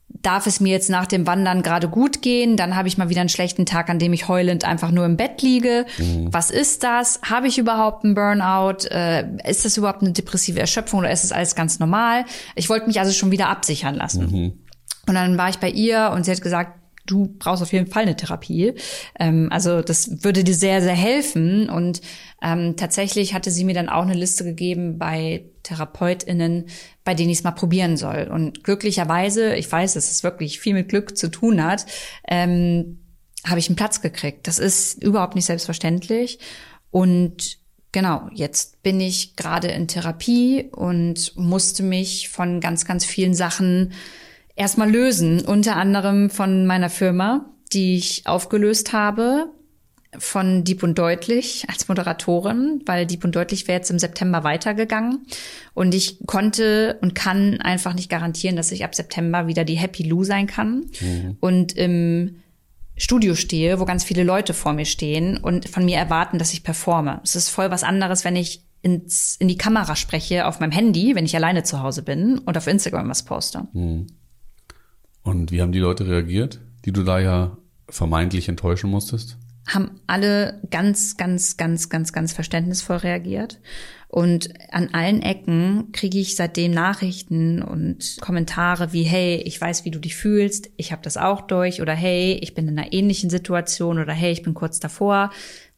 darf 0.08 0.46
es 0.46 0.60
mir 0.60 0.72
jetzt 0.72 0.90
nach 0.90 1.06
dem 1.06 1.26
Wandern 1.26 1.62
gerade 1.62 1.88
gut 1.88 2.22
gehen, 2.22 2.56
dann 2.56 2.74
habe 2.74 2.88
ich 2.88 2.98
mal 2.98 3.08
wieder 3.08 3.20
einen 3.20 3.28
schlechten 3.28 3.66
Tag, 3.66 3.88
an 3.88 3.98
dem 3.98 4.12
ich 4.12 4.26
heulend 4.28 4.64
einfach 4.64 4.90
nur 4.90 5.04
im 5.04 5.16
Bett 5.16 5.42
liege. 5.42 5.86
Mhm. 5.98 6.32
Was 6.32 6.50
ist 6.50 6.82
das? 6.82 7.20
Habe 7.22 7.46
ich 7.46 7.58
überhaupt 7.58 8.04
einen 8.04 8.14
Burnout? 8.14 8.86
Äh, 8.90 9.26
ist 9.48 9.64
das 9.64 9.76
überhaupt 9.76 10.02
eine 10.02 10.12
depressive 10.12 10.58
Erschöpfung 10.58 11.00
oder 11.00 11.10
ist 11.10 11.24
das 11.24 11.32
alles 11.32 11.54
ganz 11.54 11.78
normal? 11.78 12.24
Ich 12.56 12.68
wollte 12.68 12.86
mich 12.86 12.98
also 13.00 13.12
schon 13.12 13.30
wieder 13.30 13.48
absichern 13.48 13.94
lassen. 13.94 14.30
Mhm. 14.30 14.52
Und 15.06 15.14
dann 15.14 15.38
war 15.38 15.48
ich 15.48 15.58
bei 15.58 15.70
ihr 15.70 16.10
und 16.14 16.24
sie 16.24 16.32
hat 16.32 16.42
gesagt, 16.42 16.78
du 17.06 17.34
brauchst 17.38 17.62
auf 17.62 17.72
jeden 17.72 17.86
Fall 17.86 18.02
eine 18.02 18.16
Therapie. 18.16 18.74
Ähm, 19.18 19.48
also 19.50 19.82
das 19.82 20.22
würde 20.24 20.44
dir 20.44 20.54
sehr, 20.54 20.82
sehr 20.82 20.94
helfen. 20.94 21.68
Und 21.68 22.00
ähm, 22.42 22.76
tatsächlich 22.76 23.34
hatte 23.34 23.50
sie 23.50 23.64
mir 23.64 23.74
dann 23.74 23.88
auch 23.88 24.02
eine 24.02 24.14
Liste 24.14 24.44
gegeben 24.44 24.98
bei 24.98 25.46
TherapeutInnen, 25.64 26.66
bei 27.08 27.14
denen 27.14 27.30
ich 27.30 27.38
es 27.38 27.44
mal 27.44 27.52
probieren 27.52 27.96
soll. 27.96 28.28
Und 28.30 28.64
glücklicherweise, 28.64 29.56
ich 29.56 29.72
weiß, 29.72 29.94
dass 29.94 30.10
es 30.10 30.22
wirklich 30.22 30.60
viel 30.60 30.74
mit 30.74 30.90
Glück 30.90 31.16
zu 31.16 31.30
tun 31.30 31.64
hat, 31.64 31.86
ähm, 32.28 32.98
habe 33.46 33.58
ich 33.58 33.70
einen 33.70 33.76
Platz 33.76 34.02
gekriegt. 34.02 34.46
Das 34.46 34.58
ist 34.58 35.02
überhaupt 35.02 35.34
nicht 35.34 35.46
selbstverständlich. 35.46 36.38
Und 36.90 37.56
genau, 37.92 38.28
jetzt 38.34 38.82
bin 38.82 39.00
ich 39.00 39.36
gerade 39.36 39.68
in 39.68 39.88
Therapie 39.88 40.68
und 40.70 41.34
musste 41.34 41.82
mich 41.82 42.28
von 42.28 42.60
ganz, 42.60 42.84
ganz 42.84 43.06
vielen 43.06 43.32
Sachen 43.32 43.94
erstmal 44.54 44.90
lösen. 44.90 45.40
Unter 45.46 45.76
anderem 45.76 46.28
von 46.28 46.66
meiner 46.66 46.90
Firma, 46.90 47.46
die 47.72 47.96
ich 47.96 48.26
aufgelöst 48.26 48.92
habe, 48.92 49.50
von 50.18 50.64
Deep 50.64 50.82
und 50.82 50.98
Deutlich 50.98 51.64
als 51.68 51.88
Moderatorin, 51.88 52.82
weil 52.86 53.06
Deep 53.06 53.24
und 53.24 53.34
Deutlich 53.34 53.66
wäre 53.68 53.78
jetzt 53.78 53.90
im 53.90 53.98
September 53.98 54.44
weitergegangen. 54.44 55.26
Und 55.74 55.94
ich 55.94 56.18
konnte 56.26 56.98
und 57.00 57.14
kann 57.14 57.60
einfach 57.60 57.94
nicht 57.94 58.10
garantieren, 58.10 58.56
dass 58.56 58.72
ich 58.72 58.84
ab 58.84 58.94
September 58.94 59.46
wieder 59.46 59.64
die 59.64 59.76
Happy 59.76 60.02
Lou 60.02 60.24
sein 60.24 60.46
kann. 60.46 60.86
Mhm. 61.00 61.36
Und 61.40 61.76
im 61.76 62.36
Studio 62.96 63.34
stehe, 63.34 63.78
wo 63.78 63.84
ganz 63.84 64.04
viele 64.04 64.24
Leute 64.24 64.54
vor 64.54 64.72
mir 64.72 64.84
stehen 64.84 65.36
und 65.36 65.68
von 65.68 65.84
mir 65.84 65.96
erwarten, 65.96 66.38
dass 66.38 66.52
ich 66.52 66.64
performe. 66.64 67.20
Es 67.22 67.36
ist 67.36 67.48
voll 67.48 67.70
was 67.70 67.84
anderes, 67.84 68.24
wenn 68.24 68.36
ich 68.36 68.64
ins, 68.82 69.36
in 69.38 69.48
die 69.48 69.58
Kamera 69.58 69.96
spreche 69.96 70.46
auf 70.46 70.60
meinem 70.60 70.72
Handy, 70.72 71.14
wenn 71.14 71.24
ich 71.24 71.36
alleine 71.36 71.62
zu 71.62 71.82
Hause 71.82 72.02
bin 72.02 72.38
und 72.38 72.56
auf 72.56 72.66
Instagram 72.66 73.08
was 73.08 73.24
poste. 73.24 73.66
Mhm. 73.72 74.06
Und 75.22 75.50
wie 75.52 75.60
haben 75.62 75.72
die 75.72 75.78
Leute 75.78 76.06
reagiert, 76.06 76.60
die 76.84 76.92
du 76.92 77.02
da 77.02 77.18
ja 77.18 77.56
vermeintlich 77.88 78.48
enttäuschen 78.48 78.90
musstest? 78.90 79.36
Haben 79.68 80.00
alle 80.06 80.60
ganz, 80.70 81.16
ganz, 81.16 81.56
ganz, 81.56 81.88
ganz, 81.88 82.12
ganz 82.12 82.32
verständnisvoll 82.32 82.96
reagiert. 82.96 83.60
Und 84.08 84.54
an 84.72 84.94
allen 84.94 85.20
Ecken 85.20 85.92
kriege 85.92 86.18
ich 86.18 86.34
seitdem 86.34 86.72
Nachrichten 86.72 87.62
und 87.62 88.16
Kommentare 88.22 88.94
wie, 88.94 89.02
hey, 89.02 89.36
ich 89.44 89.60
weiß, 89.60 89.84
wie 89.84 89.90
du 89.90 89.98
dich 89.98 90.16
fühlst, 90.16 90.70
ich 90.78 90.92
habe 90.92 91.02
das 91.02 91.18
auch 91.18 91.42
durch 91.42 91.82
oder 91.82 91.92
hey, 91.92 92.38
ich 92.40 92.54
bin 92.54 92.66
in 92.66 92.78
einer 92.78 92.94
ähnlichen 92.94 93.28
Situation 93.28 93.98
oder 93.98 94.14
hey, 94.14 94.32
ich 94.32 94.42
bin 94.42 94.54
kurz 94.54 94.80
davor. 94.80 95.30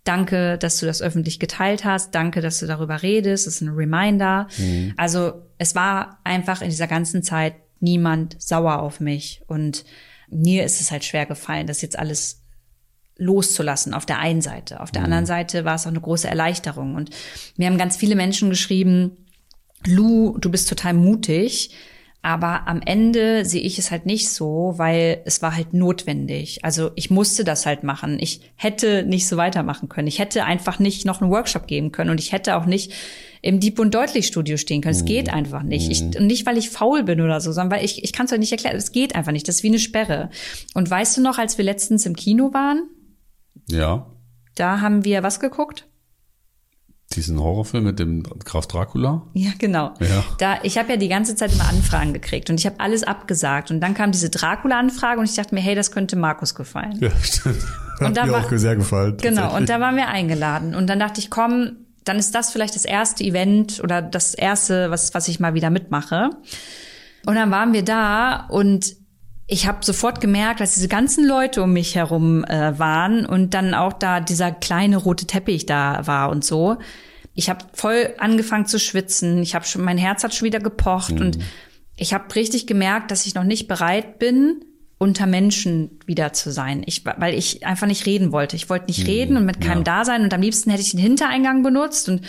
Danke, 0.05 0.59
dass 0.59 0.79
du 0.79 0.87
das 0.87 1.03
öffentlich 1.03 1.41
geteilt 1.41 1.85
hast. 1.85 2.15
Danke, 2.15 2.41
dass 2.41 2.61
du 2.61 2.67
darüber 2.67 3.03
redest. 3.03 3.49
Das 3.49 3.55
ist 3.55 3.61
ein 3.63 3.71
Reminder. 3.71 4.47
Mhm. 4.57 4.95
Also 4.97 5.43
es 5.59 5.75
war 5.75 6.21
einfach 6.23 6.63
in 6.63 6.71
dieser 6.71 6.87
ganzen 6.87 7.25
Zeit 7.25 7.55
niemand 7.81 8.41
sauer 8.41 8.81
auf 8.81 9.01
mich. 9.01 9.43
Und 9.49 9.85
mir 10.29 10.65
ist 10.65 10.81
es 10.81 10.93
halt 10.93 11.05
schwer 11.05 11.27
gefallen, 11.27 11.67
das 11.67 11.83
jetzt 11.83 11.99
alles 11.99 12.40
loszulassen 13.21 13.95
auf 13.95 14.07
der 14.07 14.19
einen 14.19 14.41
Seite. 14.41 14.81
Auf 14.81 14.91
der 14.91 15.03
mhm. 15.03 15.07
anderen 15.07 15.27
Seite 15.27 15.65
war 15.65 15.77
es 15.77 15.85
auch 15.85 15.91
eine 15.91 16.01
große 16.01 16.27
Erleichterung. 16.27 16.97
Und 16.97 17.11
mir 17.57 17.69
haben 17.69 17.79
ganz 17.79 17.97
viele 17.97 18.17
Menschen 18.17 18.51
geschrieben, 18.51 19.17
Lu, 19.87 20.37
du 20.39 20.51
bist 20.51 20.69
total 20.69 20.95
mutig. 20.95 21.71
Aber 22.23 22.69
am 22.69 22.83
Ende 22.85 23.47
sehe 23.47 23.63
ich 23.63 23.79
es 23.79 23.91
halt 23.91 24.05
nicht 24.05 24.29
so, 24.29 24.75
weil 24.77 25.23
es 25.25 25.41
war 25.41 25.57
halt 25.57 25.73
notwendig. 25.73 26.63
Also 26.63 26.91
ich 26.95 27.09
musste 27.09 27.45
das 27.45 27.65
halt 27.65 27.83
machen. 27.83 28.19
Ich 28.21 28.53
hätte 28.57 29.05
nicht 29.05 29.27
so 29.27 29.39
weitermachen 29.39 29.89
können. 29.89 30.07
Ich 30.07 30.19
hätte 30.19 30.45
einfach 30.45 30.79
nicht 30.79 31.07
noch 31.07 31.23
einen 31.23 31.31
Workshop 31.31 31.67
geben 31.67 31.93
können 31.93 32.11
und 32.11 32.21
ich 32.21 32.33
hätte 32.33 32.57
auch 32.57 32.67
nicht 32.67 32.93
im 33.41 33.59
Deep 33.59 33.79
und 33.79 33.95
Deutlich 33.95 34.27
Studio 34.27 34.59
stehen 34.59 34.83
können. 34.83 34.95
Es 34.95 35.07
geht 35.07 35.29
mhm. 35.29 35.35
einfach 35.35 35.63
nicht. 35.63 35.91
Ich, 35.91 36.03
und 36.03 36.27
nicht, 36.27 36.45
weil 36.45 36.59
ich 36.59 36.69
faul 36.69 37.05
bin 37.05 37.23
oder 37.23 37.41
so, 37.41 37.53
sondern 37.53 37.79
weil 37.79 37.87
ich, 37.87 38.05
ich 38.05 38.13
kann 38.13 38.27
es 38.27 38.33
euch 38.33 38.39
nicht 38.39 38.53
erklären. 38.53 38.77
Es 38.77 38.93
geht 38.93 39.15
einfach 39.15 39.33
nicht. 39.33 39.49
Das 39.49 39.57
ist 39.57 39.63
wie 39.63 39.69
eine 39.69 39.79
Sperre. 39.79 40.29
Und 40.75 40.91
weißt 40.91 41.17
du 41.17 41.23
noch, 41.23 41.39
als 41.39 41.57
wir 41.57 41.65
letztens 41.65 42.05
im 42.05 42.17
Kino 42.17 42.53
waren? 42.53 42.83
Ja. 43.71 44.07
Da 44.55 44.81
haben 44.81 45.05
wir 45.05 45.23
was 45.23 45.41
geguckt? 45.41 45.87
Diesen 47.13 47.41
Horrorfilm 47.41 47.83
mit 47.83 47.99
dem 47.99 48.23
Graf 48.45 48.69
Dracula? 48.69 49.23
Ja, 49.35 49.51
genau. 49.59 49.95
Ja. 49.99 50.25
Da, 50.39 50.59
ich 50.63 50.79
habe 50.79 50.91
ja 50.91 50.97
die 50.97 51.09
ganze 51.09 51.35
Zeit 51.35 51.53
immer 51.53 51.69
Anfragen 51.69 52.13
gekriegt 52.13 52.51
und 52.51 52.61
ich 52.61 52.67
habe 52.67 52.79
alles 52.79 53.03
abgesagt. 53.03 53.73
Und 53.73 53.81
dann 53.81 53.95
kam 53.95 54.13
diese 54.13 54.31
Dracula-Anfrage 54.31 55.19
und 55.19 55.29
ich 55.29 55.35
dachte 55.35 55.55
mir, 55.55 55.61
hey, 55.61 55.75
das 55.75 55.91
könnte 55.91 56.15
Markus 56.15 56.55
gefallen. 56.55 56.99
Ja, 57.01 57.11
stimmt. 57.21 57.65
Und 57.99 58.17
Hat 58.17 58.27
mir 58.27 58.33
war, 58.33 58.47
auch 58.47 58.51
sehr 58.53 58.77
gefallen. 58.77 59.17
Genau, 59.17 59.57
und 59.57 59.69
da 59.69 59.81
waren 59.81 59.97
wir 59.97 60.07
eingeladen. 60.07 60.75
Und 60.77 60.87
dann 60.87 61.01
dachte 61.01 61.21
ich, 61.21 61.31
komm, 61.31 61.79
dann 62.05 62.17
ist 62.17 62.35
das 62.35 62.53
vielleicht 62.53 62.77
das 62.77 62.85
erste 62.85 63.25
Event 63.25 63.81
oder 63.83 64.03
das 64.03 64.35
erste, 64.35 64.91
was, 64.91 65.13
was 65.13 65.27
ich 65.29 65.41
mal 65.41 65.55
wieder 65.55 65.71
mitmache. 65.71 66.31
Und 67.27 67.35
dann 67.35 67.51
waren 67.51 67.73
wir 67.73 67.85
da 67.85 68.47
und 68.49 69.00
ich 69.53 69.67
habe 69.67 69.85
sofort 69.85 70.21
gemerkt, 70.21 70.61
dass 70.61 70.75
diese 70.75 70.87
ganzen 70.87 71.27
Leute 71.27 71.63
um 71.65 71.73
mich 71.73 71.97
herum 71.97 72.45
äh, 72.45 72.79
waren 72.79 73.27
und 73.27 73.53
dann 73.53 73.75
auch 73.75 73.93
da 73.93 74.21
dieser 74.21 74.53
kleine 74.53 74.97
rote 74.97 75.27
Teppich 75.27 75.67
da 75.67 76.07
war 76.07 76.31
und 76.31 76.45
so. 76.45 76.77
Ich 77.35 77.51
habe 77.51 77.65
voll 77.73 78.15
angefangen 78.19 78.67
zu 78.67 78.79
schwitzen. 78.79 79.43
Ich 79.43 79.57
habe 79.57 79.65
schon, 79.65 79.83
mein 79.83 79.99
Herz 79.99 80.23
hat 80.23 80.35
schon 80.35 80.47
wieder 80.47 80.61
gepocht 80.61 81.15
mhm. 81.15 81.21
und 81.21 81.39
ich 81.97 82.15
habe 82.15 82.33
richtig 82.37 82.69
gemerkt, 82.69 83.11
dass 83.11 83.27
ich 83.27 83.35
noch 83.35 83.45
nicht 83.45 83.67
bereit 83.67 84.21
bin, 84.21 84.65
unter 84.99 85.27
Menschen 85.27 85.99
wieder 86.07 86.33
zu 86.33 86.53
sein. 86.53 86.85
Ich, 86.87 87.05
weil 87.05 87.35
ich 87.35 87.67
einfach 87.67 87.89
nicht 87.89 88.07
reden 88.07 88.31
wollte. 88.31 88.55
Ich 88.55 88.71
wollte 88.71 88.87
nicht 88.87 89.01
mhm. 89.01 89.07
reden 89.07 89.37
und 89.37 89.47
mit 89.47 89.61
keinem 89.61 89.79
ja. 89.79 89.99
da 89.99 90.05
sein 90.05 90.23
und 90.23 90.33
am 90.33 90.43
liebsten 90.43 90.71
hätte 90.71 90.83
ich 90.83 90.93
den 90.93 91.01
Hintereingang 91.01 91.65
benutzt 91.65 92.09
und 92.09 92.21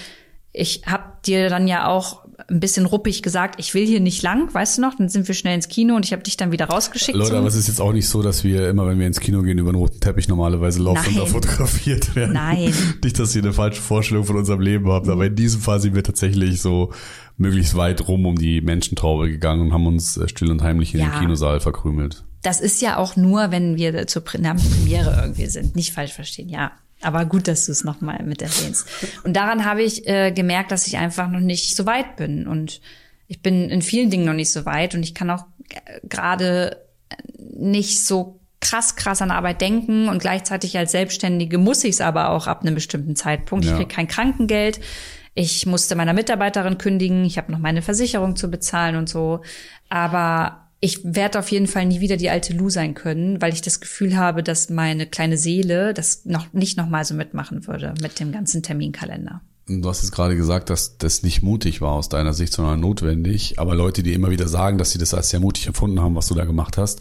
ich 0.53 0.81
habe 0.87 1.03
dir 1.25 1.49
dann 1.49 1.67
ja 1.67 1.87
auch 1.87 2.20
ein 2.49 2.59
bisschen 2.59 2.85
ruppig 2.85 3.21
gesagt, 3.21 3.55
ich 3.59 3.73
will 3.73 3.85
hier 3.85 3.99
nicht 3.99 4.21
lang, 4.21 4.53
weißt 4.53 4.77
du 4.77 4.81
noch? 4.81 4.95
Dann 4.95 5.09
sind 5.09 5.27
wir 5.27 5.35
schnell 5.35 5.55
ins 5.55 5.67
Kino 5.67 5.95
und 5.95 6.05
ich 6.05 6.13
habe 6.13 6.23
dich 6.23 6.37
dann 6.37 6.51
wieder 6.51 6.65
rausgeschickt. 6.65 7.17
Leute, 7.17 7.37
aber 7.37 7.47
es 7.47 7.55
ist 7.55 7.67
jetzt 7.67 7.81
auch 7.81 7.93
nicht 7.93 8.07
so, 8.07 8.21
dass 8.21 8.43
wir 8.43 8.69
immer, 8.69 8.87
wenn 8.87 8.99
wir 8.99 9.07
ins 9.07 9.19
Kino 9.19 9.41
gehen, 9.41 9.57
über 9.57 9.71
den 9.71 9.77
roten 9.77 9.99
Teppich 9.99 10.27
normalerweise 10.27 10.81
laufen 10.81 11.03
Nein. 11.05 11.19
und 11.19 11.19
da 11.19 11.25
fotografiert 11.25 12.15
werden. 12.15 12.33
Nein. 12.33 12.73
nicht, 13.03 13.19
dass 13.19 13.35
ihr 13.35 13.43
eine 13.43 13.53
falsche 13.53 13.81
Vorstellung 13.81 14.25
von 14.25 14.37
unserem 14.37 14.61
Leben 14.61 14.89
habt, 14.89 15.07
aber 15.09 15.25
in 15.25 15.35
diesem 15.35 15.61
Fall 15.61 15.79
sind 15.79 15.95
wir 15.95 16.03
tatsächlich 16.03 16.61
so 16.61 16.91
möglichst 17.37 17.75
weit 17.75 18.07
rum 18.07 18.25
um 18.25 18.35
die 18.35 18.61
Menschentraube 18.61 19.29
gegangen 19.29 19.61
und 19.61 19.73
haben 19.73 19.87
uns 19.87 20.17
äh, 20.17 20.27
still 20.27 20.51
und 20.51 20.61
heimlich 20.61 20.93
in 20.93 21.01
ja. 21.01 21.09
den 21.09 21.19
Kinosaal 21.19 21.59
verkrümelt. 21.59 22.23
Das 22.43 22.59
ist 22.59 22.81
ja 22.81 22.97
auch 22.97 23.15
nur, 23.15 23.51
wenn 23.51 23.77
wir 23.77 24.07
zur 24.07 24.23
Premiere 24.23 25.19
irgendwie 25.21 25.45
sind. 25.47 25.75
Nicht 25.75 25.93
falsch 25.93 26.13
verstehen, 26.13 26.49
ja. 26.49 26.71
Aber 27.01 27.25
gut, 27.25 27.47
dass 27.47 27.65
du 27.65 27.71
es 27.71 27.83
nochmal 27.83 28.23
mit 28.23 28.41
erwähnst. 28.41 28.87
Und 29.23 29.33
daran 29.35 29.65
habe 29.65 29.81
ich 29.81 30.07
äh, 30.07 30.31
gemerkt, 30.31 30.71
dass 30.71 30.87
ich 30.87 30.97
einfach 30.97 31.29
noch 31.29 31.39
nicht 31.39 31.75
so 31.75 31.85
weit 31.85 32.15
bin. 32.15 32.47
Und 32.47 32.81
ich 33.27 33.41
bin 33.41 33.69
in 33.69 33.81
vielen 33.81 34.09
Dingen 34.09 34.25
noch 34.25 34.33
nicht 34.33 34.51
so 34.51 34.65
weit. 34.65 34.93
Und 34.93 35.03
ich 35.03 35.15
kann 35.15 35.29
auch 35.29 35.45
gerade 36.03 36.77
nicht 37.37 38.03
so 38.03 38.39
krass, 38.59 38.95
krass 38.95 39.21
an 39.21 39.31
Arbeit 39.31 39.61
denken. 39.61 40.09
Und 40.09 40.19
gleichzeitig 40.19 40.77
als 40.77 40.91
Selbstständige 40.91 41.57
muss 41.57 41.83
ich 41.83 41.91
es 41.91 42.01
aber 42.01 42.29
auch 42.29 42.47
ab 42.47 42.61
einem 42.61 42.75
bestimmten 42.75 43.15
Zeitpunkt. 43.15 43.65
Ja. 43.65 43.71
Ich 43.71 43.77
kriege 43.77 43.93
kein 43.93 44.07
Krankengeld. 44.07 44.79
Ich 45.33 45.65
musste 45.65 45.95
meiner 45.95 46.13
Mitarbeiterin 46.13 46.77
kündigen. 46.77 47.25
Ich 47.25 47.37
habe 47.37 47.51
noch 47.51 47.59
meine 47.59 47.81
Versicherung 47.81 48.35
zu 48.35 48.51
bezahlen 48.51 48.95
und 48.95 49.09
so. 49.09 49.41
Aber 49.89 50.70
ich 50.83 50.99
werde 51.03 51.37
auf 51.37 51.51
jeden 51.51 51.67
Fall 51.67 51.85
nie 51.85 52.01
wieder 52.01 52.17
die 52.17 52.31
alte 52.31 52.53
Lou 52.53 52.71
sein 52.71 52.95
können, 52.95 53.39
weil 53.39 53.53
ich 53.53 53.61
das 53.61 53.79
Gefühl 53.79 54.17
habe, 54.17 54.41
dass 54.41 54.69
meine 54.69 55.05
kleine 55.05 55.37
Seele 55.37 55.93
das 55.93 56.25
noch 56.25 56.51
nicht 56.53 56.75
noch 56.75 56.89
mal 56.89 57.05
so 57.05 57.13
mitmachen 57.13 57.67
würde 57.67 57.93
mit 58.01 58.19
dem 58.19 58.31
ganzen 58.31 58.63
Terminkalender. 58.63 59.41
Du 59.67 59.87
hast 59.87 60.01
jetzt 60.01 60.11
gerade 60.11 60.35
gesagt, 60.35 60.71
dass 60.71 60.97
das 60.97 61.21
nicht 61.21 61.43
mutig 61.43 61.81
war 61.81 61.91
aus 61.91 62.09
deiner 62.09 62.33
Sicht, 62.33 62.51
sondern 62.51 62.79
notwendig. 62.79 63.59
Aber 63.59 63.75
Leute, 63.75 64.01
die 64.01 64.13
immer 64.13 64.31
wieder 64.31 64.47
sagen, 64.47 64.79
dass 64.79 64.89
sie 64.89 64.97
das 64.97 65.13
als 65.13 65.29
sehr 65.29 65.39
mutig 65.39 65.67
empfunden 65.67 66.01
haben, 66.01 66.15
was 66.15 66.27
du 66.27 66.33
da 66.33 66.45
gemacht 66.45 66.77
hast. 66.77 66.99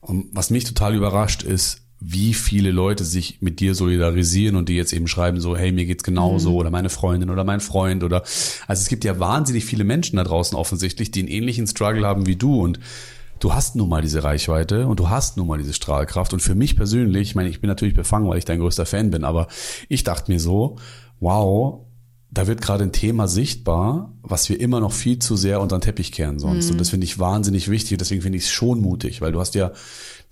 Und 0.00 0.28
was 0.32 0.48
mich 0.48 0.64
total 0.64 0.96
überrascht 0.96 1.42
ist, 1.42 1.82
wie 2.00 2.32
viele 2.32 2.70
Leute 2.70 3.04
sich 3.04 3.42
mit 3.42 3.60
dir 3.60 3.74
solidarisieren 3.74 4.56
und 4.56 4.70
die 4.70 4.76
jetzt 4.76 4.92
eben 4.92 5.06
schreiben 5.06 5.40
so, 5.40 5.56
hey, 5.56 5.70
mir 5.70 5.84
geht's 5.84 6.04
genauso 6.04 6.50
mhm. 6.50 6.56
oder 6.56 6.70
meine 6.70 6.90
Freundin 6.90 7.28
oder 7.28 7.44
mein 7.44 7.60
Freund 7.60 8.04
oder, 8.04 8.22
also 8.66 8.80
es 8.80 8.88
gibt 8.88 9.04
ja 9.04 9.18
wahnsinnig 9.18 9.64
viele 9.64 9.84
Menschen 9.84 10.16
da 10.16 10.24
draußen 10.24 10.56
offensichtlich, 10.56 11.10
die 11.10 11.20
einen 11.20 11.28
ähnlichen 11.28 11.66
Struggle 11.66 12.06
haben 12.06 12.26
wie 12.26 12.36
du 12.36 12.62
und 12.62 12.78
du 13.40 13.54
hast 13.54 13.76
nun 13.76 13.88
mal 13.88 14.02
diese 14.02 14.24
Reichweite 14.24 14.86
und 14.86 15.00
du 15.00 15.08
hast 15.08 15.36
nun 15.36 15.46
mal 15.46 15.58
diese 15.58 15.72
Strahlkraft. 15.72 16.32
Und 16.32 16.40
für 16.40 16.54
mich 16.54 16.76
persönlich, 16.76 17.30
ich 17.30 17.34
meine, 17.34 17.48
ich 17.48 17.60
bin 17.60 17.68
natürlich 17.68 17.94
befangen, 17.94 18.28
weil 18.28 18.38
ich 18.38 18.44
dein 18.44 18.60
größter 18.60 18.86
Fan 18.86 19.10
bin, 19.10 19.24
aber 19.24 19.48
ich 19.88 20.04
dachte 20.04 20.30
mir 20.30 20.40
so, 20.40 20.76
wow, 21.20 21.84
da 22.30 22.46
wird 22.46 22.60
gerade 22.60 22.84
ein 22.84 22.92
Thema 22.92 23.26
sichtbar, 23.26 24.12
was 24.22 24.48
wir 24.48 24.60
immer 24.60 24.80
noch 24.80 24.92
viel 24.92 25.18
zu 25.18 25.34
sehr 25.36 25.60
unter 25.60 25.78
den 25.78 25.82
Teppich 25.82 26.12
kehren 26.12 26.38
sonst. 26.38 26.66
Mhm. 26.66 26.72
Und 26.72 26.78
das 26.78 26.90
finde 26.90 27.04
ich 27.04 27.18
wahnsinnig 27.18 27.70
wichtig. 27.70 27.96
Deswegen 27.96 28.20
finde 28.20 28.36
ich 28.36 28.44
es 28.44 28.50
schon 28.50 28.80
mutig, 28.80 29.22
weil 29.22 29.32
du 29.32 29.40
hast 29.40 29.54
ja 29.54 29.72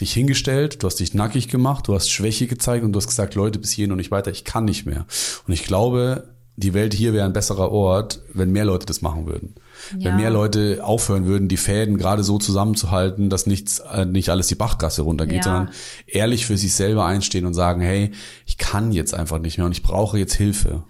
dich 0.00 0.12
hingestellt, 0.12 0.82
du 0.82 0.86
hast 0.86 1.00
dich 1.00 1.14
nackig 1.14 1.48
gemacht, 1.48 1.88
du 1.88 1.94
hast 1.94 2.10
Schwäche 2.10 2.46
gezeigt 2.46 2.84
und 2.84 2.92
du 2.92 2.98
hast 2.98 3.06
gesagt, 3.06 3.34
Leute, 3.34 3.58
bis 3.58 3.70
hierhin 3.70 3.92
und 3.92 3.96
nicht 3.96 4.10
weiter, 4.10 4.30
ich 4.30 4.44
kann 4.44 4.66
nicht 4.66 4.84
mehr. 4.84 5.06
Und 5.46 5.54
ich 5.54 5.64
glaube, 5.64 6.35
die 6.56 6.72
Welt 6.72 6.94
hier 6.94 7.12
wäre 7.12 7.26
ein 7.26 7.34
besserer 7.34 7.70
Ort, 7.70 8.20
wenn 8.32 8.50
mehr 8.50 8.64
Leute 8.64 8.86
das 8.86 9.02
machen 9.02 9.26
würden. 9.26 9.54
Ja. 9.98 10.10
Wenn 10.10 10.16
mehr 10.16 10.30
Leute 10.30 10.80
aufhören 10.82 11.26
würden, 11.26 11.48
die 11.48 11.58
Fäden 11.58 11.98
gerade 11.98 12.24
so 12.24 12.38
zusammenzuhalten, 12.38 13.28
dass 13.28 13.46
nichts, 13.46 13.80
äh, 13.80 14.06
nicht 14.06 14.30
alles 14.30 14.46
die 14.46 14.54
Bachgasse 14.54 15.02
runtergeht, 15.02 15.38
ja. 15.38 15.42
sondern 15.42 15.70
ehrlich 16.06 16.46
für 16.46 16.56
sich 16.56 16.74
selber 16.74 17.04
einstehen 17.04 17.44
und 17.44 17.52
sagen, 17.52 17.82
hey, 17.82 18.12
ich 18.46 18.56
kann 18.56 18.90
jetzt 18.90 19.12
einfach 19.14 19.38
nicht 19.38 19.58
mehr 19.58 19.66
und 19.66 19.72
ich 19.72 19.82
brauche 19.82 20.18
jetzt 20.18 20.34
Hilfe. 20.34 20.84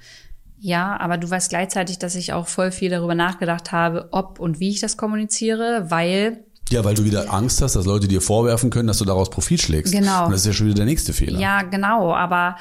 Ja, 0.58 0.98
aber 0.98 1.18
du 1.18 1.28
weißt 1.28 1.50
gleichzeitig, 1.50 1.98
dass 1.98 2.14
ich 2.14 2.32
auch 2.32 2.46
voll 2.46 2.70
viel 2.70 2.90
darüber 2.90 3.14
nachgedacht 3.14 3.72
habe, 3.72 4.08
ob 4.12 4.38
und 4.38 4.60
wie 4.60 4.70
ich 4.70 4.80
das 4.80 4.96
kommuniziere, 4.96 5.86
weil 5.88 6.44
ja, 6.70 6.84
weil 6.84 6.94
du 6.94 7.04
wieder 7.04 7.32
Angst 7.32 7.62
hast, 7.62 7.76
dass 7.76 7.86
Leute 7.86 8.08
dir 8.08 8.20
vorwerfen 8.20 8.70
können, 8.70 8.88
dass 8.88 8.98
du 8.98 9.04
daraus 9.04 9.30
Profit 9.30 9.60
schlägst. 9.60 9.92
Genau. 9.92 10.24
Und 10.24 10.32
das 10.32 10.40
ist 10.40 10.46
ja 10.46 10.52
schon 10.52 10.66
wieder 10.66 10.76
der 10.76 10.86
nächste 10.86 11.12
Fehler. 11.12 11.38
Ja, 11.38 11.62
genau. 11.62 12.12
Aber 12.12 12.56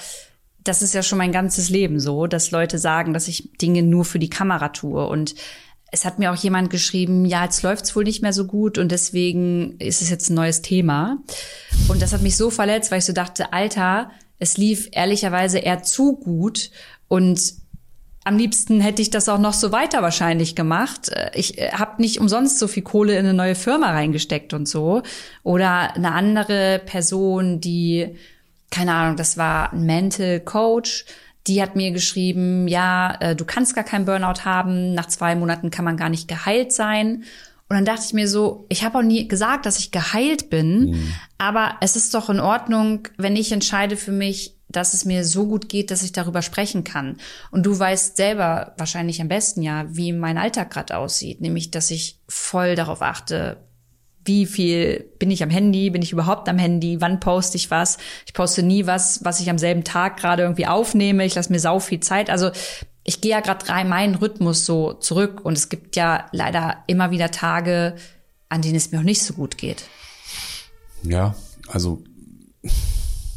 das 0.66 0.82
ist 0.82 0.94
ja 0.94 1.04
schon 1.04 1.20
mein 1.20 1.32
ganzes 1.32 1.70
Leben 1.70 2.00
so, 2.00 2.28
dass 2.28 2.52
Leute 2.52 2.78
sagen, 2.78 3.14
dass 3.14 3.28
ich 3.28 3.52
Dinge 3.62 3.84
nur 3.84 4.04
für 4.04 4.20
die 4.20 4.30
Kamera 4.30 4.70
tue. 4.70 5.08
Und 5.08 5.36
es 5.92 6.04
hat 6.04 6.20
mir 6.20 6.32
auch 6.32 6.36
jemand 6.36 6.70
geschrieben, 6.70 7.24
ja, 7.24 7.44
jetzt 7.46 7.64
läuft's 7.64 7.96
wohl 7.96 8.04
nicht 8.04 8.22
mehr 8.22 8.34
so 8.34 8.46
gut 8.46 8.78
und 8.78 8.92
deswegen 8.92 9.78
ist 9.80 10.02
es 10.02 10.10
jetzt 10.10 10.30
ein 10.30 10.36
neues 10.36 10.62
Thema. 10.62 11.20
Und 11.88 12.02
das 12.02 12.12
hat 12.12 12.22
mich 12.22 12.36
so 12.36 12.50
verletzt, 12.50 12.92
weil 12.92 13.00
ich 13.00 13.06
so 13.06 13.14
dachte, 13.14 13.54
Alter, 13.54 14.10
es 14.40 14.58
lief 14.58 14.90
ehrlicherweise 14.92 15.60
eher 15.60 15.84
zu 15.84 16.18
gut 16.18 16.72
und 17.08 17.40
am 18.26 18.38
liebsten 18.38 18.82
hätte 18.82 19.04
ich 19.04 19.12
das 19.12 19.30
auch 19.30 19.38
noch 19.38 19.54
so 19.54 19.72
weiter 19.72 20.02
wahrscheinlich 20.02 20.56
gemacht. 20.56 21.12
Ich 21.36 21.60
äh, 21.60 21.70
habe 21.74 22.02
nicht 22.02 22.20
umsonst 22.20 22.58
so 22.58 22.68
viel 22.68 22.82
Kohle 22.82 23.14
in 23.14 23.20
eine 23.20 23.36
neue 23.36 23.54
Firma 23.54 23.92
reingesteckt 23.92 24.56
und 24.56 24.68
so. 24.68 25.04
Oder 25.44 25.96
eine 25.96 26.12
andere 26.12 26.82
Person, 26.84 27.62
die, 27.62 28.16
keine 28.72 28.94
Ahnung, 28.94 29.16
das 29.16 29.38
war 29.38 29.74
ein 29.74 29.86
Mental 29.86 30.40
Coach, 30.40 31.06
die 31.48 31.62
hat 31.62 31.76
mir 31.76 31.92
geschrieben, 31.92 32.68
ja, 32.68 33.16
äh, 33.20 33.36
du 33.36 33.46
kannst 33.46 33.76
gar 33.76 33.84
keinen 33.84 34.06
Burnout 34.06 34.46
haben, 34.46 34.94
nach 34.94 35.08
zwei 35.08 35.36
Monaten 35.36 35.70
kann 35.70 35.86
man 35.86 35.98
gar 35.98 36.10
nicht 36.10 36.28
geheilt 36.28 36.74
sein. 36.74 37.24
Und 37.68 37.78
dann 37.78 37.86
dachte 37.86 38.04
ich 38.06 38.14
mir 38.14 38.28
so, 38.28 38.66
ich 38.70 38.84
habe 38.84 39.00
auch 39.00 39.04
nie 39.04 39.28
gesagt, 39.28 39.66
dass 39.66 39.80
ich 39.80 39.92
geheilt 39.92 40.50
bin, 40.50 40.92
mhm. 40.92 41.14
aber 41.38 41.78
es 41.82 41.96
ist 41.96 42.14
doch 42.14 42.30
in 42.30 42.40
Ordnung, 42.40 43.08
wenn 43.18 43.36
ich 43.36 43.52
entscheide 43.52 43.98
für 43.98 44.12
mich, 44.12 44.56
dass 44.70 44.94
es 44.94 45.06
mir 45.06 45.24
so 45.24 45.48
gut 45.48 45.70
geht, 45.70 45.90
dass 45.90 46.04
ich 46.04 46.12
darüber 46.12 46.42
sprechen 46.42 46.84
kann. 46.84 47.18
Und 47.52 47.66
du 47.66 47.78
weißt 47.78 48.18
selber 48.18 48.74
wahrscheinlich 48.78 49.22
am 49.22 49.30
besten 49.30 49.62
ja, 49.62 49.86
wie 49.90 50.12
mein 50.12 50.38
Alltag 50.38 50.72
gerade 50.72 50.98
aussieht, 50.98 51.42
nämlich 51.42 51.72
dass 51.72 51.92
ich 51.92 52.20
voll 52.28 52.76
darauf 52.76 53.02
achte, 53.02 53.58
wie 54.26 54.46
viel 54.46 55.06
bin 55.20 55.32
ich 55.32 55.44
am 55.44 55.50
Handy, 55.50 55.90
bin 55.90 56.02
ich 56.02 56.12
überhaupt 56.12 56.50
am 56.50 56.58
Handy, 56.58 57.00
wann 57.00 57.20
poste 57.20 57.58
ich 57.58 57.72
was. 57.72 57.98
Ich 58.26 58.34
poste 58.34 58.64
nie 58.64 58.86
was, 58.86 59.24
was 59.24 59.40
ich 59.40 59.50
am 59.50 59.58
selben 59.58 59.84
Tag 59.84 60.18
gerade 60.18 60.44
irgendwie 60.44 60.68
aufnehme. 60.68 61.26
Ich 61.26 61.36
lasse 61.36 61.52
mir 61.52 61.60
sau 61.60 61.80
viel 61.80 62.00
Zeit. 62.00 62.30
Also 62.30 62.52
ich 63.04 63.22
gehe 63.22 63.32
ja 63.32 63.40
gerade 63.40 63.70
rein 63.70 63.88
meinen 63.88 64.16
Rhythmus 64.16 64.66
so 64.66 64.94
zurück 64.94 65.42
und 65.44 65.58
es 65.58 65.70
gibt 65.70 65.96
ja 65.96 66.26
leider 66.32 66.84
immer 66.88 67.12
wieder 67.12 67.32
Tage, 67.32 67.96
an 68.50 68.62
denen 68.62 68.76
es 68.76 68.92
mir 68.92 69.00
auch 69.00 69.04
nicht 69.04 69.22
so 69.22 69.34
gut 69.34 69.58
geht. 69.58 69.84
Ja, 71.04 71.36
also 71.68 72.04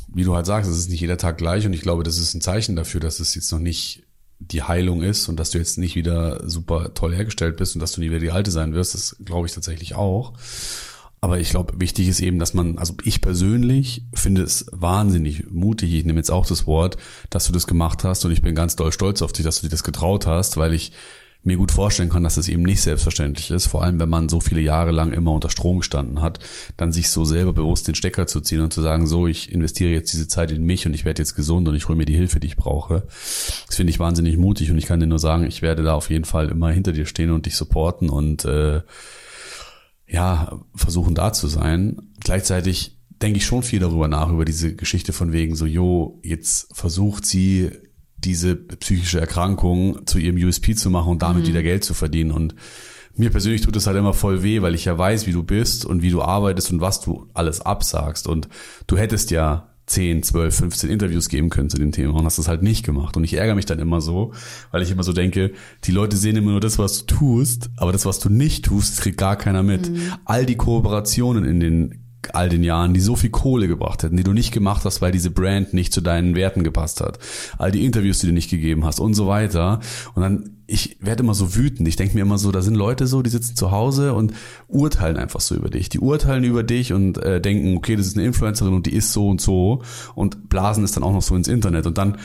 wie 0.08 0.24
du 0.24 0.34
halt 0.34 0.46
sagst, 0.46 0.70
es 0.70 0.78
ist 0.78 0.88
nicht 0.88 1.02
jeder 1.02 1.18
Tag 1.18 1.36
gleich 1.36 1.66
und 1.66 1.74
ich 1.74 1.82
glaube, 1.82 2.02
das 2.02 2.18
ist 2.18 2.34
ein 2.34 2.40
Zeichen 2.40 2.76
dafür, 2.76 3.00
dass 3.00 3.20
es 3.20 3.34
jetzt 3.34 3.52
noch 3.52 3.58
nicht 3.58 4.04
die 4.40 4.62
Heilung 4.62 5.02
ist 5.02 5.28
und 5.28 5.36
dass 5.36 5.50
du 5.50 5.58
jetzt 5.58 5.78
nicht 5.78 5.96
wieder 5.96 6.48
super 6.48 6.94
toll 6.94 7.14
hergestellt 7.14 7.56
bist 7.56 7.74
und 7.74 7.80
dass 7.80 7.92
du 7.92 8.00
nie 8.00 8.08
wieder 8.08 8.20
die 8.20 8.30
Alte 8.30 8.50
sein 8.50 8.72
wirst, 8.72 8.94
das 8.94 9.16
glaube 9.24 9.46
ich 9.46 9.52
tatsächlich 9.52 9.94
auch. 9.94 10.32
Aber 11.20 11.40
ich 11.40 11.50
glaube, 11.50 11.80
wichtig 11.80 12.08
ist 12.08 12.20
eben, 12.20 12.38
dass 12.38 12.54
man, 12.54 12.78
also 12.78 12.94
ich 13.02 13.20
persönlich 13.20 14.04
finde 14.14 14.42
es 14.42 14.66
wahnsinnig 14.70 15.50
mutig, 15.50 15.92
ich 15.92 16.04
nehme 16.04 16.20
jetzt 16.20 16.30
auch 16.30 16.46
das 16.46 16.66
Wort, 16.66 16.96
dass 17.30 17.46
du 17.46 17.52
das 17.52 17.66
gemacht 17.66 18.04
hast 18.04 18.24
und 18.24 18.30
ich 18.30 18.42
bin 18.42 18.54
ganz 18.54 18.76
doll 18.76 18.92
stolz 18.92 19.22
auf 19.22 19.32
dich, 19.32 19.44
dass 19.44 19.60
du 19.60 19.66
dir 19.66 19.70
das 19.70 19.82
getraut 19.82 20.26
hast, 20.26 20.56
weil 20.56 20.74
ich 20.74 20.92
mir 21.44 21.56
gut 21.56 21.70
vorstellen 21.70 22.08
kann, 22.08 22.24
dass 22.24 22.36
es 22.36 22.48
eben 22.48 22.62
nicht 22.62 22.80
selbstverständlich 22.80 23.50
ist, 23.50 23.66
vor 23.66 23.82
allem 23.82 24.00
wenn 24.00 24.08
man 24.08 24.28
so 24.28 24.40
viele 24.40 24.60
Jahre 24.60 24.90
lang 24.90 25.12
immer 25.12 25.32
unter 25.32 25.50
Strom 25.50 25.78
gestanden 25.78 26.20
hat, 26.20 26.40
dann 26.76 26.92
sich 26.92 27.10
so 27.10 27.24
selber 27.24 27.52
bewusst 27.52 27.88
den 27.88 27.94
Stecker 27.94 28.26
zu 28.26 28.40
ziehen 28.40 28.60
und 28.60 28.72
zu 28.72 28.82
sagen, 28.82 29.06
so, 29.06 29.26
ich 29.26 29.52
investiere 29.52 29.90
jetzt 29.90 30.12
diese 30.12 30.28
Zeit 30.28 30.50
in 30.50 30.64
mich 30.64 30.86
und 30.86 30.94
ich 30.94 31.04
werde 31.04 31.22
jetzt 31.22 31.36
gesund 31.36 31.68
und 31.68 31.74
ich 31.74 31.88
hole 31.88 31.96
mir 31.96 32.06
die 32.06 32.16
Hilfe, 32.16 32.40
die 32.40 32.48
ich 32.48 32.56
brauche. 32.56 33.04
Das 33.66 33.76
finde 33.76 33.90
ich 33.90 34.00
wahnsinnig 34.00 34.36
mutig 34.36 34.70
und 34.70 34.78
ich 34.78 34.86
kann 34.86 35.00
dir 35.00 35.06
nur 35.06 35.20
sagen, 35.20 35.46
ich 35.46 35.62
werde 35.62 35.82
da 35.82 35.94
auf 35.94 36.10
jeden 36.10 36.24
Fall 36.24 36.48
immer 36.48 36.70
hinter 36.70 36.92
dir 36.92 37.06
stehen 37.06 37.30
und 37.30 37.46
dich 37.46 37.56
supporten 37.56 38.10
und 38.10 38.44
äh, 38.44 38.82
ja, 40.08 40.60
versuchen 40.74 41.14
da 41.14 41.32
zu 41.32 41.48
sein. 41.48 41.96
Gleichzeitig 42.20 42.98
denke 43.20 43.38
ich 43.38 43.46
schon 43.46 43.62
viel 43.62 43.80
darüber 43.80 44.08
nach, 44.08 44.30
über 44.30 44.44
diese 44.44 44.74
Geschichte 44.74 45.12
von 45.12 45.32
wegen 45.32 45.54
so, 45.54 45.66
jo, 45.66 46.20
jetzt 46.22 46.68
versucht 46.72 47.26
sie 47.26 47.70
diese 48.16 48.56
psychische 48.56 49.20
Erkrankung 49.20 50.06
zu 50.06 50.18
ihrem 50.18 50.36
USP 50.36 50.74
zu 50.74 50.90
machen 50.90 51.12
und 51.12 51.22
damit 51.22 51.44
mhm. 51.44 51.48
wieder 51.48 51.62
Geld 51.62 51.84
zu 51.84 51.94
verdienen. 51.94 52.32
Und 52.32 52.54
mir 53.14 53.30
persönlich 53.30 53.62
tut 53.62 53.76
es 53.76 53.86
halt 53.86 53.96
immer 53.96 54.14
voll 54.14 54.42
weh, 54.42 54.62
weil 54.62 54.74
ich 54.74 54.86
ja 54.86 54.96
weiß, 54.96 55.26
wie 55.26 55.32
du 55.32 55.42
bist 55.42 55.84
und 55.84 56.02
wie 56.02 56.10
du 56.10 56.22
arbeitest 56.22 56.72
und 56.72 56.80
was 56.80 57.00
du 57.00 57.28
alles 57.34 57.60
absagst. 57.60 58.26
Und 58.26 58.48
du 58.86 58.96
hättest 58.96 59.30
ja 59.30 59.67
10, 59.88 60.22
12, 60.22 60.54
15 60.54 60.90
Interviews 60.90 61.28
geben 61.28 61.50
können 61.50 61.70
zu 61.70 61.78
dem 61.78 61.92
Thema 61.92 62.14
und 62.14 62.24
hast 62.24 62.38
das 62.38 62.48
halt 62.48 62.62
nicht 62.62 62.84
gemacht. 62.84 63.16
Und 63.16 63.24
ich 63.24 63.34
ärgere 63.34 63.54
mich 63.54 63.66
dann 63.66 63.78
immer 63.78 64.00
so, 64.00 64.32
weil 64.70 64.82
ich 64.82 64.90
immer 64.90 65.02
so 65.02 65.12
denke, 65.12 65.52
die 65.84 65.92
Leute 65.92 66.16
sehen 66.16 66.36
immer 66.36 66.52
nur 66.52 66.60
das, 66.60 66.78
was 66.78 67.06
du 67.06 67.14
tust, 67.14 67.70
aber 67.76 67.92
das, 67.92 68.06
was 68.06 68.18
du 68.18 68.28
nicht 68.28 68.64
tust, 68.64 69.00
kriegt 69.00 69.18
gar 69.18 69.36
keiner 69.36 69.62
mit. 69.62 69.90
Mhm. 69.90 70.12
All 70.24 70.46
die 70.46 70.56
Kooperationen 70.56 71.44
in 71.44 71.60
den 71.60 72.07
all 72.34 72.48
den 72.48 72.62
Jahren, 72.62 72.94
die 72.94 73.00
so 73.00 73.16
viel 73.16 73.30
Kohle 73.30 73.68
gebracht 73.68 74.02
hätten, 74.02 74.16
die 74.16 74.24
du 74.24 74.32
nicht 74.32 74.52
gemacht 74.52 74.84
hast, 74.84 75.00
weil 75.00 75.12
diese 75.12 75.30
Brand 75.30 75.74
nicht 75.74 75.92
zu 75.92 76.00
deinen 76.00 76.34
Werten 76.34 76.64
gepasst 76.64 77.00
hat. 77.00 77.18
All 77.58 77.70
die 77.70 77.84
Interviews, 77.84 78.18
die 78.18 78.26
du 78.26 78.32
nicht 78.32 78.50
gegeben 78.50 78.84
hast 78.84 79.00
und 79.00 79.14
so 79.14 79.26
weiter. 79.26 79.80
Und 80.14 80.22
dann, 80.22 80.50
ich 80.66 80.98
werde 81.00 81.22
immer 81.22 81.34
so 81.34 81.54
wütend. 81.54 81.88
Ich 81.88 81.96
denke 81.96 82.14
mir 82.14 82.22
immer 82.22 82.38
so, 82.38 82.52
da 82.52 82.62
sind 82.62 82.74
Leute 82.74 83.06
so, 83.06 83.22
die 83.22 83.30
sitzen 83.30 83.56
zu 83.56 83.70
Hause 83.70 84.14
und 84.14 84.32
urteilen 84.66 85.16
einfach 85.16 85.40
so 85.40 85.54
über 85.54 85.70
dich. 85.70 85.88
Die 85.88 86.00
urteilen 86.00 86.44
über 86.44 86.62
dich 86.62 86.92
und 86.92 87.18
äh, 87.18 87.40
denken, 87.40 87.76
okay, 87.76 87.96
das 87.96 88.06
ist 88.06 88.16
eine 88.16 88.26
Influencerin 88.26 88.74
und 88.74 88.86
die 88.86 88.94
ist 88.94 89.12
so 89.12 89.28
und 89.28 89.40
so 89.40 89.82
und 90.14 90.48
blasen 90.48 90.84
es 90.84 90.92
dann 90.92 91.02
auch 91.02 91.12
noch 91.12 91.22
so 91.22 91.34
ins 91.34 91.48
Internet. 91.48 91.86
Und 91.86 91.98
dann 91.98 92.18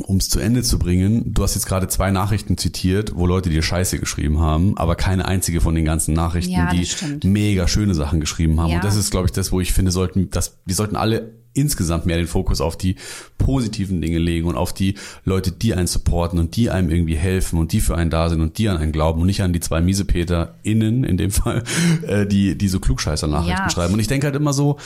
um 0.00 0.16
es 0.16 0.28
zu 0.28 0.40
Ende 0.40 0.62
zu 0.62 0.78
bringen, 0.78 1.32
du 1.34 1.42
hast 1.42 1.54
jetzt 1.54 1.66
gerade 1.66 1.88
zwei 1.88 2.10
Nachrichten 2.10 2.56
zitiert, 2.56 3.12
wo 3.14 3.26
Leute 3.26 3.50
dir 3.50 3.62
Scheiße 3.62 3.98
geschrieben 3.98 4.40
haben, 4.40 4.76
aber 4.76 4.96
keine 4.96 5.26
einzige 5.26 5.60
von 5.60 5.74
den 5.74 5.84
ganzen 5.84 6.14
Nachrichten, 6.14 6.52
ja, 6.52 6.70
die 6.72 6.86
stimmt. 6.86 7.24
mega 7.24 7.68
schöne 7.68 7.94
Sachen 7.94 8.20
geschrieben 8.20 8.60
haben. 8.60 8.70
Ja. 8.70 8.76
Und 8.76 8.84
das 8.84 8.96
ist, 8.96 9.10
glaube 9.10 9.26
ich, 9.26 9.32
das, 9.32 9.52
wo 9.52 9.60
ich 9.60 9.72
finde, 9.72 9.90
sollten, 9.90 10.30
dass 10.30 10.58
wir 10.64 10.74
sollten 10.74 10.96
alle 10.96 11.40
insgesamt 11.52 12.06
mehr 12.06 12.16
den 12.16 12.28
Fokus 12.28 12.60
auf 12.60 12.78
die 12.78 12.96
positiven 13.38 14.00
Dinge 14.00 14.18
legen 14.18 14.46
und 14.46 14.56
auf 14.56 14.72
die 14.72 14.94
Leute, 15.24 15.50
die 15.50 15.74
einen 15.74 15.88
supporten 15.88 16.38
und 16.38 16.56
die 16.56 16.70
einem 16.70 16.90
irgendwie 16.90 17.16
helfen 17.16 17.58
und 17.58 17.72
die 17.72 17.80
für 17.80 17.96
einen 17.96 18.10
da 18.10 18.28
sind 18.28 18.40
und 18.40 18.58
die 18.58 18.68
an 18.68 18.76
einen 18.76 18.92
glauben 18.92 19.20
und 19.20 19.26
nicht 19.26 19.42
an 19.42 19.52
die 19.52 19.60
zwei 19.60 19.80
Miesepeter 19.80 20.54
innen 20.62 21.04
in 21.04 21.16
dem 21.16 21.30
Fall, 21.30 21.64
äh, 22.06 22.26
die 22.26 22.56
die 22.56 22.68
so 22.68 22.78
klugscheißer 22.78 23.26
Nachrichten 23.26 23.62
ja. 23.62 23.70
schreiben. 23.70 23.94
Und 23.94 24.00
ich 24.00 24.08
denke 24.08 24.26
halt 24.26 24.36
immer 24.36 24.52
so, 24.52 24.78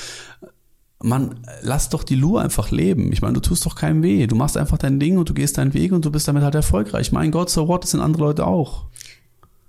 Mann, 1.05 1.41
lass 1.61 1.91
doch 1.91 2.03
die 2.03 2.15
Lu 2.15 2.39
einfach 2.39 2.71
leben. 2.71 3.13
Ich 3.13 3.21
meine, 3.21 3.35
du 3.35 3.41
tust 3.41 3.67
doch 3.67 3.75
keinem 3.77 4.03
weh. 4.03 4.27
Du 4.27 4.37
machst 4.37 4.57
einfach 4.57 4.79
dein 4.79 4.99
Ding 4.99 5.19
und 5.19 5.29
du 5.29 5.35
gehst 5.35 5.59
deinen 5.59 5.75
Weg 5.75 5.93
und 5.93 6.05
du 6.05 6.11
bist 6.11 6.27
damit 6.27 6.43
halt 6.43 6.55
erfolgreich. 6.55 7.13
Mein 7.13 7.31
Gott, 7.31 7.51
so 7.51 7.69
what, 7.69 7.85
das 7.85 7.91
sind 7.91 8.01
andere 8.01 8.23
Leute 8.25 8.47
auch. 8.47 8.87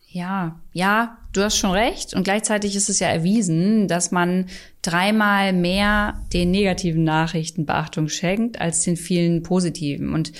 Ja, 0.07 0.57
ja, 0.71 1.17
du 1.33 1.43
hast 1.43 1.57
schon 1.57 1.71
recht. 1.71 2.13
Und 2.13 2.23
gleichzeitig 2.23 2.77
ist 2.77 2.87
es 2.87 2.99
ja 2.99 3.09
erwiesen, 3.09 3.89
dass 3.89 4.11
man 4.11 4.45
dreimal 4.81 5.51
mehr 5.51 6.21
den 6.31 6.51
negativen 6.51 7.03
Nachrichten 7.03 7.65
Beachtung 7.65 8.07
schenkt 8.07 8.61
als 8.61 8.83
den 8.83 8.95
vielen 8.95 9.43
positiven. 9.43 10.13
Und 10.13 10.31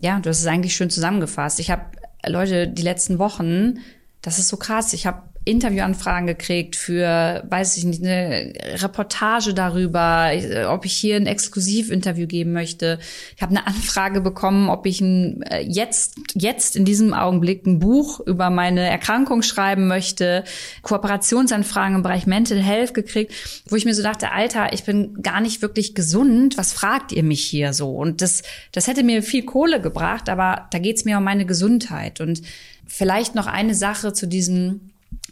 ja, 0.00 0.18
du 0.18 0.28
hast 0.28 0.40
es 0.40 0.46
eigentlich 0.46 0.74
schön 0.74 0.90
zusammengefasst. 0.90 1.60
Ich 1.60 1.70
habe 1.70 1.82
Leute 2.26 2.66
die 2.66 2.82
letzten 2.82 3.20
Wochen, 3.20 3.78
das 4.22 4.40
ist 4.40 4.48
so 4.48 4.56
krass. 4.56 4.92
Ich 4.92 5.06
habe 5.06 5.22
Interviewanfragen 5.50 6.26
gekriegt 6.26 6.76
für, 6.76 7.44
weiß 7.48 7.76
ich 7.76 7.84
nicht, 7.84 8.02
eine 8.02 8.52
Reportage 8.76 9.52
darüber, 9.52 10.30
ob 10.68 10.84
ich 10.84 10.92
hier 10.92 11.16
ein 11.16 11.26
Exklusivinterview 11.26 12.26
geben 12.26 12.52
möchte. 12.52 12.98
Ich 13.36 13.42
habe 13.42 13.50
eine 13.50 13.66
Anfrage 13.66 14.20
bekommen, 14.20 14.68
ob 14.68 14.86
ich 14.86 15.00
ein, 15.00 15.42
äh, 15.42 15.60
jetzt, 15.60 16.16
jetzt 16.34 16.76
in 16.76 16.84
diesem 16.84 17.12
Augenblick 17.12 17.66
ein 17.66 17.78
Buch 17.78 18.20
über 18.20 18.50
meine 18.50 18.88
Erkrankung 18.88 19.42
schreiben 19.42 19.86
möchte. 19.86 20.44
Kooperationsanfragen 20.82 21.96
im 21.96 22.02
Bereich 22.02 22.26
Mental 22.26 22.62
Health 22.62 22.94
gekriegt, 22.94 23.32
wo 23.68 23.76
ich 23.76 23.84
mir 23.84 23.94
so 23.94 24.02
dachte, 24.02 24.32
Alter, 24.32 24.72
ich 24.72 24.84
bin 24.84 25.22
gar 25.22 25.40
nicht 25.40 25.62
wirklich 25.62 25.94
gesund. 25.94 26.56
Was 26.56 26.72
fragt 26.72 27.12
ihr 27.12 27.22
mich 27.22 27.44
hier 27.44 27.72
so? 27.72 27.90
Und 27.90 28.22
das, 28.22 28.42
das 28.72 28.86
hätte 28.86 29.02
mir 29.02 29.22
viel 29.22 29.44
Kohle 29.44 29.80
gebracht, 29.80 30.28
aber 30.28 30.68
da 30.70 30.78
geht's 30.78 31.04
mir 31.04 31.18
um 31.18 31.24
meine 31.24 31.46
Gesundheit. 31.46 32.20
Und 32.20 32.42
vielleicht 32.86 33.34
noch 33.34 33.46
eine 33.46 33.74
Sache 33.74 34.12
zu 34.12 34.26
diesem 34.26 34.89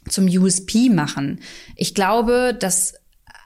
zum 0.09 0.27
USP 0.27 0.89
machen. 0.89 1.41
Ich 1.77 1.95
glaube, 1.95 2.57
dass 2.59 2.95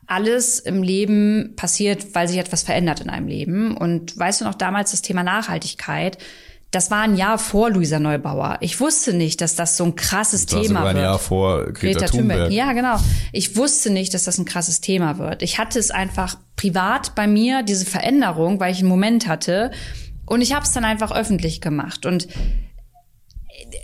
alles 0.07 0.59
im 0.59 0.82
Leben 0.82 1.55
passiert, 1.57 2.14
weil 2.14 2.28
sich 2.28 2.38
etwas 2.38 2.62
verändert 2.62 3.01
in 3.01 3.11
einem 3.11 3.28
Leben. 3.28 3.76
Und 3.76 4.18
weißt 4.18 4.40
du 4.40 4.45
noch 4.45 4.55
damals 4.55 4.90
das 4.90 5.03
Thema 5.03 5.22
Nachhaltigkeit? 5.22 6.18
Das 6.70 6.90
war 6.90 7.03
ein 7.03 7.16
Jahr 7.16 7.38
vor 7.38 7.70
Luisa 7.70 7.99
Neubauer. 7.99 8.57
Ich 8.61 8.80
wusste 8.80 9.12
nicht, 9.12 9.43
dass 9.43 9.55
das 9.55 9.76
so 9.76 9.84
ein 9.84 9.95
krasses 9.95 10.47
das 10.47 10.55
war 10.55 10.62
Thema 10.62 10.80
ein 10.80 10.84
wird. 10.86 10.97
ein 10.97 11.03
Jahr 11.03 11.18
vor 11.18 11.64
Greta, 11.66 12.01
Greta 12.01 12.07
Thunberg. 12.07 12.38
Thunberg. 12.38 12.53
Ja, 12.53 12.72
genau. 12.72 12.97
Ich 13.32 13.57
wusste 13.57 13.90
nicht, 13.90 14.14
dass 14.14 14.24
das 14.24 14.38
ein 14.38 14.47
krasses 14.47 14.80
Thema 14.80 15.18
wird. 15.18 15.43
Ich 15.43 15.59
hatte 15.59 15.78
es 15.78 15.90
einfach 15.90 16.38
privat 16.57 17.14
bei 17.14 17.26
mir, 17.26 17.62
diese 17.62 17.84
Veränderung, 17.84 18.59
weil 18.59 18.72
ich 18.72 18.78
einen 18.78 18.88
Moment 18.88 19.28
hatte. 19.28 19.70
Und 20.24 20.40
ich 20.40 20.55
habe 20.55 20.64
es 20.64 20.72
dann 20.72 20.84
einfach 20.84 21.12
öffentlich 21.12 21.61
gemacht. 21.61 22.07
Und 22.07 22.26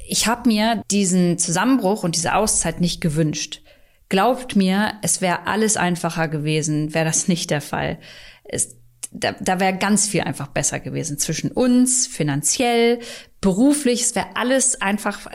ich 0.07 0.27
habe 0.27 0.49
mir 0.49 0.83
diesen 0.91 1.39
Zusammenbruch 1.39 2.03
und 2.03 2.17
diese 2.17 2.35
Auszeit 2.35 2.81
nicht 2.81 3.01
gewünscht. 3.01 3.63
Glaubt 4.09 4.57
mir, 4.57 4.95
es 5.03 5.21
wäre 5.21 5.47
alles 5.47 5.77
einfacher 5.77 6.29
gewesen, 6.29 6.95
wäre 6.95 7.05
das 7.05 7.29
nicht 7.29 7.51
der 7.51 7.61
Fall. 7.61 7.99
Es, 8.45 8.77
da, 9.11 9.33
da 9.41 9.61
wäre 9.61 9.77
ganz 9.77 10.09
viel 10.09 10.23
einfach 10.23 10.49
besser 10.49 10.81
gewesen 10.81 11.19
zwischen 11.19 11.51
uns, 11.51 12.07
finanziell, 12.07 13.01
beruflich. 13.41 14.03
Es 14.03 14.15
wäre 14.15 14.29
alles 14.35 14.81
einfach. 14.81 15.27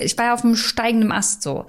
Ich 0.00 0.16
war 0.16 0.26
ja 0.26 0.34
auf 0.34 0.44
einem 0.44 0.56
steigenden 0.56 1.12
Ast 1.12 1.42
so. 1.42 1.66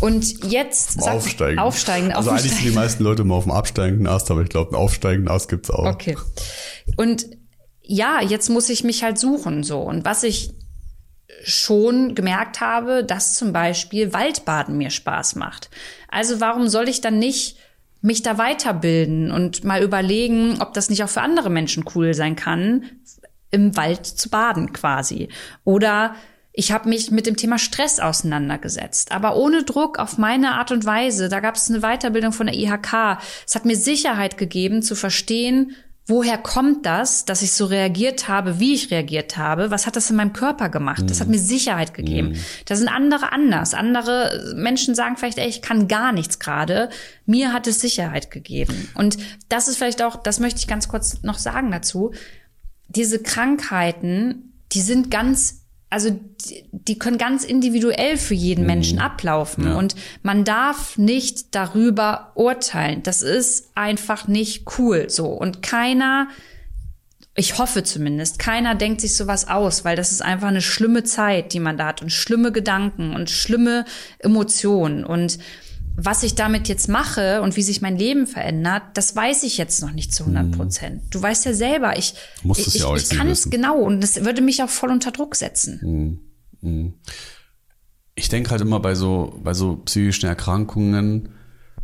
Und 0.00 0.44
jetzt 0.50 1.00
sag, 1.00 1.14
aufsteigen. 1.14 1.58
aufsteigen. 1.58 2.12
Also 2.12 2.30
eigentlich 2.30 2.52
sind 2.52 2.64
die 2.64 2.70
meisten 2.70 3.04
Leute 3.04 3.22
immer 3.22 3.36
auf 3.36 3.44
dem 3.44 3.52
absteigenden 3.52 4.06
Ast, 4.06 4.30
aber 4.30 4.42
ich 4.42 4.48
glaube, 4.48 4.70
einen 4.70 4.82
aufsteigenden 4.82 5.32
Ast 5.32 5.48
gibt's 5.48 5.70
auch. 5.70 5.86
Okay. 5.86 6.16
Und 6.96 7.26
ja, 7.82 8.20
jetzt 8.20 8.48
muss 8.50 8.68
ich 8.68 8.84
mich 8.84 9.02
halt 9.02 9.18
suchen 9.18 9.62
so. 9.62 9.80
Und 9.80 10.04
was 10.04 10.22
ich 10.22 10.54
schon 11.44 12.14
gemerkt 12.14 12.60
habe, 12.60 13.04
dass 13.04 13.34
zum 13.34 13.52
Beispiel 13.52 14.12
Waldbaden 14.12 14.76
mir 14.76 14.90
Spaß 14.90 15.36
macht. 15.36 15.70
Also 16.08 16.40
warum 16.40 16.68
soll 16.68 16.88
ich 16.88 17.00
dann 17.00 17.18
nicht 17.18 17.56
mich 18.00 18.22
da 18.22 18.38
weiterbilden 18.38 19.30
und 19.30 19.64
mal 19.64 19.82
überlegen, 19.82 20.60
ob 20.60 20.72
das 20.72 20.88
nicht 20.88 21.02
auch 21.02 21.08
für 21.08 21.20
andere 21.20 21.50
Menschen 21.50 21.84
cool 21.94 22.14
sein 22.14 22.36
kann, 22.36 22.84
im 23.50 23.76
Wald 23.76 24.06
zu 24.06 24.28
baden 24.28 24.72
quasi. 24.72 25.28
Oder 25.64 26.14
ich 26.52 26.72
habe 26.72 26.88
mich 26.88 27.10
mit 27.10 27.26
dem 27.26 27.36
Thema 27.36 27.58
Stress 27.58 28.00
auseinandergesetzt, 28.00 29.12
aber 29.12 29.36
ohne 29.36 29.64
Druck 29.64 29.98
auf 29.98 30.18
meine 30.18 30.54
Art 30.54 30.72
und 30.72 30.84
Weise. 30.84 31.28
Da 31.28 31.40
gab 31.40 31.54
es 31.54 31.70
eine 31.70 31.80
Weiterbildung 31.80 32.32
von 32.32 32.46
der 32.46 32.56
IHK. 32.56 33.18
Es 33.46 33.54
hat 33.54 33.64
mir 33.64 33.76
Sicherheit 33.76 34.38
gegeben 34.38 34.82
zu 34.82 34.94
verstehen, 34.94 35.76
woher 36.08 36.38
kommt 36.38 36.86
das, 36.86 37.26
dass 37.26 37.42
ich 37.42 37.52
so 37.52 37.66
reagiert 37.66 38.28
habe, 38.28 38.58
wie 38.58 38.74
ich 38.74 38.90
reagiert 38.90 39.36
habe? 39.36 39.70
Was 39.70 39.86
hat 39.86 39.94
das 39.94 40.08
in 40.08 40.16
meinem 40.16 40.32
Körper 40.32 40.70
gemacht? 40.70 41.04
Das 41.06 41.20
hat 41.20 41.28
mhm. 41.28 41.34
mir 41.34 41.38
Sicherheit 41.38 41.92
gegeben. 41.92 42.30
Mhm. 42.30 42.36
Da 42.64 42.76
sind 42.76 42.88
andere 42.88 43.30
anders. 43.30 43.74
Andere 43.74 44.54
Menschen 44.56 44.94
sagen 44.94 45.18
vielleicht, 45.18 45.38
ey, 45.38 45.48
ich 45.48 45.60
kann 45.60 45.86
gar 45.86 46.12
nichts 46.12 46.38
gerade. 46.38 46.88
Mir 47.26 47.52
hat 47.52 47.66
es 47.66 47.80
Sicherheit 47.80 48.30
gegeben. 48.30 48.88
Und 48.94 49.18
das 49.50 49.68
ist 49.68 49.76
vielleicht 49.76 50.02
auch, 50.02 50.16
das 50.16 50.40
möchte 50.40 50.60
ich 50.60 50.66
ganz 50.66 50.88
kurz 50.88 51.22
noch 51.22 51.38
sagen 51.38 51.70
dazu. 51.70 52.12
Diese 52.88 53.22
Krankheiten, 53.22 54.54
die 54.72 54.80
sind 54.80 55.10
ganz 55.10 55.57
also 55.90 56.10
die, 56.10 56.64
die 56.72 56.98
können 56.98 57.18
ganz 57.18 57.44
individuell 57.44 58.16
für 58.16 58.34
jeden 58.34 58.62
mhm. 58.62 58.66
Menschen 58.66 58.98
ablaufen 58.98 59.66
ja. 59.66 59.74
und 59.76 59.94
man 60.22 60.44
darf 60.44 60.98
nicht 60.98 61.54
darüber 61.54 62.32
urteilen. 62.34 63.02
Das 63.02 63.22
ist 63.22 63.70
einfach 63.74 64.28
nicht 64.28 64.64
cool 64.78 65.08
so 65.08 65.26
und 65.26 65.62
keiner 65.62 66.28
ich 67.38 67.56
hoffe 67.56 67.84
zumindest, 67.84 68.40
keiner 68.40 68.74
denkt 68.74 69.00
sich 69.00 69.14
sowas 69.14 69.46
aus, 69.46 69.84
weil 69.84 69.94
das 69.94 70.10
ist 70.10 70.22
einfach 70.22 70.48
eine 70.48 70.60
schlimme 70.60 71.04
Zeit, 71.04 71.52
die 71.52 71.60
man 71.60 71.76
da 71.76 71.86
hat 71.86 72.02
und 72.02 72.10
schlimme 72.10 72.50
Gedanken 72.50 73.14
und 73.14 73.30
schlimme 73.30 73.84
Emotionen 74.18 75.04
und 75.04 75.38
was 76.00 76.22
ich 76.22 76.36
damit 76.36 76.68
jetzt 76.68 76.88
mache 76.88 77.42
und 77.42 77.56
wie 77.56 77.62
sich 77.62 77.82
mein 77.82 77.98
Leben 77.98 78.28
verändert, 78.28 78.82
das 78.94 79.16
weiß 79.16 79.42
ich 79.42 79.58
jetzt 79.58 79.82
noch 79.82 79.90
nicht 79.90 80.14
zu 80.14 80.22
100 80.22 80.46
mhm. 80.46 80.50
Prozent. 80.52 81.02
Du 81.10 81.20
weißt 81.20 81.44
ja 81.44 81.52
selber, 81.52 81.98
ich, 81.98 82.14
ich, 82.44 82.74
ja 82.74 82.94
ich, 82.94 83.08
kann 83.08 83.26
es 83.26 83.50
genau 83.50 83.78
und 83.78 84.00
das 84.00 84.24
würde 84.24 84.40
mich 84.40 84.62
auch 84.62 84.68
voll 84.68 84.90
unter 84.90 85.10
Druck 85.10 85.34
setzen. 85.34 86.20
Mhm. 86.62 86.70
Mhm. 86.70 86.94
Ich 88.14 88.28
denke 88.28 88.50
halt 88.50 88.60
immer 88.60 88.78
bei 88.78 88.94
so, 88.94 89.40
bei 89.42 89.54
so 89.54 89.76
psychischen 89.78 90.26
Erkrankungen, 90.26 91.30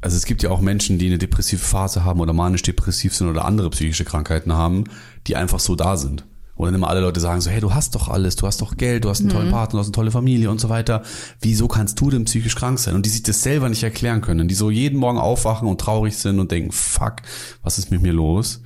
also 0.01 0.17
es 0.17 0.27
gibt 0.27 0.45
ja 0.45 0.51
auch 0.51 0.61
Menschen, 0.61 0.99
die 0.99 1.07
eine 1.07 1.19
depressive 1.19 1.65
Phase 1.65 2.05
haben 2.05 2.21
oder 2.21 2.33
manisch-depressiv 2.33 3.17
sind 3.17 3.29
oder 3.29 3.45
andere 3.45 3.71
psychische 3.71 4.05
Krankheiten 4.05 4.53
haben, 4.53 4.85
die 5.27 5.35
einfach 5.35 5.59
so 5.59 5.75
da 5.75 5.97
sind. 5.97 6.25
Und 6.57 6.67
dann 6.67 6.75
immer 6.75 6.89
alle 6.89 7.01
Leute 7.01 7.21
sagen 7.21 7.41
so, 7.41 7.51
hey, 7.51 7.61
du 7.61 7.75
hast 7.75 7.95
doch 7.95 8.09
alles, 8.09 8.37
du 8.37 8.47
hast 8.47 8.61
doch 8.61 8.77
Geld, 8.77 9.05
du 9.05 9.11
hast 9.11 9.21
einen 9.21 9.31
tollen 9.31 9.51
Partner, 9.51 9.73
du 9.73 9.79
hast 9.81 9.87
eine 9.87 9.93
tolle 9.93 10.11
Familie 10.11 10.51
und 10.51 10.61
so 10.61 10.69
weiter. 10.69 11.03
Wieso 11.41 11.67
kannst 11.67 12.01
du 12.01 12.11
denn 12.11 12.25
psychisch 12.25 12.55
krank 12.55 12.79
sein? 12.79 12.95
Und 12.95 13.07
die 13.07 13.11
sich 13.11 13.23
das 13.23 13.43
selber 13.43 13.69
nicht 13.69 13.83
erklären 13.83 14.21
können, 14.21 14.47
die 14.47 14.55
so 14.55 14.71
jeden 14.71 14.99
Morgen 14.99 15.19
aufwachen 15.19 15.67
und 15.67 15.81
traurig 15.81 16.17
sind 16.17 16.39
und 16.39 16.53
denken, 16.53 16.71
fuck, 16.71 17.17
was 17.63 17.79
ist 17.79 17.91
mit 17.91 18.03
mir 18.03 18.13
los? 18.13 18.61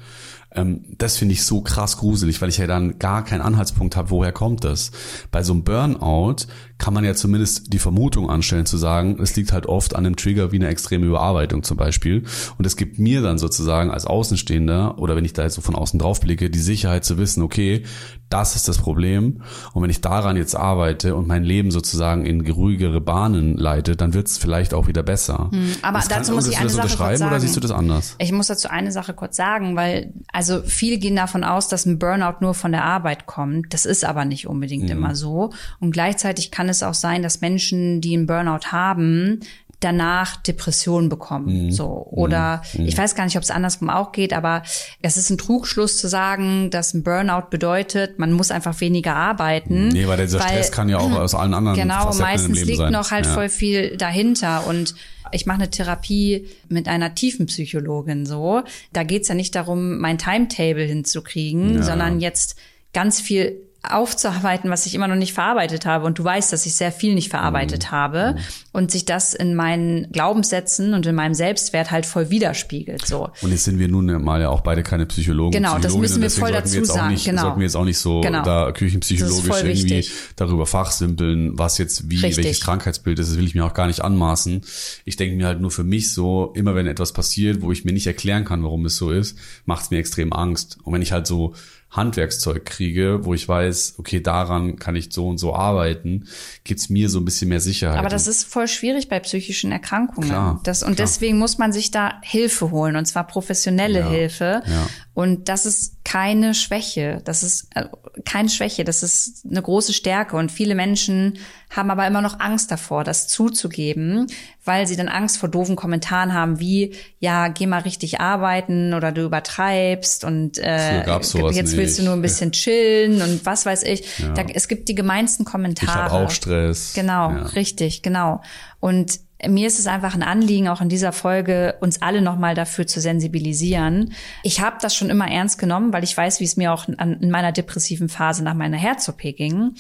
Ähm, 0.51 0.85
das 0.97 1.17
finde 1.17 1.35
ich 1.35 1.45
so 1.45 1.61
krass 1.61 1.99
gruselig, 1.99 2.41
weil 2.41 2.49
ich 2.49 2.59
ja 2.59 2.67
dann 2.67 2.99
gar 2.99 3.25
keinen 3.25 3.43
Anhaltspunkt 3.43 3.97
habe, 3.97 4.11
woher 4.11 4.33
kommt 4.33 4.65
das. 4.65 4.91
Bei 5.31 5.43
so 5.43 5.53
einem 5.53 5.65
Burnout 5.65 6.47
kann 6.79 6.95
man 6.95 7.05
ja 7.05 7.15
zumindest 7.15 7.73
die 7.73 7.79
Vermutung 7.79 8.31
anstellen 8.31 8.65
zu 8.65 8.77
sagen, 8.77 9.19
es 9.21 9.35
liegt 9.37 9.53
halt 9.53 9.67
oft 9.67 9.97
an 9.97 10.07
einem 10.07 10.17
Trigger 10.17 10.53
wie 10.53 10.57
eine 10.57 10.69
extreme 10.69 11.07
Überarbeitung 11.07 11.65
zum 11.65 11.77
Beispiel. 11.77 12.25
Und 12.57 12.67
es 12.67 12.77
gibt 12.77 12.99
mir 12.99 13.21
dann 13.21 13.39
sozusagen 13.39 13.91
als 13.91 14.07
Außenstehender 14.07 14.99
oder 14.99 15.17
wenn 15.17 15.25
ich 15.25 15.33
da 15.33 15.43
jetzt 15.43 15.55
so 15.55 15.61
von 15.61 15.75
außen 15.75 15.99
drauf 15.99 16.21
blicke, 16.21 16.51
die 16.51 16.59
Sicherheit 16.59 17.05
zu 17.05 17.19
wissen, 17.19 17.43
okay, 17.43 17.85
das 18.31 18.57
ist 18.57 18.69
das 18.69 18.79
Problem. 18.79 19.43
Und 19.73 19.83
wenn 19.83 19.91
ich 19.91 20.01
daran 20.01 20.37
jetzt 20.37 20.55
arbeite 20.55 21.15
und 21.15 21.27
mein 21.27 21.45
Leben 21.45 21.71
sozusagen 21.71 22.27
in 22.27 22.45
geruhigere 22.45 23.01
Bahnen 23.01 23.57
leite, 23.57 23.97
dann 23.97 24.15
wird 24.15 24.29
es 24.29 24.39
vielleicht 24.39 24.75
auch 24.75 24.87
wieder 24.87 25.03
besser. 25.03 25.49
Hm, 25.51 25.73
aber 25.83 25.99
das 25.99 26.09
dazu 26.09 26.27
kann, 26.27 26.35
muss 26.35 26.49
ich 26.49 26.59
eine 26.59 26.69
Sache 26.69 26.97
kurz 26.97 27.19
sagen. 27.19 27.31
oder 27.31 27.41
siehst 27.41 27.57
du 27.57 27.61
das 27.61 27.71
anders? 27.71 28.17
Ich 28.19 28.33
muss 28.33 28.49
dazu 28.49 28.69
eine 28.69 28.93
Sache 28.93 29.15
kurz 29.15 29.37
sagen, 29.37 29.77
weil 29.77 30.13
also 30.39 30.63
viele 30.63 30.99
gehen 30.99 31.17
davon 31.17 31.43
aus, 31.43 31.67
dass 31.67 31.85
ein 31.85 31.99
Burnout 31.99 32.37
nur 32.41 32.55
von 32.55 32.71
der 32.71 32.85
Arbeit 32.85 33.27
kommt. 33.27 33.75
Das 33.75 33.85
ist 33.87 34.05
aber 34.05 34.25
nicht 34.25 34.47
unbedingt 34.47 34.85
Mhm. 34.85 34.91
immer 34.91 35.17
so. 35.17 35.53
Und 35.81 35.91
gleichzeitig 35.91 36.53
kann 36.53 36.69
es 36.69 36.85
auch 36.85 36.95
sein, 36.95 37.25
dass 37.25 37.41
Menschen, 37.41 38.01
die 38.01 38.15
einen 38.17 38.29
Burnout 38.29 38.69
haben, 38.71 39.41
danach 39.81 40.37
Depressionen 40.39 41.09
bekommen. 41.09 41.67
Mhm. 41.67 41.73
So. 41.73 42.07
Oder 42.11 42.63
ich 42.75 42.99
weiß 42.99 43.15
gar 43.15 43.25
nicht, 43.25 43.37
ob 43.37 43.43
es 43.45 43.51
andersrum 43.51 43.91
auch 43.91 44.11
geht, 44.13 44.33
aber 44.33 44.63
es 45.03 45.17
ist 45.17 45.31
ein 45.31 45.39
Trugschluss 45.39 45.99
zu 45.99 46.09
sagen, 46.09 46.71
dass 46.71 46.95
ein 46.95 47.05
Burnout 47.05 47.49
bedeutet, 47.51 48.19
man 48.19 48.33
muss 48.33 48.51
einfach 48.51 48.81
weniger 48.81 49.15
arbeiten. 49.15 49.89
Nee, 49.89 50.07
weil 50.09 50.17
dieser 50.19 50.41
weil- 50.41 50.49
Stress 50.49 50.73
kann 50.73 50.89
ja 50.89 50.99
auch 50.99 51.13
aus 51.13 51.35
allen 51.35 51.55
anderen 51.55 51.79
Genau, 51.79 52.07
Facetten 52.07 52.21
meistens 52.23 52.65
liegt 52.65 52.79
sein. 52.79 52.93
noch 52.93 53.11
halt 53.13 53.27
ja. 53.27 53.35
voll 53.35 53.49
viel 53.49 53.97
dahinter 53.97 54.67
und 54.67 54.95
ich 55.31 55.45
mache 55.47 55.59
eine 55.59 55.71
Therapie 55.71 56.49
mit 56.69 56.89
einer 56.89 57.15
Tiefenpsychologin 57.15 58.27
so. 58.27 58.63
Da 58.93 59.03
geht's 59.05 59.29
ja 59.29 59.35
nicht 59.35 59.55
darum, 59.55 59.99
mein 59.99 60.19
Timetable 60.19 60.83
hinzukriegen, 60.85 61.75
Ja. 61.77 61.83
sondern 61.83 62.21
jetzt 62.21 62.57
ganz 62.93 63.21
viel 63.21 63.61
aufzuarbeiten, 63.83 64.71
was 64.71 64.87
ich 64.87 64.95
immer 64.95 65.09
noch 65.09 65.15
nicht 65.17 65.33
verarbeitet 65.33 65.87
habe. 65.87 66.05
Und 66.05 66.19
du 66.19 66.25
weißt, 66.25 66.53
dass 66.53 66.67
ich 66.67 66.75
sehr 66.75 66.91
viel 66.93 67.15
nicht 67.15 67.31
verarbeitet 67.31 67.85
Mhm. 67.85 67.91
habe 67.91 68.37
und 68.73 68.91
sich 68.91 69.05
das 69.05 69.35
in 69.35 69.55
meinen 69.55 70.11
Glaubenssätzen 70.13 70.95
und 70.95 71.07
in 71.07 71.15
meinem 71.15 71.35
Selbstwert 71.35 71.91
halt 71.91 72.05
voll 72.05 72.29
widerspiegelt. 72.31 73.07
So. 73.07 73.31
Und 73.41 73.51
jetzt 73.51 73.65
sind 73.65 73.79
wir 73.79 73.89
nun 73.89 74.07
mal 74.23 74.41
ja 74.41 74.49
auch 74.49 74.61
beide 74.63 74.83
keine 74.83 75.07
Psychologen. 75.07 75.53
Genau, 75.53 75.79
das 75.79 75.97
müssen 75.97 76.21
wir 76.21 76.31
voll 76.31 76.49
wir 76.51 76.61
dazu 76.61 76.81
auch 76.81 76.85
sagen, 76.85 77.13
Nicht, 77.13 77.25
genau. 77.25 77.43
Sollten 77.43 77.61
wir 77.61 77.67
jetzt 77.67 77.77
auch 77.77 77.85
nicht 77.85 77.99
so 77.99 78.21
Genau. 78.21 78.43
da 78.43 78.73
küchenpsychologisch 78.73 79.47
irgendwie 79.63 79.85
wichtig. 79.85 80.13
darüber 80.37 80.67
fachsimpeln, 80.67 81.57
was 81.59 81.79
jetzt 81.79 82.11
wie, 82.11 82.17
Richtig. 82.19 82.45
welches 82.45 82.61
Krankheitsbild 82.63 83.19
ist. 83.19 83.31
Das 83.31 83.39
will 83.39 83.47
ich 83.47 83.55
mir 83.55 83.65
auch 83.65 83.75
gar 83.75 83.87
nicht 83.87 84.03
anmaßen. 84.03 84.63
Ich 85.05 85.17
denke 85.17 85.37
mir 85.37 85.47
halt 85.47 85.61
nur 85.61 85.71
für 85.71 85.85
mich 85.85 86.13
so, 86.13 86.53
immer 86.57 86.75
wenn 86.75 86.87
etwas 86.87 87.13
passiert, 87.13 87.63
wo 87.63 87.71
ich 87.73 87.85
mir 87.85 87.93
nicht 87.93 88.07
erklären 88.07 88.45
kann, 88.45 88.63
warum 88.65 88.85
es 88.87 88.97
so 88.97 89.11
ist, 89.11 89.39
macht 89.67 89.85
es 89.85 89.91
mir 89.91 89.99
extrem 89.99 90.33
Angst. 90.33 90.79
Und 90.83 90.93
wenn 90.93 91.03
ich 91.03 91.13
halt 91.13 91.27
so 91.27 91.55
Handwerkszeug 91.91 92.67
kriege, 92.67 93.21
wo 93.25 93.33
ich 93.33 93.49
weiß, 93.49 93.95
okay, 93.99 94.21
daran 94.21 94.77
kann 94.77 94.95
ich 94.95 95.09
so 95.11 95.27
und 95.27 95.39
so 95.39 95.55
arbeiten, 95.55 96.27
gibt's 96.65 96.91
mir 96.91 97.09
so 97.09 97.19
ein 97.19 97.25
bisschen 97.25 97.49
mehr 97.49 97.61
Sicherheit. 97.61 97.99
Aber 97.99 98.11
das 98.11 98.27
ist 98.27 98.45
voll 98.45 98.69
schwierig 98.69 99.09
bei 99.09 99.19
psychischen 99.21 99.73
Erkrankungen. 99.73 100.29
Klar, 100.29 100.61
das, 100.65 100.83
und 100.83 100.97
klar. 100.97 101.07
deswegen 101.07 101.39
muss 101.39 101.57
man 101.57 101.73
sich 101.73 101.91
da 101.91 102.15
Hilfe 102.23 102.71
holen, 102.71 102.97
und 102.97 103.07
zwar 103.07 103.27
professionelle 103.27 104.01
Ja, 104.01 104.11
Hilfe. 104.11 104.63
ja. 104.67 104.87
Und 105.19 105.49
das 105.49 105.67
ist 105.67 106.05
keine 106.05 106.55
Schwäche. 106.55 107.21
Das 107.25 107.43
ist 107.43 107.67
äh, 107.75 107.87
keine 108.25 108.49
Schwäche. 108.49 108.85
Das 108.85 109.03
ist 109.03 109.45
eine 109.51 109.61
große 109.61 109.93
Stärke. 109.93 110.37
Und 110.37 110.53
viele 110.53 110.77
Menschen 110.77 111.39
haben 111.71 111.91
aber 111.91 112.07
immer 112.07 112.21
noch 112.21 112.39
Angst 112.39 112.71
davor, 112.71 113.03
das 113.03 113.27
zuzugeben, 113.27 114.29
weil 114.65 114.87
sie 114.87 114.95
dann 114.95 115.09
Angst 115.09 115.39
vor 115.39 115.49
doofen 115.49 115.75
Kommentaren 115.75 116.35
haben, 116.35 116.61
wie, 116.61 116.95
ja, 117.19 117.49
geh 117.49 117.67
mal 117.67 117.81
richtig 117.81 118.21
arbeiten 118.21 118.95
oder 118.95 119.11
du 119.11 119.25
übertreibst 119.25 120.23
und 120.23 120.57
äh, 120.59 121.05
jetzt 121.51 121.77
willst 121.77 121.99
du 121.99 122.05
nur 122.05 122.13
ein 122.13 122.23
bisschen 122.23 122.53
chillen 122.53 123.21
und 123.21 123.45
was 123.45 123.67
weiß 123.67 123.83
ich. 123.83 124.05
Da, 124.37 124.45
es 124.55 124.69
gibt 124.69 124.89
die 124.89 124.95
gemeinsten 124.95 125.45
Kommentare. 125.45 125.91
ich 125.91 125.97
habe 125.97 126.27
auch 126.27 126.31
Stress. 126.31 126.93
Genau, 126.95 127.33
Ja. 127.33 127.43
richtig, 127.57 128.03
genau. 128.03 128.41
Und 128.79 129.19
mir 129.47 129.69
ist 129.69 129.79
es 129.79 129.87
einfach 129.87 130.15
ein 130.15 130.23
Anliegen, 130.23 130.69
auch 130.69 130.81
in 130.81 130.89
dieser 130.89 131.13
Folge 131.13 131.77
uns 131.81 132.03
alle 132.03 132.23
nochmal 132.23 132.55
dafür 132.55 132.87
zu 132.87 133.01
sensibilisieren. 133.01 134.13
Ich 134.43 134.61
habe 134.61 134.79
das 134.81 134.97
schon 134.97 135.11
immer 135.11 135.31
ernst 135.31 135.59
genommen, 135.59 135.93
weil 135.93 136.03
ich 136.03 136.17
weiß, 136.17 136.41
wie 136.41 136.45
es 136.45 136.57
mir 136.57 136.73
auch 136.73 136.89
in 136.89 137.31
meiner 137.31 137.53
depressiven 137.53 138.09
Phase 138.09 138.43
nach 138.43 138.55
meiner 138.55 138.77
Herz-OP 138.77 139.21
ging. 139.21 139.75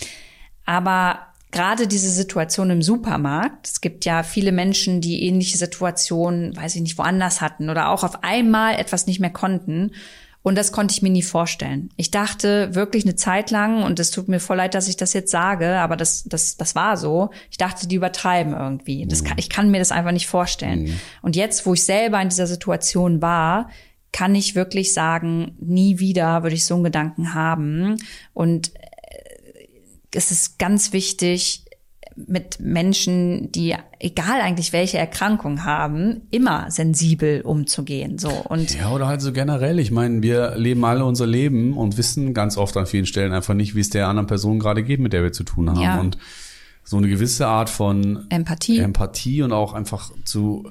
Aber 0.64 1.18
gerade 1.50 1.88
diese 1.88 2.10
Situation 2.10 2.70
im 2.70 2.82
Supermarkt, 2.82 3.66
es 3.66 3.80
gibt 3.80 4.04
ja 4.04 4.22
viele 4.22 4.52
Menschen, 4.52 5.00
die 5.00 5.24
ähnliche 5.24 5.58
Situationen, 5.58 6.56
weiß 6.56 6.76
ich 6.76 6.82
nicht, 6.82 6.98
woanders 6.98 7.40
hatten 7.40 7.68
oder 7.70 7.88
auch 7.88 8.04
auf 8.04 8.22
einmal 8.22 8.76
etwas 8.76 9.06
nicht 9.06 9.18
mehr 9.18 9.30
konnten. 9.30 9.92
Und 10.42 10.56
das 10.56 10.72
konnte 10.72 10.92
ich 10.92 11.02
mir 11.02 11.10
nie 11.10 11.22
vorstellen. 11.22 11.90
Ich 11.96 12.10
dachte 12.10 12.74
wirklich 12.74 13.04
eine 13.04 13.16
Zeit 13.16 13.50
lang, 13.50 13.82
und 13.82 13.98
es 14.00 14.10
tut 14.10 14.28
mir 14.28 14.40
voll 14.40 14.56
leid, 14.56 14.74
dass 14.74 14.88
ich 14.88 14.96
das 14.96 15.12
jetzt 15.12 15.30
sage, 15.30 15.78
aber 15.78 15.96
das, 15.96 16.24
das, 16.24 16.56
das 16.56 16.74
war 16.74 16.96
so. 16.96 17.30
Ich 17.50 17.58
dachte, 17.58 17.88
die 17.88 17.96
übertreiben 17.96 18.54
irgendwie. 18.54 19.04
Das 19.06 19.24
kann, 19.24 19.36
ich 19.36 19.50
kann 19.50 19.70
mir 19.70 19.78
das 19.78 19.92
einfach 19.92 20.12
nicht 20.12 20.28
vorstellen. 20.28 20.98
Und 21.22 21.36
jetzt, 21.36 21.66
wo 21.66 21.74
ich 21.74 21.84
selber 21.84 22.20
in 22.22 22.28
dieser 22.28 22.46
Situation 22.46 23.20
war, 23.20 23.68
kann 24.12 24.34
ich 24.34 24.54
wirklich 24.54 24.94
sagen, 24.94 25.56
nie 25.60 25.98
wieder 25.98 26.42
würde 26.42 26.56
ich 26.56 26.64
so 26.64 26.74
einen 26.74 26.84
Gedanken 26.84 27.34
haben. 27.34 27.96
Und 28.32 28.72
es 30.14 30.30
ist 30.30 30.58
ganz 30.58 30.92
wichtig, 30.92 31.64
mit 32.26 32.60
Menschen, 32.60 33.52
die 33.52 33.74
egal 34.00 34.40
eigentlich 34.40 34.72
welche 34.72 34.98
Erkrankung 34.98 35.64
haben, 35.64 36.22
immer 36.30 36.70
sensibel 36.70 37.42
umzugehen. 37.42 38.18
So 38.18 38.30
und 38.30 38.74
Ja, 38.78 38.90
oder 38.90 39.06
halt 39.06 39.20
so 39.20 39.32
generell. 39.32 39.78
Ich 39.78 39.90
meine, 39.90 40.22
wir 40.22 40.56
leben 40.56 40.84
alle 40.84 41.04
unser 41.04 41.26
Leben 41.26 41.76
und 41.76 41.96
wissen 41.96 42.34
ganz 42.34 42.56
oft 42.56 42.76
an 42.76 42.86
vielen 42.86 43.06
Stellen 43.06 43.32
einfach 43.32 43.54
nicht, 43.54 43.74
wie 43.74 43.80
es 43.80 43.90
der 43.90 44.08
anderen 44.08 44.26
Person 44.26 44.58
gerade 44.58 44.82
geht, 44.82 45.00
mit 45.00 45.12
der 45.12 45.22
wir 45.22 45.32
zu 45.32 45.44
tun 45.44 45.70
haben. 45.70 45.80
Ja. 45.80 46.00
Und 46.00 46.18
so 46.84 46.96
eine 46.96 47.08
gewisse 47.08 47.46
Art 47.46 47.70
von 47.70 48.26
Empathie. 48.30 48.78
Empathie 48.78 49.42
und 49.42 49.52
auch 49.52 49.74
einfach 49.74 50.10
zu 50.24 50.70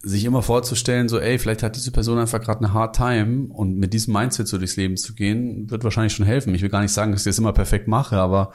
sich 0.00 0.24
immer 0.24 0.42
vorzustellen, 0.42 1.08
so, 1.08 1.18
ey, 1.18 1.38
vielleicht 1.38 1.62
hat 1.62 1.76
diese 1.76 1.90
Person 1.90 2.18
einfach 2.18 2.40
gerade 2.40 2.60
eine 2.60 2.74
hard 2.74 2.96
time 2.96 3.48
und 3.48 3.78
mit 3.78 3.94
diesem 3.94 4.12
Mindset 4.12 4.48
so 4.48 4.58
durchs 4.58 4.76
Leben 4.76 4.96
zu 4.96 5.14
gehen, 5.14 5.70
wird 5.70 5.82
wahrscheinlich 5.82 6.12
schon 6.12 6.26
helfen. 6.26 6.54
Ich 6.54 6.62
will 6.62 6.68
gar 6.68 6.82
nicht 6.82 6.92
sagen, 6.92 7.12
dass 7.12 7.22
ich 7.22 7.30
das 7.30 7.38
immer 7.38 7.52
perfekt 7.52 7.88
mache, 7.88 8.16
aber 8.16 8.52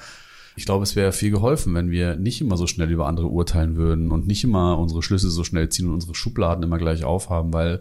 ich 0.60 0.66
glaube, 0.66 0.84
es 0.84 0.98
wäre 0.98 1.14
viel 1.14 1.32
geholfen, 1.32 1.74
wenn 1.74 1.90
wir 1.90 2.18
nicht 2.18 2.42
immer 2.42 2.58
so 2.58 2.68
schnell 2.68 2.92
über 2.92 3.08
andere 3.08 3.28
urteilen 3.28 3.78
würden 3.78 4.12
und 4.12 4.28
nicht 4.28 4.44
immer 4.44 4.78
unsere 4.78 5.02
Schlüsse 5.02 5.30
so 5.30 5.46
schnell 5.46 5.70
ziehen 5.70 5.88
und 5.88 5.94
unsere 5.94 6.16
Schubladen 6.16 6.66
immer 6.66 6.78
gleich 6.78 7.06
aufhaben, 7.06 7.54
weil 7.54 7.80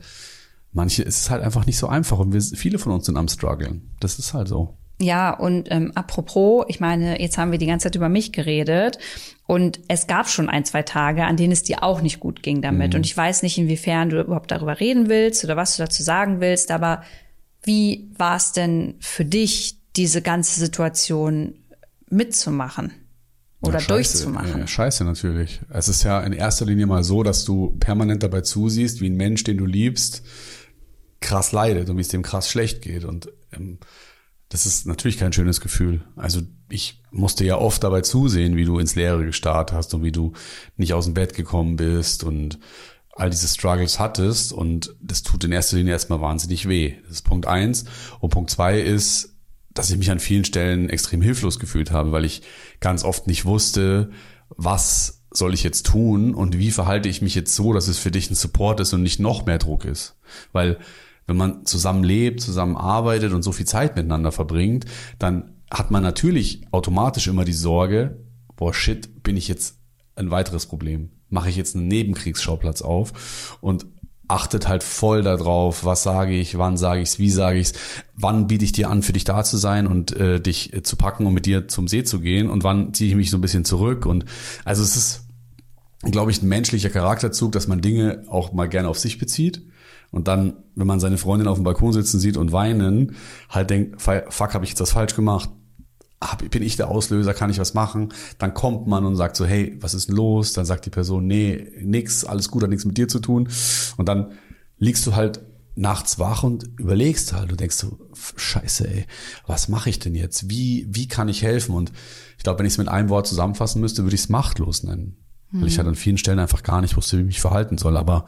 manche 0.72 1.03
ist 1.03 1.20
es 1.20 1.29
halt 1.29 1.43
einfach 1.43 1.66
nicht 1.66 1.76
so 1.76 1.89
einfach 1.89 2.20
und 2.20 2.33
wir, 2.33 2.41
viele 2.41 2.79
von 2.79 2.93
uns 2.93 3.07
sind 3.07 3.16
am 3.16 3.26
struggeln. 3.26 3.91
Das 3.99 4.20
ist 4.20 4.33
halt 4.33 4.47
so. 4.47 4.74
Ja, 5.01 5.35
und 5.35 5.72
ähm, 5.72 5.91
apropos, 5.97 6.66
ich 6.68 6.79
meine, 6.79 7.20
jetzt 7.20 7.37
haben 7.37 7.51
wir 7.51 7.59
die 7.59 7.66
ganze 7.66 7.87
Zeit 7.87 7.97
über 7.97 8.09
mich 8.09 8.31
geredet 8.31 8.99
und 9.49 9.81
es 9.89 10.07
gab 10.07 10.29
schon 10.29 10.49
ein, 10.49 10.64
zwei 10.64 10.85
Tage, 10.85 11.24
an 11.24 11.37
denen 11.37 11.53
es 11.53 11.64
dir 11.64 11.83
auch 11.83 12.01
nicht 12.01 12.20
gut 12.20 12.45
ging 12.45 12.62
damit. 12.62 12.95
Und 12.95 13.07
ich 13.07 13.16
weiß 13.16 13.43
nicht, 13.43 13.59
inwiefern 13.59 14.09
du 14.09 14.20
überhaupt 14.20 14.53
darüber 14.53 14.79
reden 14.79 15.09
willst 15.09 15.43
oder 15.43 15.57
was 15.57 15.76
du 15.76 15.83
dazu 15.83 16.05
sagen 16.05 16.41
willst, 16.41 16.70
aber 16.70 17.03
wie 17.64 18.09
war 18.16 18.37
es 18.37 18.53
denn 18.53 18.95
für 19.01 19.24
dich, 19.24 19.74
diese 19.97 20.22
ganze 20.22 20.61
Situation 20.61 21.55
mitzumachen 22.11 22.93
oder 23.61 23.75
Ja, 23.75 23.81
scheiße. 23.81 23.89
durchzumachen? 23.89 24.61
Ja, 24.61 24.67
scheiße 24.67 25.05
natürlich. 25.05 25.61
Es 25.69 25.89
ist 25.89 26.03
ja 26.05 26.21
in 26.21 26.33
erster 26.33 26.65
Linie 26.67 26.87
mal 26.87 27.05
so, 27.05 27.23
dass 27.23 27.45
du 27.45 27.77
permanent 27.81 28.23
dabei 28.23 28.43
zusiehst, 28.43 29.01
wie 29.01 29.09
ein 29.11 29.17
Mensch, 29.17 29.45
den 29.45 29.59
du 29.59 29.67
liebst, 29.67 30.23
krass 31.21 31.53
leidet 31.53 31.91
und 31.91 31.97
wie 31.97 32.03
es 32.03 32.09
dem 32.09 32.23
krass 32.23 32.49
schlecht 32.49 32.83
geht. 32.83 33.05
Und 33.05 33.29
ähm, 33.53 33.79
das 34.49 34.65
ist 34.65 34.87
natürlich 34.87 35.19
kein 35.19 35.33
schönes 35.33 35.61
Gefühl. 35.61 36.03
Also 36.17 36.41
ich 36.71 37.03
musste 37.11 37.45
ja 37.45 37.57
oft 37.59 37.83
dabei 37.85 38.01
zusehen, 38.03 38.57
wie 38.57 38.65
du 38.65 38.79
ins 38.79 38.95
Leere 38.95 39.25
gestarrt 39.25 39.73
hast 39.73 39.93
und 39.95 40.03
wie 40.05 40.13
du 40.13 40.33
nicht 40.77 40.95
aus 40.95 41.05
dem 41.07 41.15
Bett 41.15 41.35
gekommen 41.35 41.77
bist 41.77 42.25
und 42.25 42.59
all 43.11 43.31
diese 43.31 43.49
Struggles 43.49 43.99
hattest. 43.99 44.53
Und 44.53 44.95
das 45.03 45.23
tut 45.25 45.43
in 45.45 45.53
erster 45.53 45.77
Linie 45.77 45.93
erstmal 45.93 46.21
wahnsinnig 46.21 46.69
weh. 46.69 46.95
Das 47.03 47.11
ist 47.17 47.23
Punkt 47.23 47.47
eins. 47.47 47.85
Und 48.21 48.31
Punkt 48.31 48.51
zwei 48.51 48.81
ist, 48.81 49.35
dass 49.79 49.91
ich 49.91 49.97
mich 49.97 50.11
an 50.11 50.18
vielen 50.18 50.45
Stellen 50.45 50.91
extrem 50.91 51.22
hilflos 51.22 51.61
gefühlt 51.61 51.93
habe, 51.93 52.11
weil 52.11 52.24
ich 52.24 52.43
ganz 52.81 53.05
oft 53.05 53.29
nicht 53.29 53.45
wusste, 53.45 54.11
was 54.49 55.22
soll 55.31 55.55
ich 55.55 55.62
jetzt 55.62 55.87
tun 55.87 56.35
und 56.35 56.59
wie 56.59 56.72
verhalte 56.72 57.09
ich 57.09 57.22
mich 57.22 57.37
jetzt 57.37 57.55
so, 57.55 57.72
dass 57.72 57.87
es 57.87 57.97
für 57.97 58.11
dich 58.11 58.29
ein 58.29 58.35
Support 58.35 58.81
ist 58.81 58.93
und 58.93 59.03
nicht 59.03 59.20
noch 59.20 59.47
mehr 59.47 59.59
Druck 59.59 59.85
ist. 59.85 60.16
Weil 60.53 60.79
wenn 61.29 61.37
man 61.37 61.64
zusammen 61.64 62.03
lebt, 62.03 62.41
zusammen 62.41 62.76
arbeitet 62.76 63.33
und 63.33 63.43
so 63.43 63.53
viel 63.53 63.66
Zeit 63.66 63.95
miteinander 63.95 64.33
verbringt, 64.33 64.87
dann 65.18 65.55
hat 65.70 65.93
man 65.93 66.03
natürlich 66.03 66.62
automatisch 66.72 67.29
immer 67.29 67.45
die 67.45 67.53
Sorge, 67.53 68.24
boah, 68.57 68.74
shit, 68.74 69.22
bin 69.22 69.37
ich 69.37 69.47
jetzt 69.47 69.79
ein 70.16 70.31
weiteres 70.33 70.66
Problem. 70.66 71.11
Mache 71.29 71.51
ich 71.51 71.57
jetzt 71.57 71.76
einen 71.76 71.87
Nebenkriegsschauplatz 71.87 72.83
auf 72.83 73.59
und 73.61 73.87
achtet 74.29 74.68
halt 74.68 74.83
voll 74.83 75.22
darauf, 75.22 75.85
was 75.85 76.03
sage 76.03 76.35
ich, 76.35 76.59
wann 76.59 76.76
sage 76.76 77.01
ich's, 77.01 77.18
wie 77.18 77.31
sage 77.31 77.59
ich's, 77.59 77.72
wann 78.14 78.47
biete 78.47 78.64
ich 78.64 78.72
dir 78.72 78.91
an, 78.91 79.03
für 79.03 79.14
dich 79.14 79.24
da 79.24 79.43
zu 79.43 79.57
sein 79.57 79.87
und 79.87 80.14
äh, 80.16 80.41
dich 80.41 80.74
äh, 80.74 80.83
zu 80.83 80.97
packen 80.97 81.26
und 81.26 81.35
mit 81.35 81.47
dir 81.47 81.66
zum 81.68 81.89
See 81.89 82.05
zu 82.05 82.20
gehen 82.20 82.51
und 82.51 82.62
wann 82.62 82.93
ziehe 82.93 83.11
ich 83.11 83.16
mich 83.16 83.31
so 83.31 83.39
ein 83.39 83.41
bisschen 83.41 83.64
zurück 83.64 84.07
und 84.07 84.26
also 84.64 84.83
es 84.83 84.97
ist, 84.97 85.24
glaube 86.03 86.31
ich, 86.31 86.43
ein 86.43 86.49
menschlicher 86.49 86.91
Charakterzug, 86.91 87.53
dass 87.53 87.66
man 87.66 87.81
Dinge 87.81 88.24
auch 88.29 88.53
mal 88.53 88.68
gerne 88.68 88.89
auf 88.89 88.99
sich 88.99 89.18
bezieht 89.18 89.62
und 90.11 90.29
dann, 90.29 90.55
wenn 90.74 90.87
man 90.87 91.01
seine 91.01 91.18
Freundin 91.18 91.49
auf 91.49 91.57
dem 91.57 91.64
Balkon 91.64 91.93
sitzen 91.93 92.20
sieht 92.20 92.37
und 92.37 92.53
weinen, 92.53 93.16
halt 93.49 93.70
denkt, 93.70 94.01
fuck, 94.01 94.55
habe 94.55 94.64
ich 94.64 94.70
jetzt 94.70 94.81
das 94.81 94.93
falsch 94.93 95.14
gemacht? 95.16 95.51
Bin 96.51 96.62
ich 96.62 96.77
der 96.77 96.89
Auslöser, 96.89 97.35
kann 97.35 97.51
ich 97.51 97.59
was 97.59 97.75
machen? 97.75 98.12
Dann 98.39 98.55
kommt 98.55 98.87
man 98.87 99.05
und 99.05 99.16
sagt 99.16 99.37
so, 99.37 99.47
hey, 99.47 99.77
was 99.81 99.95
ist 99.95 100.09
denn 100.09 100.16
los? 100.16 100.53
Dann 100.53 100.64
sagt 100.64 100.87
die 100.87 100.91
Person, 100.91 101.27
nee, 101.27 101.71
nix, 101.81 102.25
alles 102.25 102.51
gut, 102.51 102.62
hat 102.62 102.71
nichts 102.71 102.85
mit 102.85 102.99
dir 102.99 103.09
zu 103.09 103.21
tun. 103.21 103.49
Und 103.97 104.09
dann 104.09 104.33
liegst 104.79 105.07
du 105.07 105.14
halt 105.14 105.41
nachts 105.77 106.19
wach 106.19 106.43
und 106.43 106.69
überlegst 106.79 107.33
halt, 107.33 107.53
du 107.53 107.57
denkst 107.57 107.77
so, 107.77 107.99
scheiße, 108.37 108.89
ey, 108.89 109.07
was 109.47 109.69
mache 109.69 109.91
ich 109.91 110.01
denn 110.01 110.16
jetzt? 110.16 110.51
Wie, 110.51 110.89
wie 110.91 111.07
kann 111.07 111.29
ich 111.29 111.43
helfen? 111.43 111.75
Und 111.75 111.93
ich 112.37 112.43
glaube, 112.43 112.59
wenn 112.59 112.66
ich 112.66 112.73
es 112.73 112.79
mit 112.79 112.89
einem 112.89 113.09
Wort 113.11 113.29
zusammenfassen 113.29 113.81
müsste, 113.81 114.03
würde 114.03 114.16
ich 114.16 114.23
es 114.23 114.29
machtlos 114.29 114.83
nennen. 114.83 115.16
Mhm. 115.53 115.61
Weil 115.61 115.69
ich 115.69 115.79
halt 115.79 115.87
an 115.87 115.95
vielen 115.95 116.19
Stellen 116.19 116.41
einfach 116.41 116.64
gar 116.64 116.81
nicht 116.81 116.97
wusste, 116.97 117.16
wie 117.16 117.21
ich 117.21 117.27
mich 117.27 117.41
verhalten 117.41 117.79
soll. 117.79 117.97
Aber 117.97 118.27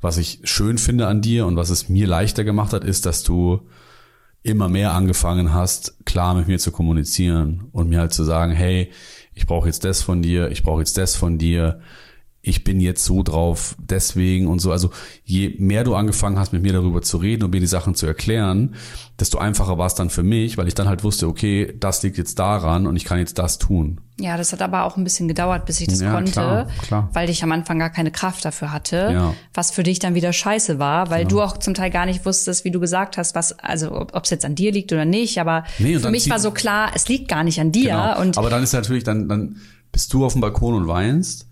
was 0.00 0.16
ich 0.16 0.40
schön 0.44 0.78
finde 0.78 1.06
an 1.06 1.20
dir 1.20 1.44
und 1.44 1.56
was 1.56 1.68
es 1.68 1.90
mir 1.90 2.06
leichter 2.06 2.42
gemacht 2.42 2.72
hat, 2.72 2.84
ist, 2.84 3.04
dass 3.04 3.22
du 3.22 3.68
immer 4.42 4.68
mehr 4.68 4.92
angefangen 4.92 5.52
hast, 5.52 6.04
klar 6.06 6.34
mit 6.34 6.48
mir 6.48 6.58
zu 6.58 6.70
kommunizieren 6.72 7.68
und 7.72 7.88
mir 7.88 8.00
halt 8.00 8.12
zu 8.12 8.24
sagen, 8.24 8.52
hey, 8.52 8.90
ich 9.34 9.46
brauche 9.46 9.66
jetzt 9.66 9.84
das 9.84 10.02
von 10.02 10.22
dir, 10.22 10.50
ich 10.50 10.62
brauche 10.62 10.80
jetzt 10.80 10.96
das 10.98 11.16
von 11.16 11.38
dir, 11.38 11.80
ich 12.48 12.64
bin 12.64 12.80
jetzt 12.80 13.04
so 13.04 13.22
drauf, 13.22 13.76
deswegen 13.78 14.46
und 14.46 14.60
so. 14.60 14.72
Also 14.72 14.90
je 15.24 15.54
mehr 15.58 15.84
du 15.84 15.94
angefangen 15.94 16.38
hast, 16.38 16.52
mit 16.52 16.62
mir 16.62 16.72
darüber 16.72 17.02
zu 17.02 17.18
reden 17.18 17.44
und 17.44 17.50
mir 17.50 17.60
die 17.60 17.66
Sachen 17.66 17.94
zu 17.94 18.06
erklären, 18.06 18.74
desto 19.20 19.38
einfacher 19.38 19.76
war 19.76 19.86
es 19.86 19.94
dann 19.94 20.08
für 20.08 20.22
mich, 20.22 20.56
weil 20.56 20.66
ich 20.66 20.74
dann 20.74 20.88
halt 20.88 21.04
wusste, 21.04 21.28
okay, 21.28 21.74
das 21.78 22.02
liegt 22.02 22.16
jetzt 22.16 22.38
daran 22.38 22.86
und 22.86 22.96
ich 22.96 23.04
kann 23.04 23.18
jetzt 23.18 23.38
das 23.38 23.58
tun. 23.58 24.00
Ja, 24.20 24.36
das 24.36 24.52
hat 24.52 24.62
aber 24.62 24.84
auch 24.84 24.96
ein 24.96 25.04
bisschen 25.04 25.28
gedauert, 25.28 25.66
bis 25.66 25.80
ich 25.80 25.88
das 25.88 26.00
ja, 26.00 26.10
konnte, 26.10 26.32
klar, 26.32 26.66
klar. 26.82 27.10
weil 27.12 27.30
ich 27.30 27.44
am 27.44 27.52
Anfang 27.52 27.78
gar 27.78 27.90
keine 27.90 28.10
Kraft 28.10 28.44
dafür 28.44 28.72
hatte, 28.72 29.10
ja. 29.12 29.34
was 29.54 29.70
für 29.70 29.82
dich 29.82 29.98
dann 30.00 30.14
wieder 30.14 30.32
scheiße 30.32 30.78
war, 30.78 31.10
weil 31.10 31.22
ja. 31.22 31.28
du 31.28 31.40
auch 31.42 31.58
zum 31.58 31.74
Teil 31.74 31.90
gar 31.90 32.06
nicht 32.06 32.24
wusstest, 32.24 32.64
wie 32.64 32.70
du 32.70 32.80
gesagt 32.80 33.16
hast, 33.16 33.34
was, 33.34 33.56
also 33.58 33.92
ob 33.92 34.24
es 34.24 34.30
jetzt 34.30 34.44
an 34.44 34.54
dir 34.54 34.72
liegt 34.72 34.92
oder 34.92 35.04
nicht, 35.04 35.38
aber 35.38 35.64
nee, 35.78 35.98
für 35.98 36.10
mich 36.10 36.28
war 36.30 36.40
so 36.40 36.50
klar, 36.50 36.90
es 36.94 37.08
liegt 37.08 37.28
gar 37.28 37.44
nicht 37.44 37.60
an 37.60 37.70
dir. 37.70 37.90
Genau. 37.90 38.20
Und 38.20 38.38
aber 38.38 38.50
dann 38.50 38.62
ist 38.62 38.72
natürlich, 38.72 39.04
dann, 39.04 39.28
dann 39.28 39.56
bist 39.92 40.12
du 40.12 40.24
auf 40.24 40.32
dem 40.32 40.40
Balkon 40.40 40.74
und 40.74 40.88
weinst 40.88 41.47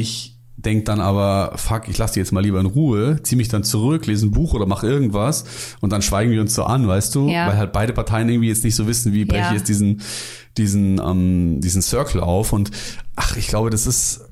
ich 0.00 0.38
denk 0.58 0.86
dann 0.86 1.00
aber, 1.00 1.52
fuck, 1.56 1.88
ich 1.88 1.96
lass 1.98 2.12
die 2.12 2.18
jetzt 2.18 2.32
mal 2.32 2.42
lieber 2.42 2.58
in 2.58 2.66
Ruhe, 2.66 3.22
zieh 3.22 3.36
mich 3.36 3.48
dann 3.48 3.62
zurück, 3.62 4.06
lese 4.06 4.26
ein 4.26 4.32
Buch 4.32 4.54
oder 4.54 4.66
mach 4.66 4.82
irgendwas 4.82 5.44
und 5.80 5.92
dann 5.92 6.02
schweigen 6.02 6.32
wir 6.32 6.40
uns 6.40 6.54
so 6.54 6.64
an, 6.64 6.88
weißt 6.88 7.14
du? 7.14 7.28
Ja. 7.28 7.46
Weil 7.46 7.56
halt 7.56 7.72
beide 7.72 7.92
Parteien 7.92 8.28
irgendwie 8.28 8.48
jetzt 8.48 8.64
nicht 8.64 8.74
so 8.74 8.88
wissen, 8.88 9.12
wie 9.12 9.24
breche 9.24 9.42
ja. 9.42 9.48
ich 9.50 9.58
jetzt 9.58 9.68
diesen, 9.68 10.02
diesen, 10.56 11.00
ähm, 11.00 11.60
diesen 11.60 11.80
Circle 11.80 12.20
auf 12.20 12.52
und 12.52 12.72
ach, 13.14 13.36
ich 13.36 13.46
glaube, 13.46 13.70
das 13.70 13.86
ist. 13.86 14.24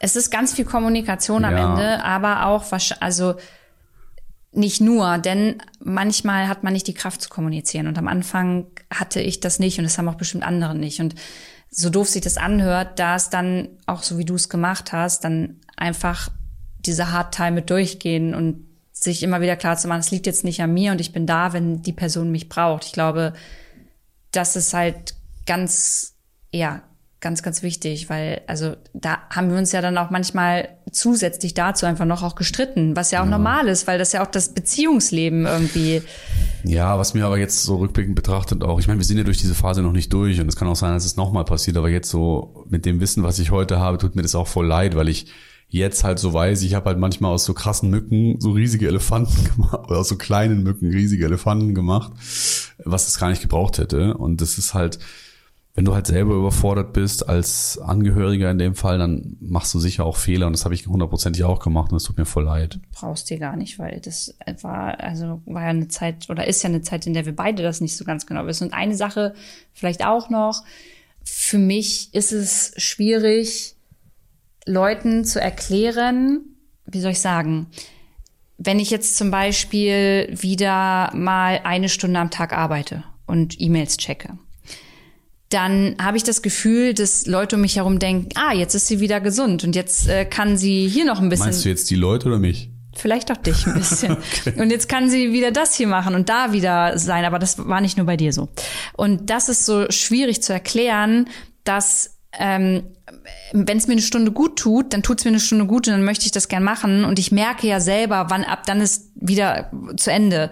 Es 0.00 0.16
ist 0.16 0.30
ganz 0.30 0.52
viel 0.52 0.64
Kommunikation 0.64 1.44
am 1.44 1.56
ja. 1.56 1.70
Ende, 1.70 2.04
aber 2.04 2.46
auch, 2.46 2.64
also 3.00 3.36
nicht 4.52 4.80
nur, 4.80 5.18
denn 5.18 5.62
manchmal 5.82 6.48
hat 6.48 6.64
man 6.64 6.72
nicht 6.72 6.86
die 6.86 6.94
Kraft 6.94 7.22
zu 7.22 7.28
kommunizieren 7.28 7.86
und 7.86 7.98
am 7.98 8.08
Anfang 8.08 8.66
hatte 8.92 9.20
ich 9.20 9.40
das 9.40 9.58
nicht 9.60 9.78
und 9.78 9.84
das 9.84 9.96
haben 9.96 10.08
auch 10.08 10.16
bestimmt 10.16 10.44
andere 10.44 10.74
nicht 10.74 11.00
und 11.00 11.14
so 11.76 11.90
doof 11.90 12.08
sich 12.08 12.22
das 12.22 12.36
anhört, 12.36 12.98
da 12.98 13.16
es 13.16 13.30
dann 13.30 13.68
auch 13.86 14.02
so 14.02 14.16
wie 14.16 14.24
du 14.24 14.36
es 14.36 14.48
gemacht 14.48 14.92
hast, 14.92 15.24
dann 15.24 15.60
einfach 15.76 16.28
diese 16.78 17.10
Hard 17.10 17.34
Time 17.34 17.52
mit 17.52 17.70
durchgehen 17.70 18.34
und 18.34 18.66
sich 18.92 19.22
immer 19.24 19.40
wieder 19.40 19.56
klar 19.56 19.76
zu 19.76 19.88
machen, 19.88 20.00
es 20.00 20.12
liegt 20.12 20.26
jetzt 20.26 20.44
nicht 20.44 20.62
an 20.62 20.72
mir 20.72 20.92
und 20.92 21.00
ich 21.00 21.12
bin 21.12 21.26
da, 21.26 21.52
wenn 21.52 21.82
die 21.82 21.92
Person 21.92 22.30
mich 22.30 22.48
braucht. 22.48 22.84
Ich 22.84 22.92
glaube, 22.92 23.34
das 24.30 24.54
ist 24.54 24.72
halt 24.72 25.14
ganz, 25.46 26.14
ja, 26.52 26.82
ganz, 27.24 27.42
ganz 27.42 27.62
wichtig, 27.62 28.10
weil, 28.10 28.42
also 28.46 28.76
da 28.92 29.18
haben 29.30 29.50
wir 29.50 29.56
uns 29.56 29.72
ja 29.72 29.80
dann 29.80 29.96
auch 29.96 30.10
manchmal 30.10 30.68
zusätzlich 30.92 31.54
dazu 31.54 31.86
einfach 31.86 32.04
noch 32.04 32.22
auch 32.22 32.34
gestritten, 32.34 32.94
was 32.94 33.10
ja 33.10 33.20
auch 33.20 33.24
ja. 33.24 33.30
normal 33.30 33.66
ist, 33.66 33.86
weil 33.86 33.98
das 33.98 34.12
ja 34.12 34.22
auch 34.22 34.30
das 34.30 34.50
Beziehungsleben 34.50 35.46
irgendwie. 35.46 36.02
Ja, 36.64 36.98
was 36.98 37.14
mir 37.14 37.24
aber 37.24 37.38
jetzt 37.38 37.64
so 37.64 37.76
rückblickend 37.76 38.14
betrachtet 38.14 38.62
auch, 38.62 38.78
ich 38.78 38.86
meine, 38.86 39.00
wir 39.00 39.06
sind 39.06 39.16
ja 39.16 39.24
durch 39.24 39.38
diese 39.38 39.54
Phase 39.54 39.80
noch 39.80 39.92
nicht 39.92 40.12
durch 40.12 40.38
und 40.38 40.48
es 40.48 40.54
kann 40.54 40.68
auch 40.68 40.76
sein, 40.76 40.92
dass 40.92 41.06
es 41.06 41.16
nochmal 41.16 41.46
passiert, 41.46 41.78
aber 41.78 41.88
jetzt 41.88 42.10
so 42.10 42.66
mit 42.68 42.84
dem 42.84 43.00
Wissen, 43.00 43.22
was 43.22 43.38
ich 43.38 43.50
heute 43.50 43.80
habe, 43.80 43.96
tut 43.96 44.14
mir 44.14 44.22
das 44.22 44.34
auch 44.34 44.46
voll 44.46 44.66
leid, 44.66 44.94
weil 44.94 45.08
ich 45.08 45.26
jetzt 45.68 46.04
halt 46.04 46.18
so 46.18 46.34
weiß, 46.34 46.60
ich 46.60 46.74
habe 46.74 46.90
halt 46.90 46.98
manchmal 46.98 47.32
aus 47.32 47.44
so 47.44 47.54
krassen 47.54 47.88
Mücken 47.88 48.38
so 48.38 48.52
riesige 48.52 48.86
Elefanten 48.86 49.44
gemacht, 49.56 49.88
oder 49.88 49.98
aus 50.00 50.08
so 50.08 50.16
kleinen 50.16 50.62
Mücken 50.62 50.90
riesige 50.90 51.24
Elefanten 51.24 51.74
gemacht, 51.74 52.12
was 52.84 53.08
es 53.08 53.18
gar 53.18 53.30
nicht 53.30 53.40
gebraucht 53.40 53.78
hätte. 53.78 54.14
Und 54.14 54.42
das 54.42 54.58
ist 54.58 54.74
halt, 54.74 54.98
wenn 55.74 55.84
du 55.84 55.92
halt 55.92 56.06
selber 56.06 56.34
überfordert 56.34 56.92
bist 56.92 57.28
als 57.28 57.78
Angehöriger 57.78 58.48
in 58.48 58.58
dem 58.58 58.76
Fall, 58.76 58.98
dann 58.98 59.36
machst 59.40 59.74
du 59.74 59.80
sicher 59.80 60.06
auch 60.06 60.16
Fehler 60.16 60.46
und 60.46 60.52
das 60.52 60.64
habe 60.64 60.74
ich 60.74 60.86
hundertprozentig 60.86 61.42
auch 61.42 61.58
gemacht 61.58 61.90
und 61.90 61.96
es 61.96 62.04
tut 62.04 62.16
mir 62.16 62.26
voll 62.26 62.44
leid. 62.44 62.78
Brauchst 62.92 63.28
dir 63.28 63.40
gar 63.40 63.56
nicht, 63.56 63.80
weil 63.80 64.00
das 64.00 64.36
war 64.62 65.00
also 65.00 65.42
war 65.46 65.62
ja 65.62 65.70
eine 65.70 65.88
Zeit 65.88 66.30
oder 66.30 66.46
ist 66.46 66.62
ja 66.62 66.68
eine 66.68 66.82
Zeit, 66.82 67.08
in 67.08 67.14
der 67.14 67.26
wir 67.26 67.34
beide 67.34 67.64
das 67.64 67.80
nicht 67.80 67.96
so 67.96 68.04
ganz 68.04 68.24
genau 68.24 68.46
wissen. 68.46 68.68
Und 68.68 68.72
eine 68.74 68.94
Sache 68.94 69.34
vielleicht 69.72 70.06
auch 70.06 70.30
noch: 70.30 70.62
Für 71.24 71.58
mich 71.58 72.14
ist 72.14 72.30
es 72.30 72.72
schwierig, 72.76 73.74
Leuten 74.66 75.24
zu 75.24 75.40
erklären, 75.40 76.40
wie 76.86 77.00
soll 77.00 77.12
ich 77.12 77.20
sagen, 77.20 77.66
wenn 78.58 78.78
ich 78.78 78.90
jetzt 78.90 79.16
zum 79.16 79.32
Beispiel 79.32 80.28
wieder 80.30 81.10
mal 81.16 81.60
eine 81.64 81.88
Stunde 81.88 82.20
am 82.20 82.30
Tag 82.30 82.52
arbeite 82.52 83.02
und 83.26 83.60
E-Mails 83.60 83.96
checke 83.96 84.38
dann 85.50 85.94
habe 86.00 86.16
ich 86.16 86.24
das 86.24 86.42
Gefühl, 86.42 86.94
dass 86.94 87.26
Leute 87.26 87.56
um 87.56 87.62
mich 87.62 87.76
herum 87.76 87.98
denken, 87.98 88.28
ah, 88.34 88.52
jetzt 88.52 88.74
ist 88.74 88.88
sie 88.88 89.00
wieder 89.00 89.20
gesund 89.20 89.64
und 89.64 89.76
jetzt 89.76 90.08
äh, 90.08 90.24
kann 90.24 90.56
sie 90.56 90.88
hier 90.88 91.04
noch 91.04 91.20
ein 91.20 91.28
bisschen. 91.28 91.46
Meinst 91.46 91.64
du 91.64 91.68
jetzt 91.68 91.90
die 91.90 91.96
Leute 91.96 92.28
oder 92.28 92.38
mich? 92.38 92.70
Vielleicht 92.96 93.30
auch 93.32 93.36
dich 93.36 93.66
ein 93.66 93.74
bisschen. 93.74 94.12
okay. 94.46 94.60
Und 94.60 94.70
jetzt 94.70 94.88
kann 94.88 95.10
sie 95.10 95.32
wieder 95.32 95.50
das 95.50 95.74
hier 95.74 95.88
machen 95.88 96.14
und 96.14 96.28
da 96.28 96.52
wieder 96.52 96.98
sein, 96.98 97.24
aber 97.24 97.38
das 97.38 97.58
war 97.58 97.80
nicht 97.80 97.96
nur 97.96 98.06
bei 98.06 98.16
dir 98.16 98.32
so. 98.32 98.48
Und 98.94 99.30
das 99.30 99.48
ist 99.48 99.66
so 99.66 99.90
schwierig 99.90 100.42
zu 100.42 100.52
erklären, 100.52 101.28
dass 101.64 102.18
ähm, 102.38 102.84
wenn 103.52 103.78
es 103.78 103.86
mir 103.86 103.92
eine 103.92 104.02
Stunde 104.02 104.32
gut 104.32 104.58
tut, 104.58 104.92
dann 104.92 105.02
tut 105.02 105.18
es 105.18 105.24
mir 105.24 105.30
eine 105.30 105.40
Stunde 105.40 105.66
gut 105.66 105.86
und 105.86 105.94
dann 105.94 106.04
möchte 106.04 106.26
ich 106.26 106.32
das 106.32 106.48
gern 106.48 106.64
machen. 106.64 107.04
Und 107.04 107.18
ich 107.18 107.32
merke 107.32 107.66
ja 107.66 107.80
selber, 107.80 108.26
wann 108.28 108.44
ab 108.44 108.64
dann 108.66 108.80
ist 108.80 109.10
wieder 109.14 109.70
zu 109.96 110.10
Ende. 110.10 110.50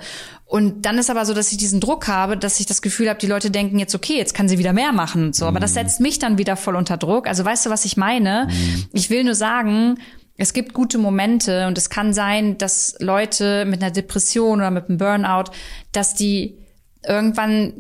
Und 0.53 0.83
dann 0.85 0.99
ist 0.99 1.09
aber 1.09 1.25
so, 1.25 1.33
dass 1.33 1.51
ich 1.51 1.57
diesen 1.57 1.81
Druck 1.81 2.09
habe, 2.09 2.37
dass 2.37 2.61
ich 2.61 2.67
das 2.67 2.83
Gefühl 2.83 3.09
habe, 3.09 3.19
die 3.19 3.27
Leute 3.27 3.51
denken 3.51 3.79
jetzt, 3.79 3.95
okay, 3.95 4.19
jetzt 4.19 4.35
kann 4.35 4.51
sie 4.51 4.59
wieder 4.59 4.75
mehr 4.75 4.93
machen 4.93 5.25
und 5.25 5.35
so. 5.35 5.47
Aber 5.47 5.61
das 5.61 5.71
mhm. 5.71 5.77
setzt 5.77 6.01
mich 6.01 6.19
dann 6.19 6.37
wieder 6.37 6.57
voll 6.57 6.77
unter 6.77 6.99
Druck. 6.99 7.27
Also 7.27 7.43
weißt 7.43 7.65
du, 7.65 7.71
was 7.71 7.87
ich 7.87 7.97
meine? 7.97 8.49
Mhm. 8.51 8.85
Ich 8.93 9.09
will 9.09 9.25
nur 9.25 9.35
sagen, 9.35 9.99
es 10.37 10.53
gibt 10.53 10.75
gute 10.75 10.99
Momente 10.99 11.67
und 11.69 11.79
es 11.79 11.89
kann 11.89 12.13
sein, 12.13 12.59
dass 12.59 12.97
Leute 12.99 13.65
mit 13.65 13.83
einer 13.83 13.91
Depression 13.91 14.59
oder 14.59 14.71
mit 14.71 14.91
einem 14.91 14.99
Burnout, 14.99 15.53
dass 15.93 16.15
die 16.15 16.59
irgendwann 17.03 17.73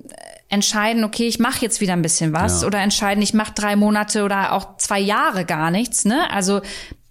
entscheiden, 0.48 1.04
okay, 1.04 1.28
ich 1.28 1.38
mache 1.38 1.60
jetzt 1.60 1.82
wieder 1.82 1.92
ein 1.92 2.00
bisschen 2.00 2.32
was 2.32 2.62
ja. 2.62 2.66
oder 2.66 2.78
entscheiden, 2.78 3.22
ich 3.22 3.34
mache 3.34 3.52
drei 3.54 3.76
Monate 3.76 4.24
oder 4.24 4.52
auch 4.52 4.78
zwei 4.78 4.98
Jahre 4.98 5.44
gar 5.44 5.70
nichts. 5.70 6.06
Ne? 6.06 6.30
Also 6.30 6.62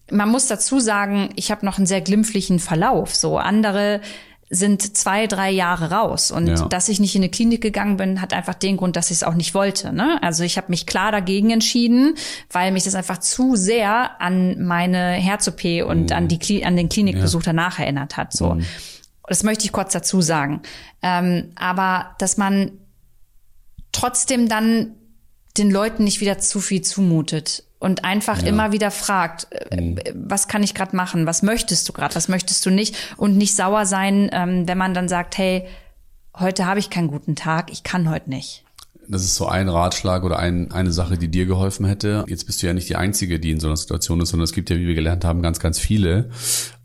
man 0.10 0.28
muss 0.28 0.48
dazu 0.48 0.80
sagen, 0.80 1.30
ich 1.36 1.52
habe 1.52 1.68
noch 1.68 1.78
einen 1.78 1.86
sehr 1.86 2.02
glimpflichen 2.02 2.58
Verlauf. 2.58 3.16
So 3.16 3.38
andere 3.38 4.02
sind 4.54 4.98
zwei, 4.98 5.28
drei 5.28 5.50
Jahre 5.50 5.92
raus. 5.92 6.30
Und 6.30 6.48
ja. 6.48 6.66
dass 6.66 6.90
ich 6.90 7.00
nicht 7.00 7.16
in 7.16 7.22
eine 7.22 7.30
Klinik 7.30 7.62
gegangen 7.62 7.96
bin, 7.96 8.22
hat 8.22 8.34
einfach 8.34 8.54
den 8.54 8.76
Grund, 8.76 8.98
dass 8.98 9.10
ich 9.10 9.18
es 9.18 9.24
auch 9.24 9.34
nicht 9.34 9.54
wollte. 9.54 9.94
Ne? 9.94 10.22
Also 10.22 10.44
ich 10.44 10.58
habe 10.58 10.68
mich 10.70 10.86
klar 10.86 11.14
dagegen 11.14 11.52
entschieden, 11.52 12.16
weil 12.52 12.74
mich 12.74 12.84
das 12.84 12.94
einfach 12.94 13.20
zu 13.20 13.56
sehr 13.56 14.22
an 14.22 14.62
meine 14.66 15.14
Herz-OP 15.14 15.64
und 15.88 16.10
mhm. 16.10 16.16
an, 16.16 16.28
die, 16.28 16.66
an 16.66 16.76
den 16.76 16.90
Klinikbesuch 16.90 17.42
ja. 17.42 17.46
danach 17.54 17.80
erinnert 17.80 18.18
hat. 18.18 18.34
So. 18.34 18.56
Mhm. 18.56 18.66
Das 19.26 19.44
möchte 19.44 19.64
ich 19.64 19.72
kurz 19.72 19.94
dazu 19.94 20.20
sagen. 20.20 20.62
Ähm, 21.02 21.54
aber 21.56 22.16
dass 22.20 22.36
man 22.36 22.74
trotzdem 23.94 24.50
dann 24.50 24.96
den 25.58 25.72
Leuten 25.72 26.04
nicht 26.04 26.22
wieder 26.22 26.40
zu 26.40 26.60
viel 26.60 26.82
zumutet 26.82 27.64
und 27.80 28.06
einfach 28.06 28.42
ja. 28.42 28.48
immer 28.48 28.72
wieder 28.72 28.92
fragt, 28.92 29.48
äh, 29.52 29.82
mhm. 29.82 30.00
was 30.14 30.48
kann 30.48 30.64
ich 30.64 30.74
gerade 30.74 30.96
machen, 30.96 31.26
was 31.26 31.42
möchtest 31.42 31.90
du 31.90 31.94
gerade, 31.94 32.16
was 32.16 32.28
möchtest 32.28 32.66
du 32.66 32.70
nicht 32.70 32.96
und 33.18 33.38
nicht 33.38 33.56
sauer 33.56 33.86
sein, 33.86 34.30
ähm, 34.32 34.68
wenn 34.68 34.78
man 34.78 34.94
dann 34.94 35.10
sagt, 35.10 35.38
hey, 35.38 35.68
heute 36.38 36.66
habe 36.66 36.80
ich 36.80 36.90
keinen 36.90 37.08
guten 37.08 37.36
Tag, 37.36 37.72
ich 37.72 37.84
kann 37.84 38.10
heute 38.10 38.30
nicht. 38.30 38.64
Das 39.08 39.24
ist 39.24 39.36
so 39.36 39.48
ein 39.48 39.68
Ratschlag 39.68 40.24
oder 40.24 40.40
ein, 40.40 40.72
eine 40.72 40.92
Sache, 40.92 41.18
die 41.18 41.28
dir 41.28 41.46
geholfen 41.46 41.86
hätte. 41.86 42.24
Jetzt 42.28 42.46
bist 42.46 42.62
du 42.62 42.68
ja 42.68 42.74
nicht 42.74 42.88
die 42.88 42.96
Einzige, 42.96 43.40
die 43.40 43.52
in 43.52 43.60
so 43.60 43.68
einer 43.68 43.76
Situation 43.76 44.22
ist, 44.22 44.30
sondern 44.30 44.46
es 44.46 44.54
gibt 44.54 44.70
ja, 44.70 44.78
wie 44.78 44.88
wir 44.88 44.96
gelernt 44.96 45.26
haben, 45.26 45.42
ganz, 45.42 45.60
ganz 45.60 45.80
viele. 45.80 46.30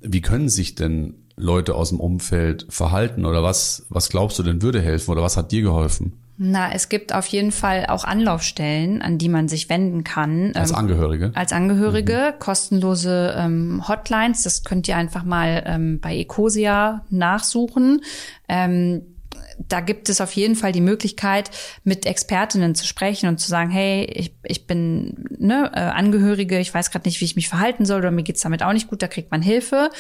Wie 0.01 0.23
können 0.23 0.49
sich 0.49 0.75
denn 0.75 1.15
Leute 1.37 1.75
aus 1.75 1.91
dem 1.91 2.01
Umfeld 2.01 2.67
verhalten 2.71 3.27
oder 3.27 3.43
was, 3.43 3.85
was 3.91 4.09
glaubst 4.09 4.39
du 4.39 4.43
denn 4.43 4.63
würde 4.63 4.81
helfen 4.81 5.11
oder 5.11 5.23
was 5.23 5.37
hat 5.37 5.53
dir 5.53 5.63
geholfen? 5.63 6.15
Na, 6.39 6.71
es 6.73 6.89
gibt 6.89 7.15
auf 7.15 7.27
jeden 7.27 7.51
Fall 7.51 7.87
auch 7.87 8.05
Anlaufstellen, 8.05 9.01
an 9.01 9.17
die 9.17 9.31
man 9.31 9.49
sich 9.49 9.71
wenden 9.71 10.05
kann. 10.05 10.53
Als 10.55 10.71
ähm, 10.71 10.77
Angehörige? 10.77 11.33
Als 11.35 11.53
Angehörige, 11.53 12.35
mhm. 12.35 12.39
kostenlose 12.39 13.35
ähm, 13.39 13.89
Hotlines. 13.89 14.43
Das 14.43 14.63
könnt 14.63 14.87
ihr 14.87 14.97
einfach 14.97 15.25
mal 15.25 15.63
ähm, 15.67 15.99
bei 16.01 16.15
Ecosia 16.15 17.05
nachsuchen. 17.09 18.03
Ähm, 18.49 19.03
da 19.69 19.81
gibt 19.81 20.09
es 20.09 20.21
auf 20.21 20.33
jeden 20.33 20.55
Fall 20.55 20.73
die 20.73 20.81
Möglichkeit, 20.81 21.51
mit 21.85 22.05
Expertinnen 22.05 22.75
zu 22.75 22.87
sprechen 22.87 23.29
und 23.29 23.41
zu 23.41 23.49
sagen, 23.49 23.71
hey, 23.71 24.05
ich, 24.05 24.35
ich 24.45 24.67
bin 24.67 25.25
ne, 25.39 25.71
äh, 25.75 25.81
Angehörige, 25.81 26.59
ich 26.59 26.73
weiß 26.73 26.91
gerade 26.91 27.09
nicht, 27.09 27.21
wie 27.21 27.25
ich 27.25 27.37
mich 27.37 27.49
verhalten 27.49 27.87
soll 27.87 28.01
oder 28.01 28.11
mir 28.11 28.23
geht's 28.23 28.43
damit 28.43 28.63
auch 28.63 28.73
nicht 28.73 28.89
gut, 28.89 29.03
da 29.03 29.09
kriegt 29.09 29.31
man 29.31 29.43
Hilfe. 29.43 29.91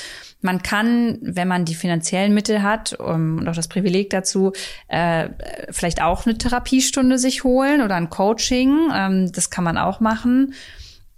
Man 0.40 0.62
kann, 0.62 1.18
wenn 1.22 1.48
man 1.48 1.64
die 1.64 1.74
finanziellen 1.74 2.34
Mittel 2.34 2.62
hat 2.62 2.92
um, 3.00 3.38
und 3.38 3.48
auch 3.48 3.54
das 3.54 3.68
Privileg 3.68 4.10
dazu, 4.10 4.52
äh, 4.88 5.28
vielleicht 5.70 6.02
auch 6.02 6.26
eine 6.26 6.38
Therapiestunde 6.38 7.18
sich 7.18 7.42
holen 7.42 7.82
oder 7.82 7.96
ein 7.96 8.10
Coaching. 8.10 8.90
Ähm, 8.94 9.32
das 9.32 9.50
kann 9.50 9.64
man 9.64 9.78
auch 9.78 10.00
machen. 10.00 10.54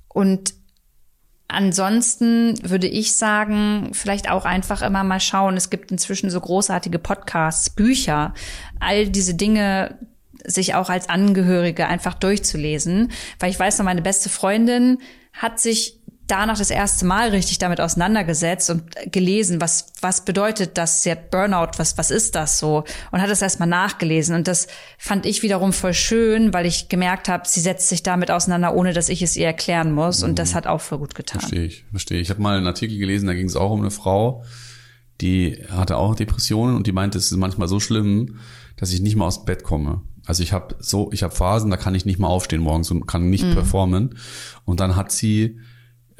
Und 0.09 0.55
Ansonsten 1.51 2.57
würde 2.63 2.87
ich 2.87 3.17
sagen, 3.17 3.89
vielleicht 3.95 4.31
auch 4.31 4.45
einfach 4.45 4.83
immer 4.83 5.03
mal 5.03 5.19
schauen. 5.19 5.57
Es 5.57 5.71
gibt 5.71 5.91
inzwischen 5.91 6.29
so 6.29 6.39
großartige 6.39 6.99
Podcasts, 6.99 7.71
Bücher, 7.71 8.35
all 8.81 9.09
diese 9.09 9.35
Dinge 9.35 9.97
sich 10.45 10.75
auch 10.75 10.91
als 10.91 11.09
Angehörige 11.09 11.87
einfach 11.87 12.15
durchzulesen. 12.15 13.11
Weil 13.39 13.51
ich 13.51 13.59
weiß 13.59 13.79
noch, 13.79 13.87
meine 13.87 14.03
beste 14.03 14.29
Freundin 14.29 14.99
hat 15.33 15.59
sich 15.59 15.98
danach 16.29 16.59
das 16.59 16.71
erste 16.71 17.05
Mal 17.07 17.31
richtig 17.31 17.59
damit 17.59 17.81
auseinandergesetzt 17.81 18.71
und 18.71 18.83
gelesen, 19.11 19.61
was, 19.61 19.87
was 20.01 20.25
bedeutet 20.25 20.79
das? 20.79 21.05
Hat 21.07 21.31
Burnout, 21.31 21.79
was, 21.79 21.99
was 21.99 22.11
ist 22.11 22.35
das 22.35 22.59
so? 22.59 22.85
Und 23.11 23.21
hat 23.21 23.31
es 23.31 23.43
erstmal 23.43 23.69
nachgelesen. 23.69 24.37
Und 24.37 24.47
das 24.47 24.69
fand 24.99 25.27
ich 25.27 25.43
wiederum 25.43 25.73
voll 25.73 25.95
schön, 25.95 26.53
weil 26.53 26.67
ich 26.67 26.89
gemerkt 26.89 27.29
habe, 27.29 27.49
sie 27.49 27.61
setzt 27.61 27.89
sich 27.89 28.03
damit 28.03 28.31
auseinander, 28.31 28.75
ohne 28.75 28.93
dass 28.93 29.09
ich 29.09 29.23
es 29.23 29.37
ihr 29.37 29.47
erklären 29.47 29.91
muss. 29.91 30.23
Und 30.23 30.39
das 30.39 30.53
mhm. 30.53 30.57
hat 30.57 30.67
auch 30.67 30.81
voll 30.81 30.99
gut 30.99 31.15
getan. 31.15 31.41
Verstehe 31.41 31.65
ich, 31.65 31.85
verstehe 31.91 32.19
ich. 32.19 32.29
Ich 32.29 32.31
habe 32.31 32.43
mal 32.43 32.57
einen 32.57 32.67
Artikel 32.67 32.99
gelesen, 32.99 33.27
da 33.27 33.35
ging 33.35 33.47
es 33.47 33.57
auch 33.57 33.71
um 33.71 33.81
eine 33.81 33.91
Frau, 33.91 34.45
die 35.21 35.65
hatte 35.71 35.97
auch 35.97 36.15
Depressionen 36.15 36.77
und 36.77 36.87
die 36.87 36.93
meinte, 36.93 37.19
es 37.19 37.33
ist 37.33 37.39
manchmal 37.39 37.69
so 37.69 37.81
schlimm, 37.81 38.39
dass 38.77 38.93
ich 38.93 39.01
nicht 39.01 39.17
mal 39.17 39.27
aus 39.27 39.41
dem 39.41 39.47
Bett 39.47 39.65
komme. 39.65 40.03
Also 40.27 40.43
ich 40.43 40.53
habe 40.53 40.77
so, 40.79 41.11
ich 41.13 41.23
habe 41.23 41.35
Phasen, 41.35 41.71
da 41.71 41.79
kann 41.79 41.95
ich 41.95 42.05
nicht 42.05 42.19
mal 42.19 42.29
aufstehen 42.29 42.61
morgens 42.61 42.91
und 42.91 43.07
kann 43.07 43.31
nicht 43.31 43.45
mhm. 43.45 43.55
performen. 43.55 44.19
Und 44.67 44.81
dann 44.81 44.95
hat 44.95 45.11
sie 45.11 45.59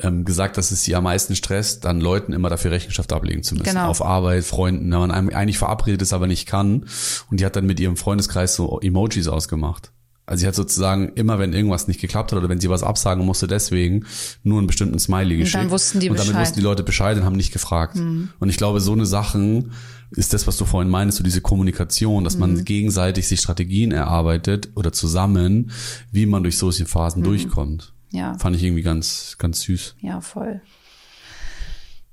ähm, 0.01 0.25
gesagt, 0.25 0.57
dass 0.57 0.71
es 0.71 0.83
sie 0.85 0.95
am 0.95 1.05
meisten 1.05 1.35
stresst, 1.35 1.85
dann 1.85 2.01
Leuten 2.01 2.33
immer 2.33 2.49
dafür 2.49 2.71
Rechenschaft 2.71 3.13
ablegen 3.13 3.43
zu 3.43 3.55
müssen. 3.55 3.69
Genau. 3.69 3.89
Auf 3.89 4.05
Arbeit, 4.05 4.45
Freunden, 4.45 4.91
wenn 4.91 4.99
man 4.99 5.11
eigentlich 5.11 5.59
verabredet 5.59 6.03
ist, 6.03 6.13
aber 6.13 6.27
nicht 6.27 6.47
kann. 6.47 6.87
Und 7.31 7.41
die 7.41 7.47
hat 7.47 7.57
dann 7.57 7.67
mit 7.67 7.81
ihrem 7.81 7.97
Freundeskreis 7.97 8.55
so 8.55 8.81
Emojis 8.81 9.29
ausgemacht. 9.29 9.93
Also 10.29 10.43
sie 10.43 10.47
hat 10.47 10.55
sozusagen 10.55 11.09
immer, 11.15 11.39
wenn 11.39 11.55
irgendwas 11.55 11.89
nicht 11.89 12.01
geklappt 12.01 12.33
hat 12.33 12.39
oder 12.39 12.51
wenn 12.51 12.61
sie 12.61 12.69
was 12.69 12.83
absagen 12.83 13.25
musste, 13.25 13.47
deswegen 13.47 14.05
nur 14.43 14.59
einen 14.59 14.67
bestimmten 14.67 14.99
Smiley 14.99 15.39
geschickt. 15.39 15.55
Und 15.55 15.63
dann 15.63 15.71
wussten 15.71 16.01
die 16.01 16.11
Und 16.11 16.19
damit 16.19 16.33
Bescheid. 16.33 16.43
wussten 16.43 16.61
die 16.61 16.65
Leute 16.65 16.83
Bescheid 16.83 17.17
und 17.17 17.25
haben 17.25 17.37
nicht 17.37 17.53
gefragt. 17.53 17.97
Mhm. 17.97 18.29
Und 18.39 18.51
ich 18.51 18.59
glaube, 18.59 18.81
so 18.81 18.93
eine 18.93 19.07
Sachen 19.07 19.73
ist 20.11 20.35
das, 20.35 20.47
was 20.47 20.59
du 20.59 20.67
vorhin 20.67 20.91
meinst, 20.91 21.17
so 21.17 21.25
diese 21.25 21.41
Kommunikation, 21.41 22.25
dass 22.25 22.37
man 22.37 22.55
mhm. 22.55 22.65
gegenseitig 22.65 23.27
sich 23.27 23.41
Strategien 23.41 23.91
erarbeitet 23.91 24.69
oder 24.75 24.93
zusammen, 24.93 25.71
wie 26.13 26.27
man 26.27 26.43
durch 26.43 26.59
solche 26.59 26.85
Phasen 26.85 27.23
mhm. 27.23 27.27
durchkommt. 27.27 27.95
Ja. 28.11 28.37
Fand 28.39 28.57
ich 28.57 28.63
irgendwie 28.63 28.83
ganz, 28.83 29.37
ganz 29.39 29.61
süß. 29.63 29.97
Ja, 30.01 30.21
voll. 30.21 30.61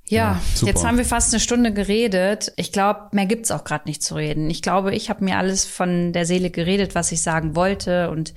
Ja, 0.08 0.40
ja 0.60 0.66
jetzt 0.66 0.84
haben 0.84 0.98
wir 0.98 1.04
fast 1.04 1.32
eine 1.32 1.40
Stunde 1.40 1.72
geredet. 1.72 2.52
Ich 2.56 2.72
glaube, 2.72 3.08
mehr 3.12 3.26
gibt's 3.26 3.50
auch 3.50 3.64
gerade 3.64 3.88
nicht 3.88 4.02
zu 4.02 4.14
reden. 4.14 4.50
Ich 4.50 4.62
glaube, 4.62 4.94
ich 4.94 5.10
habe 5.10 5.24
mir 5.24 5.38
alles 5.38 5.64
von 5.64 6.12
der 6.12 6.26
Seele 6.26 6.50
geredet, 6.50 6.94
was 6.94 7.12
ich 7.12 7.22
sagen 7.22 7.56
wollte. 7.56 8.10
Und 8.10 8.34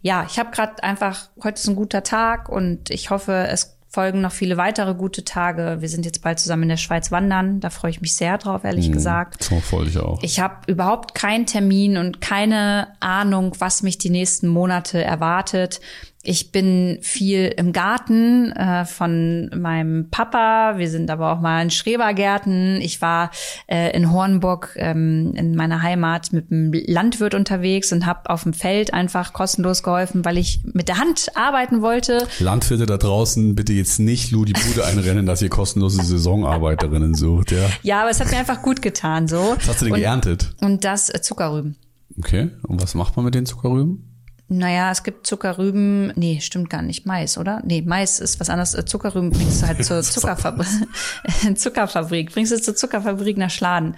ja, 0.00 0.26
ich 0.28 0.38
habe 0.38 0.50
gerade 0.50 0.82
einfach, 0.82 1.30
heute 1.42 1.60
ist 1.60 1.68
ein 1.68 1.76
guter 1.76 2.02
Tag 2.02 2.48
und 2.48 2.90
ich 2.90 3.10
hoffe, 3.10 3.46
es 3.48 3.78
folgen 3.92 4.22
noch 4.22 4.32
viele 4.32 4.56
weitere 4.56 4.94
gute 4.94 5.22
Tage. 5.22 5.76
Wir 5.80 5.88
sind 5.88 6.06
jetzt 6.06 6.22
bald 6.22 6.40
zusammen 6.40 6.62
in 6.62 6.70
der 6.70 6.76
Schweiz 6.78 7.12
wandern. 7.12 7.60
Da 7.60 7.68
freue 7.68 7.90
ich 7.90 8.00
mich 8.00 8.14
sehr 8.14 8.38
drauf, 8.38 8.64
ehrlich 8.64 8.88
mhm, 8.88 8.92
gesagt. 8.92 9.42
So 9.42 9.60
voll 9.60 9.86
ich 9.86 9.98
auch. 9.98 10.22
Ich 10.22 10.40
habe 10.40 10.56
überhaupt 10.66 11.14
keinen 11.14 11.44
Termin 11.44 11.98
und 11.98 12.22
keine 12.22 12.88
Ahnung, 13.00 13.54
was 13.58 13.82
mich 13.82 13.98
die 13.98 14.08
nächsten 14.08 14.48
Monate 14.48 15.04
erwartet. 15.04 15.80
Ich 16.24 16.52
bin 16.52 16.98
viel 17.00 17.52
im 17.56 17.72
Garten 17.72 18.52
äh, 18.52 18.84
von 18.84 19.50
meinem 19.56 20.08
Papa. 20.08 20.74
Wir 20.76 20.88
sind 20.88 21.10
aber 21.10 21.32
auch 21.32 21.40
mal 21.40 21.62
in 21.62 21.70
Schrebergärten. 21.70 22.80
Ich 22.80 23.02
war 23.02 23.32
äh, 23.66 23.90
in 23.96 24.12
Hornburg 24.12 24.74
ähm, 24.76 25.32
in 25.34 25.56
meiner 25.56 25.82
Heimat 25.82 26.32
mit 26.32 26.52
einem 26.52 26.72
Landwirt 26.86 27.34
unterwegs 27.34 27.92
und 27.92 28.06
habe 28.06 28.30
auf 28.30 28.44
dem 28.44 28.52
Feld 28.52 28.94
einfach 28.94 29.32
kostenlos 29.32 29.82
geholfen, 29.82 30.24
weil 30.24 30.38
ich 30.38 30.60
mit 30.62 30.86
der 30.86 30.98
Hand 30.98 31.26
arbeiten 31.34 31.82
wollte. 31.82 32.28
Landwirte 32.38 32.86
da 32.86 32.98
draußen, 32.98 33.56
bitte 33.56 33.72
jetzt 33.72 33.98
nicht 33.98 34.30
Ludi 34.30 34.52
Bude 34.52 34.86
einrennen, 34.86 35.26
dass 35.26 35.42
ihr 35.42 35.50
kostenlose 35.50 36.04
Saisonarbeiterinnen 36.04 37.16
sucht. 37.16 37.50
Ja, 37.50 37.68
ja 37.82 38.00
aber 38.02 38.10
es 38.10 38.20
hat 38.20 38.30
mir 38.30 38.38
einfach 38.38 38.62
gut 38.62 38.80
getan. 38.80 39.26
So. 39.26 39.56
Was 39.56 39.68
hast 39.68 39.80
du 39.80 39.86
denn 39.86 39.94
und, 39.94 40.00
geerntet? 40.00 40.54
Und 40.60 40.84
das 40.84 41.12
äh, 41.12 41.20
Zuckerrüben. 41.20 41.74
Okay, 42.16 42.50
und 42.62 42.80
was 42.80 42.94
macht 42.94 43.16
man 43.16 43.24
mit 43.24 43.34
den 43.34 43.46
Zuckerrüben? 43.46 44.11
Naja, 44.52 44.90
es 44.90 45.02
gibt 45.02 45.26
Zuckerrüben, 45.26 46.12
nee, 46.14 46.40
stimmt 46.42 46.68
gar 46.68 46.82
nicht, 46.82 47.06
Mais, 47.06 47.38
oder? 47.38 47.62
Nee, 47.64 47.82
Mais 47.86 48.20
ist 48.20 48.38
was 48.38 48.50
anderes. 48.50 48.74
Äh, 48.74 48.84
Zuckerrüben 48.84 49.30
bringst 49.30 49.62
du 49.62 49.66
halt 49.66 49.82
zur 49.84 50.02
Zuckerfabrik, 50.02 50.66
Zuckerfabrik, 51.56 52.32
bringst 52.32 52.52
du 52.52 52.60
zur 52.60 52.76
Zuckerfabrik 52.76 53.38
nach 53.38 53.50
Schladen. 53.50 53.96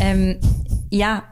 Ähm, 0.00 0.38
ja, 0.90 1.22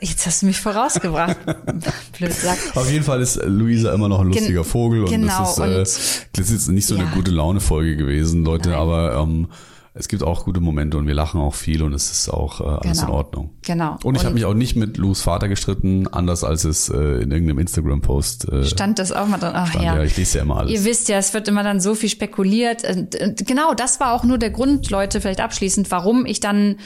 Jetzt 0.00 0.26
hast 0.26 0.42
du 0.42 0.46
mich 0.46 0.60
vorausgebracht. 0.60 1.36
Blöd 2.18 2.32
sagt. 2.32 2.76
Auf 2.76 2.90
jeden 2.90 3.04
Fall 3.04 3.20
ist 3.20 3.40
Luisa 3.44 3.92
immer 3.92 4.08
noch 4.08 4.20
ein 4.20 4.26
lustiger 4.26 4.62
Gen 4.62 4.64
Vogel 4.64 5.04
und 5.04 5.10
genau, 5.10 5.54
das 5.56 5.58
ist, 5.58 6.22
äh, 6.22 6.26
das 6.32 6.50
ist 6.50 6.68
nicht 6.68 6.86
so 6.86 6.96
ja. 6.96 7.02
eine 7.02 7.10
gute 7.10 7.30
Laune-Folge 7.30 7.96
gewesen, 7.96 8.44
Leute, 8.44 8.70
Nein. 8.70 8.78
aber 8.78 9.14
ähm, 9.14 9.48
es 9.96 10.08
gibt 10.08 10.24
auch 10.24 10.44
gute 10.44 10.60
Momente 10.60 10.98
und 10.98 11.06
wir 11.06 11.14
lachen 11.14 11.40
auch 11.40 11.54
viel 11.54 11.80
und 11.84 11.92
es 11.92 12.10
ist 12.10 12.28
auch 12.28 12.60
äh, 12.60 12.64
alles 12.64 13.00
genau. 13.00 13.12
in 13.12 13.14
Ordnung. 13.14 13.50
Genau. 13.62 13.96
Und 14.02 14.16
ich 14.16 14.24
habe 14.24 14.34
mich 14.34 14.44
auch 14.44 14.54
nicht 14.54 14.74
mit 14.74 14.96
Lus 14.96 15.22
Vater 15.22 15.48
gestritten, 15.48 16.08
anders 16.08 16.42
als 16.42 16.64
es 16.64 16.88
äh, 16.88 16.96
in 16.96 17.30
irgendeinem 17.30 17.60
Instagram-Post 17.60 18.48
äh, 18.48 18.64
stand 18.64 18.98
das 18.98 19.12
auch 19.12 19.28
mal 19.28 19.38
drin. 19.38 19.52
Ach, 19.54 19.68
stand, 19.68 19.84
ja. 19.84 19.94
ja, 19.94 20.02
ich 20.02 20.16
lese 20.16 20.38
ja 20.38 20.42
immer 20.42 20.56
alles. 20.56 20.72
Ihr 20.72 20.84
wisst 20.84 21.08
ja, 21.08 21.16
es 21.18 21.32
wird 21.32 21.46
immer 21.46 21.62
dann 21.62 21.80
so 21.80 21.94
viel 21.94 22.08
spekuliert. 22.08 22.82
Und, 22.84 23.14
und 23.20 23.46
genau, 23.46 23.72
das 23.72 24.00
war 24.00 24.12
auch 24.14 24.24
nur 24.24 24.38
der 24.38 24.50
Grund, 24.50 24.90
Leute, 24.90 25.20
vielleicht 25.20 25.40
abschließend, 25.40 25.92
warum 25.92 26.26
ich 26.26 26.40
dann 26.40 26.76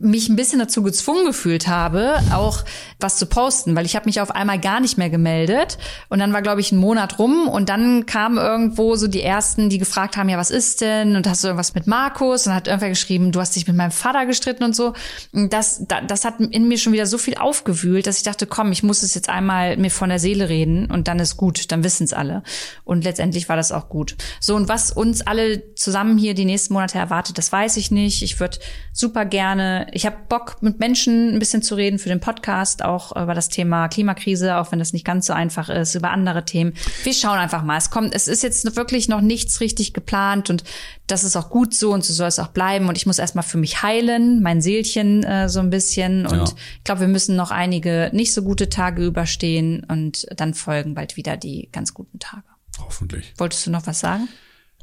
mich 0.00 0.28
ein 0.28 0.36
bisschen 0.36 0.58
dazu 0.58 0.82
gezwungen 0.82 1.26
gefühlt 1.26 1.66
habe, 1.66 2.14
auch 2.32 2.64
was 3.00 3.16
zu 3.16 3.26
posten, 3.26 3.74
weil 3.76 3.86
ich 3.86 3.96
habe 3.96 4.06
mich 4.06 4.20
auf 4.20 4.30
einmal 4.30 4.60
gar 4.60 4.80
nicht 4.80 4.98
mehr 4.98 5.10
gemeldet 5.10 5.78
und 6.08 6.18
dann 6.18 6.32
war 6.32 6.42
glaube 6.42 6.60
ich 6.60 6.72
ein 6.72 6.78
Monat 6.78 7.18
rum 7.18 7.48
und 7.48 7.68
dann 7.68 8.06
kamen 8.06 8.38
irgendwo 8.38 8.96
so 8.96 9.08
die 9.08 9.22
ersten, 9.22 9.70
die 9.70 9.78
gefragt 9.78 10.16
haben, 10.16 10.28
ja 10.28 10.38
was 10.38 10.50
ist 10.50 10.80
denn 10.80 11.16
und 11.16 11.26
hast 11.26 11.42
du 11.42 11.48
irgendwas 11.48 11.74
mit 11.74 11.86
Markus 11.86 12.46
und 12.46 12.54
hat 12.54 12.68
irgendwer 12.68 12.90
geschrieben, 12.90 13.32
du 13.32 13.40
hast 13.40 13.56
dich 13.56 13.66
mit 13.66 13.76
meinem 13.76 13.90
Vater 13.90 14.26
gestritten 14.26 14.64
und 14.64 14.76
so. 14.76 14.92
Und 15.32 15.52
das 15.52 15.84
das 16.06 16.24
hat 16.24 16.40
in 16.40 16.68
mir 16.68 16.78
schon 16.78 16.92
wieder 16.92 17.06
so 17.06 17.18
viel 17.18 17.36
aufgewühlt, 17.36 18.06
dass 18.06 18.18
ich 18.18 18.22
dachte, 18.22 18.46
komm, 18.46 18.72
ich 18.72 18.82
muss 18.82 19.02
es 19.02 19.14
jetzt 19.14 19.28
einmal 19.28 19.76
mir 19.76 19.90
von 19.90 20.08
der 20.08 20.18
Seele 20.18 20.48
reden 20.48 20.90
und 20.90 21.08
dann 21.08 21.18
ist 21.18 21.36
gut, 21.36 21.72
dann 21.72 21.82
wissen 21.84 22.04
es 22.04 22.12
alle 22.12 22.42
und 22.84 23.04
letztendlich 23.04 23.48
war 23.48 23.56
das 23.56 23.72
auch 23.72 23.88
gut. 23.88 24.16
So 24.40 24.54
und 24.54 24.68
was 24.68 24.92
uns 24.92 25.22
alle 25.22 25.74
zusammen 25.74 26.18
hier 26.18 26.34
die 26.34 26.44
nächsten 26.44 26.74
Monate 26.74 26.98
erwartet, 26.98 27.38
das 27.38 27.50
weiß 27.50 27.76
ich 27.76 27.90
nicht. 27.90 28.22
Ich 28.22 28.38
würde 28.40 28.58
super 28.92 29.24
gerne 29.24 29.87
ich 29.92 30.06
habe 30.06 30.16
Bock, 30.28 30.56
mit 30.60 30.78
Menschen 30.78 31.34
ein 31.34 31.38
bisschen 31.38 31.62
zu 31.62 31.74
reden 31.74 31.98
für 31.98 32.08
den 32.08 32.20
Podcast, 32.20 32.84
auch 32.84 33.12
über 33.12 33.34
das 33.34 33.48
Thema 33.48 33.88
Klimakrise, 33.88 34.56
auch 34.56 34.72
wenn 34.72 34.78
das 34.78 34.92
nicht 34.92 35.04
ganz 35.04 35.26
so 35.26 35.32
einfach 35.32 35.68
ist, 35.68 35.94
über 35.94 36.10
andere 36.10 36.44
Themen. 36.44 36.74
Wir 37.04 37.14
schauen 37.14 37.38
einfach 37.38 37.62
mal. 37.62 37.76
Es 37.76 37.90
kommt, 37.90 38.14
es 38.14 38.28
ist 38.28 38.42
jetzt 38.42 38.76
wirklich 38.76 39.08
noch 39.08 39.20
nichts 39.20 39.60
richtig 39.60 39.94
geplant 39.94 40.50
und 40.50 40.64
das 41.06 41.24
ist 41.24 41.36
auch 41.36 41.50
gut 41.50 41.74
so 41.74 41.92
und 41.92 42.04
so 42.04 42.12
soll 42.12 42.28
es 42.28 42.38
auch 42.38 42.48
bleiben. 42.48 42.88
Und 42.88 42.96
ich 42.96 43.06
muss 43.06 43.18
erstmal 43.18 43.44
für 43.44 43.58
mich 43.58 43.82
heilen, 43.82 44.42
mein 44.42 44.60
Seelchen 44.60 45.24
äh, 45.24 45.48
so 45.48 45.60
ein 45.60 45.70
bisschen. 45.70 46.26
Und 46.26 46.36
ja. 46.36 46.44
ich 46.44 46.84
glaube, 46.84 47.02
wir 47.02 47.08
müssen 47.08 47.36
noch 47.36 47.50
einige 47.50 48.10
nicht 48.12 48.32
so 48.32 48.42
gute 48.42 48.68
Tage 48.68 49.04
überstehen 49.04 49.84
und 49.88 50.26
dann 50.36 50.54
folgen 50.54 50.94
bald 50.94 51.16
wieder 51.16 51.36
die 51.36 51.68
ganz 51.72 51.94
guten 51.94 52.18
Tage. 52.18 52.44
Hoffentlich. 52.78 53.34
Wolltest 53.38 53.66
du 53.66 53.70
noch 53.70 53.86
was 53.86 54.00
sagen? 54.00 54.28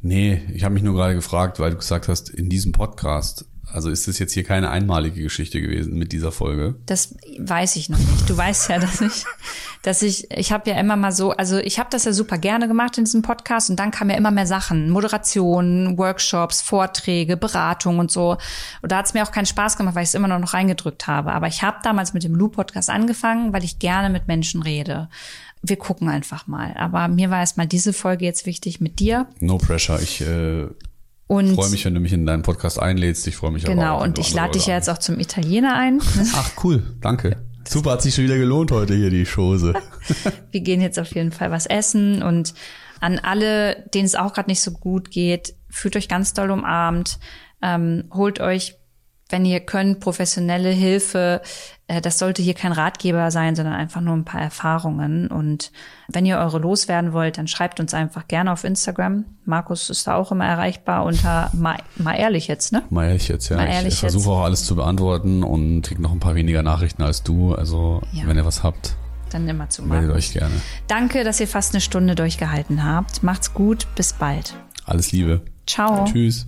Nee, 0.02 0.42
ich 0.54 0.64
habe 0.64 0.74
mich 0.74 0.84
nur 0.84 0.94
gerade 0.94 1.16
gefragt, 1.16 1.60
weil 1.60 1.72
du 1.72 1.78
gesagt 1.78 2.08
hast, 2.08 2.30
in 2.30 2.50
diesem 2.50 2.72
Podcast 2.72 3.46
also 3.72 3.90
ist 3.90 4.08
das 4.08 4.20
jetzt 4.20 4.34
hier 4.34 4.44
keine 4.44 4.70
einmalige 4.70 5.22
Geschichte 5.22 5.62
gewesen 5.62 5.98
mit 5.98 6.12
dieser 6.12 6.32
Folge? 6.32 6.76
Das 6.86 7.16
weiß 7.38 7.76
ich 7.76 7.90
noch 7.90 7.98
nicht. 7.98 8.30
Du 8.30 8.38
weißt 8.38 8.70
ja, 8.70 8.80
dass 8.80 9.02
ich, 9.02 9.26
dass 9.82 10.02
ich, 10.02 10.32
ich 10.32 10.52
habe 10.52 10.70
ja 10.70 10.80
immer 10.80 10.96
mal 10.96 11.12
so, 11.12 11.32
also 11.32 11.58
ich 11.58 11.80
habe 11.80 11.90
das 11.92 12.06
ja 12.06 12.14
super 12.14 12.38
gerne 12.38 12.68
gemacht 12.68 12.98
in 12.98 13.06
diesem 13.06 13.22
Podcast 13.22 13.70
und 13.70 13.78
dann 13.78 13.92
kamen 13.92 14.12
ja 14.12 14.18
immer 14.18 14.32
mehr 14.32 14.48
Sachen, 14.48 14.90
Moderation, 14.90 15.98
Workshops, 15.98 16.62
Vorträge, 16.62 17.38
Beratung 17.38 18.00
und 18.00 18.12
so. 18.12 18.38
Und 18.82 18.92
da 18.92 18.98
hat 18.98 19.08
es 19.08 19.14
mir 19.14 19.24
auch 19.24 19.32
keinen 19.32 19.46
Spaß 19.46 19.78
gemacht, 19.78 19.96
weil 19.96 20.04
ich 20.04 20.10
es 20.10 20.16
immer 20.16 20.28
noch, 20.28 20.54
reingedrückt 20.54 21.08
habe. 21.08 21.34
Aber 21.34 21.48
ich 21.48 21.64
habe 21.64 21.78
damals 21.84 22.14
mit 22.14 22.24
dem 22.24 22.36
Lou-Podcast 22.36 22.90
angefangen, 22.90 23.52
weil 23.52 23.64
ich 23.64 23.80
gerne 23.80 24.10
mit 24.10 24.28
Menschen 24.28 24.62
rede 24.62 25.10
wir 25.68 25.78
gucken 25.78 26.10
einfach 26.10 26.48
mal. 26.48 26.76
Aber 26.78 27.08
mir 27.08 27.30
war 27.30 27.40
erstmal 27.40 27.68
diese 27.68 27.94
Folge 27.94 28.26
jetzt 28.26 28.46
wichtig 28.46 28.82
mit 28.82 29.00
dir. 29.00 29.28
No 29.40 29.58
pressure. 29.58 30.00
Ich 30.02 30.22
äh, 30.22 30.68
und 31.28 31.50
ich 31.50 31.56
freue 31.56 31.70
mich, 31.70 31.86
wenn 31.86 31.94
du 31.96 32.00
mich 32.00 32.14
in 32.14 32.26
deinen 32.26 32.44
Podcast 32.44 32.80
einlädst. 32.80 33.26
Ich 33.28 33.36
freue 33.36 33.52
mich 33.52 33.64
genau, 33.64 33.96
auch. 33.96 34.00
Genau, 34.00 34.04
und 34.04 34.20
ich 34.20 34.34
lade 34.34 34.54
dich 34.54 34.68
ja 34.68 34.76
jetzt 34.76 34.90
auch 34.90 35.00
zum 35.00 35.20
Italiener 35.20 35.76
ein. 35.76 36.00
Ach, 36.34 36.52
cool. 36.64 36.84
Danke. 37.02 37.38
Super, 37.68 37.92
hat 37.92 38.04
sich 38.04 38.14
schon 38.14 38.26
wieder 38.26 38.38
gelohnt 38.38 38.72
heute 38.72 38.96
hier 38.96 39.10
die 39.10 39.26
Chose. 39.26 39.74
wir 40.52 40.62
gehen 40.62 40.82
jetzt 40.82 41.00
auf 41.00 41.14
jeden 41.16 41.32
Fall 41.32 41.50
was 41.50 41.66
essen 41.66 42.22
und 42.22 42.54
an 43.02 43.18
alle, 43.20 43.88
denen 43.94 44.06
es 44.06 44.16
auch 44.16 44.34
gerade 44.34 44.50
nicht 44.50 44.62
so 44.62 44.72
gut 44.72 45.10
geht, 45.10 45.56
fühlt 45.70 45.96
euch 45.96 46.08
ganz 46.08 46.34
doll 46.34 46.52
umarmt, 46.52 47.20
ähm, 47.62 48.06
holt 48.14 48.40
euch 48.40 48.76
wenn 49.30 49.46
ihr 49.46 49.60
könnt, 49.60 50.00
professionelle 50.00 50.70
Hilfe. 50.70 51.42
Äh, 51.88 52.02
das 52.02 52.20
sollte 52.20 52.42
hier 52.42 52.54
kein 52.54 52.72
Ratgeber 52.72 53.32
sein, 53.32 53.56
sondern 53.56 53.74
einfach 53.74 54.02
nur 54.02 54.16
ein 54.16 54.26
paar 54.26 54.42
Erfahrungen. 54.42 55.28
Und 55.28 55.72
wenn 56.08 56.26
ihr 56.26 56.38
eure 56.38 56.60
loswerden 56.60 57.14
wollt, 57.14 57.38
dann 57.38 57.48
schreibt 57.48 57.80
uns 57.80 57.94
einfach 57.94 58.28
gerne 58.28 58.52
auf 58.52 58.64
Instagram. 58.64 59.26
Markus 59.46 59.90
ist 59.90 60.06
da 60.08 60.16
auch 60.16 60.32
immer 60.32 60.46
erreichbar 60.46 61.06
unter 61.06 61.50
mal, 61.54 61.78
mal 61.96 62.14
ehrlich 62.14 62.48
jetzt, 62.48 62.72
ne? 62.72 62.84
Mal 62.90 63.08
ehrlich 63.08 63.28
jetzt, 63.28 63.50
ja. 63.50 63.58
Mal 63.58 63.68
ehrlich 63.68 63.96
ich 63.96 64.00
versuche 64.00 64.30
auch 64.30 64.44
alles 64.44 64.66
zu 64.66 64.76
beantworten 64.76 65.44
und 65.44 65.82
kriege 65.82 66.02
noch 66.02 66.12
ein 66.12 66.20
paar 66.20 66.36
weniger 66.36 66.62
Nachrichten 66.62 67.02
als 67.02 67.24
du. 67.24 67.56
Also 67.56 68.02
ja. 68.12 68.28
wenn 68.28 68.38
ihr 68.38 68.46
was 68.46 68.64
habt. 68.64 68.96
Dann 69.32 69.48
immer 69.50 69.70
zu 69.70 69.84
Meldet 69.84 70.12
euch 70.12 70.34
gerne. 70.34 70.54
Danke, 70.88 71.24
dass 71.24 71.40
ihr 71.40 71.48
fast 71.48 71.74
eine 71.74 71.82
Stunde 71.82 72.14
durchgehalten 72.14 72.86
habt. 72.86 73.24
Macht's 73.24 73.54
gut, 73.54 73.88
bis 73.96 74.14
bald. 74.14 74.54
Alles 74.86 75.12
Liebe. 75.12 75.42
Ciao. 75.66 76.06
Tschüss. 76.06 76.46